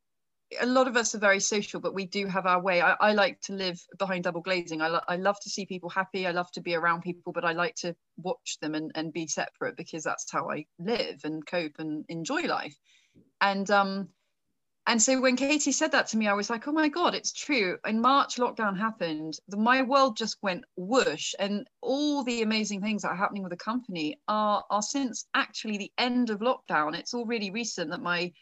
a 0.59 0.65
lot 0.65 0.87
of 0.87 0.97
us 0.97 1.15
are 1.15 1.19
very 1.19 1.39
social, 1.39 1.79
but 1.79 1.93
we 1.93 2.05
do 2.05 2.27
have 2.27 2.45
our 2.45 2.61
way. 2.61 2.81
I, 2.81 2.93
I 2.99 3.13
like 3.13 3.39
to 3.41 3.53
live 3.53 3.81
behind 3.97 4.23
double 4.23 4.41
glazing. 4.41 4.81
I, 4.81 4.87
lo- 4.87 5.03
I 5.07 5.15
love 5.17 5.39
to 5.41 5.49
see 5.49 5.65
people 5.65 5.89
happy. 5.89 6.27
I 6.27 6.31
love 6.31 6.51
to 6.51 6.61
be 6.61 6.75
around 6.75 7.01
people, 7.01 7.33
but 7.33 7.45
I 7.45 7.53
like 7.53 7.75
to 7.75 7.95
watch 8.17 8.57
them 8.61 8.75
and, 8.75 8.91
and 8.95 9.13
be 9.13 9.27
separate 9.27 9.77
because 9.77 10.03
that's 10.03 10.31
how 10.31 10.49
I 10.49 10.65
live 10.79 11.21
and 11.23 11.45
cope 11.45 11.79
and 11.79 12.05
enjoy 12.09 12.43
life. 12.43 12.77
And 13.41 13.69
um, 13.69 14.09
and 14.85 15.01
so 15.01 15.21
when 15.21 15.37
Katie 15.37 15.71
said 15.71 15.93
that 15.93 16.07
to 16.07 16.17
me, 16.17 16.27
I 16.27 16.33
was 16.33 16.49
like, 16.49 16.67
oh 16.67 16.73
my 16.73 16.89
God, 16.89 17.15
it's 17.15 17.31
true. 17.31 17.77
In 17.85 18.01
March, 18.01 18.35
lockdown 18.35 18.77
happened. 18.77 19.39
The, 19.47 19.55
my 19.55 19.81
world 19.81 20.17
just 20.17 20.37
went 20.41 20.65
whoosh. 20.75 21.33
And 21.39 21.65
all 21.81 22.23
the 22.23 22.41
amazing 22.41 22.81
things 22.81 23.03
that 23.03 23.09
are 23.09 23.15
happening 23.15 23.43
with 23.43 23.51
the 23.51 23.57
company 23.57 24.19
are, 24.27 24.63
are 24.69 24.81
since 24.81 25.25
actually 25.33 25.77
the 25.77 25.91
end 25.97 26.29
of 26.29 26.39
lockdown. 26.39 26.95
It's 26.95 27.13
all 27.13 27.25
really 27.25 27.49
recent 27.49 27.91
that 27.91 28.01
my 28.01 28.33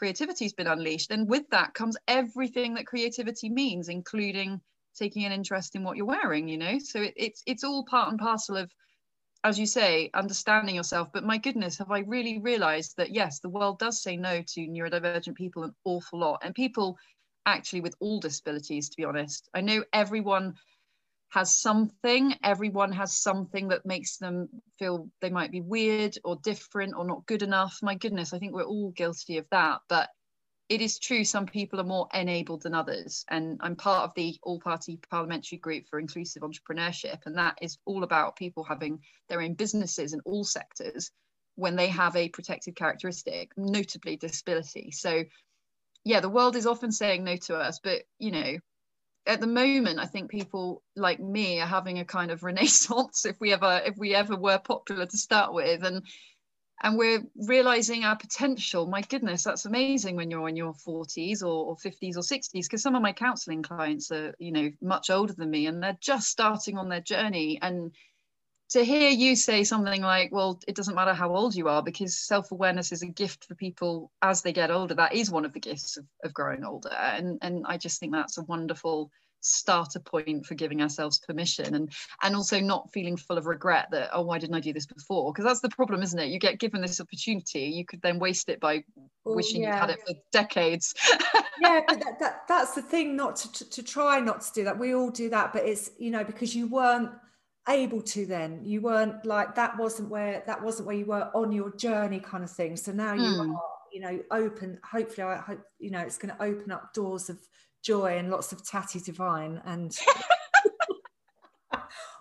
creativity's 0.00 0.54
been 0.54 0.66
unleashed. 0.66 1.10
And 1.10 1.28
with 1.28 1.46
that 1.50 1.74
comes 1.74 1.94
everything 2.08 2.72
that 2.74 2.86
creativity 2.86 3.50
means, 3.50 3.90
including 3.90 4.58
taking 4.96 5.26
an 5.26 5.32
interest 5.32 5.76
in 5.76 5.84
what 5.84 5.98
you're 5.98 6.06
wearing, 6.06 6.48
you 6.48 6.56
know? 6.56 6.78
So 6.78 7.02
it, 7.02 7.12
it's 7.18 7.42
it's 7.46 7.64
all 7.64 7.84
part 7.84 8.08
and 8.08 8.18
parcel 8.18 8.56
of 8.56 8.72
as 9.44 9.58
you 9.58 9.66
say, 9.66 10.10
understanding 10.14 10.74
yourself. 10.74 11.08
But 11.12 11.24
my 11.24 11.36
goodness, 11.36 11.76
have 11.78 11.90
I 11.90 11.98
really 12.00 12.38
realized 12.38 12.96
that 12.96 13.10
yes, 13.10 13.40
the 13.40 13.50
world 13.50 13.78
does 13.78 14.02
say 14.02 14.16
no 14.16 14.40
to 14.40 14.60
neurodivergent 14.60 15.34
people 15.34 15.64
an 15.64 15.74
awful 15.84 16.18
lot, 16.18 16.40
and 16.42 16.54
people 16.54 16.96
actually 17.44 17.82
with 17.82 17.94
all 18.00 18.20
disabilities, 18.20 18.88
to 18.88 18.96
be 18.96 19.04
honest. 19.04 19.50
I 19.52 19.60
know 19.60 19.84
everyone 19.92 20.54
has 21.30 21.56
something, 21.56 22.34
everyone 22.42 22.92
has 22.92 23.16
something 23.16 23.68
that 23.68 23.86
makes 23.86 24.18
them 24.18 24.48
feel 24.78 25.08
they 25.20 25.30
might 25.30 25.52
be 25.52 25.60
weird 25.60 26.18
or 26.24 26.36
different 26.42 26.94
or 26.96 27.04
not 27.04 27.26
good 27.26 27.42
enough. 27.42 27.78
My 27.82 27.94
goodness, 27.94 28.32
I 28.32 28.38
think 28.38 28.52
we're 28.52 28.64
all 28.64 28.90
guilty 28.90 29.38
of 29.38 29.46
that. 29.50 29.80
But 29.88 30.08
it 30.70 30.80
is 30.80 31.00
true 31.00 31.24
some 31.24 31.46
people 31.46 31.80
are 31.80 31.84
more 31.84 32.08
enabled 32.14 32.62
than 32.62 32.74
others 32.74 33.24
and 33.28 33.58
i'm 33.60 33.74
part 33.74 34.04
of 34.04 34.14
the 34.14 34.38
all 34.44 34.60
party 34.60 34.98
parliamentary 35.10 35.58
group 35.58 35.84
for 35.90 35.98
inclusive 35.98 36.42
entrepreneurship 36.42 37.18
and 37.26 37.36
that 37.36 37.58
is 37.60 37.76
all 37.84 38.04
about 38.04 38.36
people 38.36 38.62
having 38.62 39.00
their 39.28 39.42
own 39.42 39.52
businesses 39.54 40.12
in 40.14 40.20
all 40.24 40.44
sectors 40.44 41.10
when 41.56 41.74
they 41.74 41.88
have 41.88 42.14
a 42.14 42.28
protected 42.28 42.76
characteristic 42.76 43.50
notably 43.56 44.16
disability 44.16 44.92
so 44.92 45.24
yeah 46.04 46.20
the 46.20 46.28
world 46.28 46.54
is 46.54 46.66
often 46.66 46.92
saying 46.92 47.24
no 47.24 47.36
to 47.36 47.56
us 47.56 47.80
but 47.82 48.02
you 48.20 48.30
know 48.30 48.56
at 49.26 49.40
the 49.40 49.46
moment 49.46 49.98
i 49.98 50.06
think 50.06 50.30
people 50.30 50.82
like 50.96 51.20
me 51.20 51.60
are 51.60 51.66
having 51.66 51.98
a 51.98 52.04
kind 52.04 52.30
of 52.30 52.42
renaissance 52.50 53.24
if 53.26 53.40
we 53.40 53.52
ever 53.52 53.80
if 53.84 53.96
we 53.96 54.14
ever 54.14 54.36
were 54.36 54.58
popular 54.58 55.06
to 55.06 55.16
start 55.16 55.52
with. 55.52 55.84
And 55.84 56.02
and 56.82 56.96
we're 56.96 57.22
realizing 57.46 58.04
our 58.04 58.16
potential. 58.16 58.86
My 58.86 59.02
goodness 59.02 59.44
that's 59.44 59.66
amazing 59.66 60.16
when 60.16 60.30
you're 60.30 60.48
in 60.48 60.56
your 60.56 60.72
40s 60.72 61.42
or, 61.42 61.66
or 61.66 61.76
50s 61.76 62.16
or 62.16 62.20
60s 62.20 62.50
because 62.52 62.82
some 62.82 62.94
of 62.94 63.02
my 63.02 63.12
counseling 63.12 63.62
clients 63.62 64.10
are 64.10 64.34
you 64.38 64.50
know 64.50 64.70
much 64.80 65.10
older 65.10 65.34
than 65.34 65.50
me 65.50 65.66
and 65.66 65.82
they're 65.82 65.98
just 66.00 66.28
starting 66.28 66.78
on 66.78 66.88
their 66.88 67.02
journey. 67.02 67.58
And 67.60 67.92
to 68.70 68.84
hear 68.84 69.10
you 69.10 69.34
say 69.34 69.64
something 69.64 70.00
like 70.00 70.32
well 70.32 70.60
it 70.66 70.76
doesn't 70.76 70.94
matter 70.94 71.12
how 71.12 71.34
old 71.34 71.54
you 71.54 71.68
are 71.68 71.82
because 71.82 72.18
self-awareness 72.18 72.92
is 72.92 73.02
a 73.02 73.06
gift 73.06 73.44
for 73.44 73.54
people 73.54 74.10
as 74.22 74.42
they 74.42 74.52
get 74.52 74.70
older. 74.70 74.94
That 74.94 75.14
is 75.14 75.30
one 75.30 75.44
of 75.44 75.52
the 75.52 75.60
gifts 75.60 75.96
of, 75.96 76.04
of 76.24 76.32
growing 76.32 76.64
older. 76.64 76.92
And 76.92 77.38
and 77.42 77.64
i 77.66 77.76
just 77.76 78.00
think 78.00 78.12
that's 78.12 78.38
a 78.38 78.42
wonderful 78.44 79.10
starter 79.42 79.98
point 79.98 80.44
for 80.44 80.54
giving 80.54 80.82
ourselves 80.82 81.18
permission 81.18 81.74
and 81.74 81.90
and 82.22 82.36
also 82.36 82.60
not 82.60 82.92
feeling 82.92 83.16
full 83.16 83.38
of 83.38 83.46
regret 83.46 83.88
that 83.90 84.10
oh 84.12 84.20
why 84.20 84.38
didn't 84.38 84.54
i 84.54 84.60
do 84.60 84.72
this 84.72 84.86
before? 84.86 85.32
Because 85.32 85.44
that's 85.44 85.60
the 85.60 85.70
problem 85.70 86.02
isn't 86.02 86.18
it? 86.18 86.28
You 86.28 86.38
get 86.38 86.60
given 86.60 86.80
this 86.80 87.00
opportunity 87.00 87.62
you 87.62 87.84
could 87.84 88.02
then 88.02 88.18
waste 88.18 88.48
it 88.48 88.60
by 88.60 88.84
Well, 89.24 89.36
wishing 89.36 89.62
yeah. 89.62 89.74
you 89.74 89.80
had 89.80 89.90
it 89.90 90.00
for 90.06 90.14
decades. 90.32 90.94
Yeah 91.62 91.82
but 91.86 92.00
that, 92.00 92.18
that 92.20 92.48
that's 92.48 92.74
the 92.74 92.80
thing 92.80 93.16
not 93.16 93.36
to, 93.36 93.52
to 93.52 93.70
to 93.70 93.82
try 93.82 94.18
not 94.18 94.40
to 94.40 94.52
do 94.54 94.64
that. 94.64 94.78
We 94.78 94.94
all 94.94 95.10
do 95.10 95.28
that 95.28 95.52
but 95.52 95.66
it's 95.66 95.90
you 95.98 96.10
know 96.10 96.24
because 96.24 96.54
you 96.54 96.68
weren't 96.68 97.10
able 97.68 98.00
to 98.02 98.26
then 98.26 98.60
you 98.64 98.80
weren't 98.80 99.24
like 99.24 99.54
that 99.54 99.76
wasn't 99.78 100.08
where 100.08 100.42
that 100.46 100.62
wasn't 100.62 100.86
where 100.86 100.96
you 100.96 101.04
were 101.04 101.30
on 101.34 101.52
your 101.52 101.74
journey 101.76 102.18
kind 102.18 102.42
of 102.42 102.50
thing 102.50 102.76
so 102.76 102.90
now 102.90 103.12
you 103.12 103.22
Hmm. 103.22 103.38
are 103.38 103.70
you 103.92 104.00
know 104.00 104.18
open 104.30 104.78
hopefully 104.82 105.26
i 105.26 105.36
hope 105.36 105.60
you 105.78 105.90
know 105.90 106.00
it's 106.00 106.16
going 106.18 106.34
to 106.34 106.42
open 106.42 106.72
up 106.72 106.92
doors 106.94 107.28
of 107.28 107.38
joy 107.82 108.18
and 108.18 108.30
lots 108.30 108.52
of 108.52 108.64
Tatty 108.66 109.00
Devine 109.00 109.60
and 109.64 109.96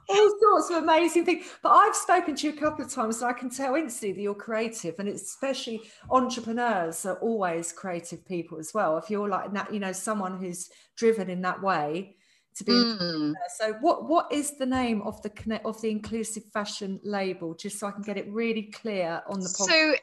all 0.10 0.34
sorts 0.42 0.70
of 0.72 0.84
amazing 0.84 1.26
things. 1.26 1.46
But 1.62 1.70
I've 1.70 1.96
spoken 1.96 2.36
to 2.36 2.48
you 2.48 2.54
a 2.54 2.60
couple 2.60 2.84
of 2.84 2.92
times, 2.92 3.20
so 3.20 3.28
I 3.28 3.34
can 3.34 3.50
tell 3.50 3.76
instantly 3.76 4.14
that 4.14 4.22
you're 4.22 4.36
creative, 4.36 4.96
and 5.00 5.08
it's 5.08 5.24
especially 5.24 5.82
entrepreneurs 6.10 7.06
are 7.06 7.18
always 7.18 7.72
creative 7.72 8.26
people 8.26 8.58
as 8.58 8.74
well. 8.74 8.98
If 8.98 9.10
you're 9.10 9.30
like 9.30 9.54
that, 9.54 9.74
you 9.74 9.80
know, 9.80 9.92
someone 9.92 10.38
who's 10.38 10.70
driven 10.96 11.30
in 11.30 11.42
that 11.44 11.62
way 11.62 12.16
to 12.60 12.64
be. 12.64 12.72
Mm. 12.72 13.34
So, 13.57 13.74
what 13.82 14.07
what 14.07 14.32
is 14.32 14.57
the 14.57 14.66
name 14.66 15.01
of 15.01 15.22
the 15.22 15.30
connect 15.32 15.66
of 15.66 15.82
the 15.82 15.89
inclusive 15.89 16.43
fashion 16.53 16.99
label? 17.03 17.55
Just 17.55 17.80
so 17.80 17.88
I 17.88 17.91
can 17.91 18.03
get 18.03 18.18
it 18.18 18.28
really 18.30 18.64
clear 18.64 19.22
on 19.28 19.39
the 19.39 19.47
podcast. 19.47 19.68
So. 19.68 19.95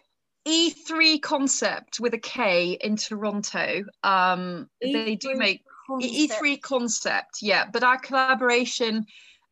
E3Koncept 0.49 1.99
with 1.99 2.15
a 2.15 2.19
K 2.19 2.79
in 2.81 2.95
Toronto. 2.95 3.83
Um, 4.05 4.69
E3 4.81 4.93
they 4.93 5.17
do 5.17 5.35
make 5.35 5.65
concept. 5.89 6.15
E3Koncept, 6.15 7.43
yeah. 7.43 7.65
But 7.73 7.83
our 7.83 7.99
collaboration 7.99 9.07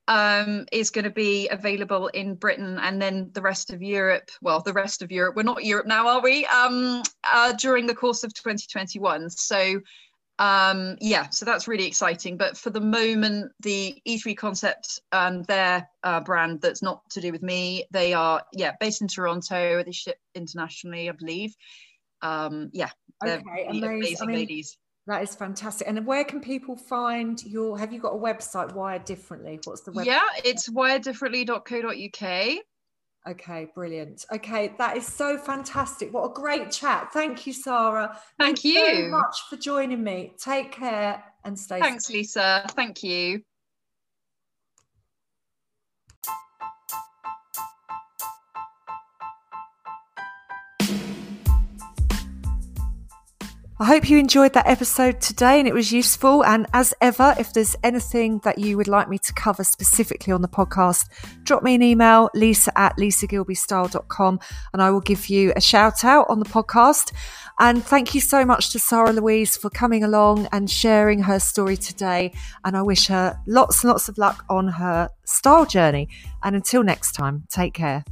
um, 0.08 0.66
is 0.70 0.90
going 0.90 1.04
to 1.04 1.10
be 1.10 1.48
available 1.48 2.08
in 2.08 2.34
Britain 2.34 2.78
and 2.80 3.00
then 3.00 3.30
the 3.32 3.42
rest 3.42 3.72
of 3.72 3.82
Europe. 3.82 4.30
Well, 4.42 4.60
the 4.60 4.72
rest 4.72 5.02
of 5.02 5.10
Europe. 5.10 5.36
We're 5.36 5.42
not 5.42 5.64
Europe 5.64 5.86
now, 5.86 6.08
are 6.08 6.22
we? 6.22 6.46
Um, 6.46 7.02
uh, 7.24 7.52
during 7.52 7.86
the 7.86 7.94
course 7.94 8.24
of 8.24 8.34
2021. 8.34 9.30
So, 9.30 9.80
um, 10.38 10.96
yeah, 11.00 11.28
so 11.30 11.44
that's 11.44 11.68
really 11.68 11.86
exciting. 11.86 12.36
But 12.36 12.56
for 12.56 12.70
the 12.70 12.80
moment, 12.80 13.52
the 13.60 14.00
E3Koncept 14.06 14.98
and 15.12 15.44
their 15.46 15.88
uh, 16.02 16.20
brand 16.20 16.60
that's 16.60 16.82
not 16.82 17.02
to 17.10 17.20
do 17.20 17.30
with 17.30 17.42
me, 17.42 17.84
they 17.92 18.14
are, 18.14 18.42
yeah, 18.52 18.72
based 18.80 19.00
in 19.00 19.08
Toronto. 19.08 19.82
They 19.84 19.92
ship 19.92 20.18
internationally, 20.34 21.08
I 21.08 21.12
believe. 21.12 21.54
Um, 22.22 22.70
yeah, 22.72 22.90
okay, 23.22 23.42
amazing, 23.68 23.84
amazing 23.84 24.16
I 24.20 24.26
mean, 24.26 24.36
ladies. 24.36 24.76
That 25.06 25.22
is 25.22 25.36
fantastic. 25.36 25.86
And 25.86 26.06
where 26.06 26.24
can 26.24 26.40
people 26.40 26.76
find 26.76 27.40
your? 27.44 27.78
Have 27.78 27.92
you 27.92 28.00
got 28.00 28.14
a 28.14 28.18
website 28.18 28.72
wired 28.74 29.04
differently? 29.04 29.60
What's 29.64 29.82
the 29.82 29.92
website? 29.92 30.06
Yeah, 30.06 30.22
it's 30.44 30.68
wireddifferently.co.uk. 30.68 32.64
Okay, 33.26 33.68
brilliant. 33.74 34.26
Okay, 34.32 34.74
that 34.76 34.96
is 34.98 35.06
so 35.06 35.38
fantastic. 35.38 36.12
What 36.12 36.30
a 36.30 36.34
great 36.34 36.70
chat. 36.70 37.10
Thank 37.12 37.46
you, 37.46 37.54
Sara. 37.54 38.18
Thank 38.38 38.62
Thanks 38.62 38.64
you 38.64 39.02
so 39.02 39.08
much 39.08 39.36
for 39.48 39.56
joining 39.56 40.04
me. 40.04 40.34
Take 40.38 40.72
care 40.72 41.24
and 41.44 41.58
stay. 41.58 41.76
Safe. 41.76 41.84
Thanks, 41.84 42.06
safe. 42.06 42.16
Lisa. 42.16 42.66
Thank 42.76 43.02
you. 43.02 43.42
I 53.80 53.86
hope 53.86 54.08
you 54.08 54.18
enjoyed 54.18 54.52
that 54.52 54.68
episode 54.68 55.20
today 55.20 55.58
and 55.58 55.66
it 55.66 55.74
was 55.74 55.90
useful. 55.90 56.44
And 56.44 56.68
as 56.72 56.94
ever, 57.00 57.34
if 57.40 57.52
there's 57.52 57.74
anything 57.82 58.38
that 58.44 58.56
you 58.56 58.76
would 58.76 58.86
like 58.86 59.08
me 59.08 59.18
to 59.18 59.32
cover 59.32 59.64
specifically 59.64 60.32
on 60.32 60.42
the 60.42 60.48
podcast, 60.48 61.08
drop 61.42 61.64
me 61.64 61.74
an 61.74 61.82
email, 61.82 62.30
lisa 62.34 62.76
at 62.78 62.96
lisagilbystyle.com, 62.96 64.38
and 64.72 64.80
I 64.80 64.92
will 64.92 65.00
give 65.00 65.26
you 65.26 65.52
a 65.56 65.60
shout 65.60 66.04
out 66.04 66.26
on 66.28 66.38
the 66.38 66.44
podcast. 66.44 67.12
And 67.58 67.84
thank 67.84 68.14
you 68.14 68.20
so 68.20 68.44
much 68.44 68.70
to 68.70 68.78
Sara-Louise 68.78 69.56
for 69.56 69.70
coming 69.70 70.04
along 70.04 70.46
and 70.52 70.70
sharing 70.70 71.20
her 71.22 71.40
story 71.40 71.76
today. 71.76 72.32
And 72.64 72.76
I 72.76 72.82
wish 72.82 73.08
her 73.08 73.36
lots 73.48 73.82
and 73.82 73.90
lots 73.90 74.08
of 74.08 74.18
luck 74.18 74.44
on 74.48 74.68
her 74.68 75.10
style 75.24 75.66
journey. 75.66 76.08
And 76.44 76.54
until 76.54 76.84
next 76.84 77.12
time, 77.12 77.42
take 77.50 77.74
care. 77.74 78.04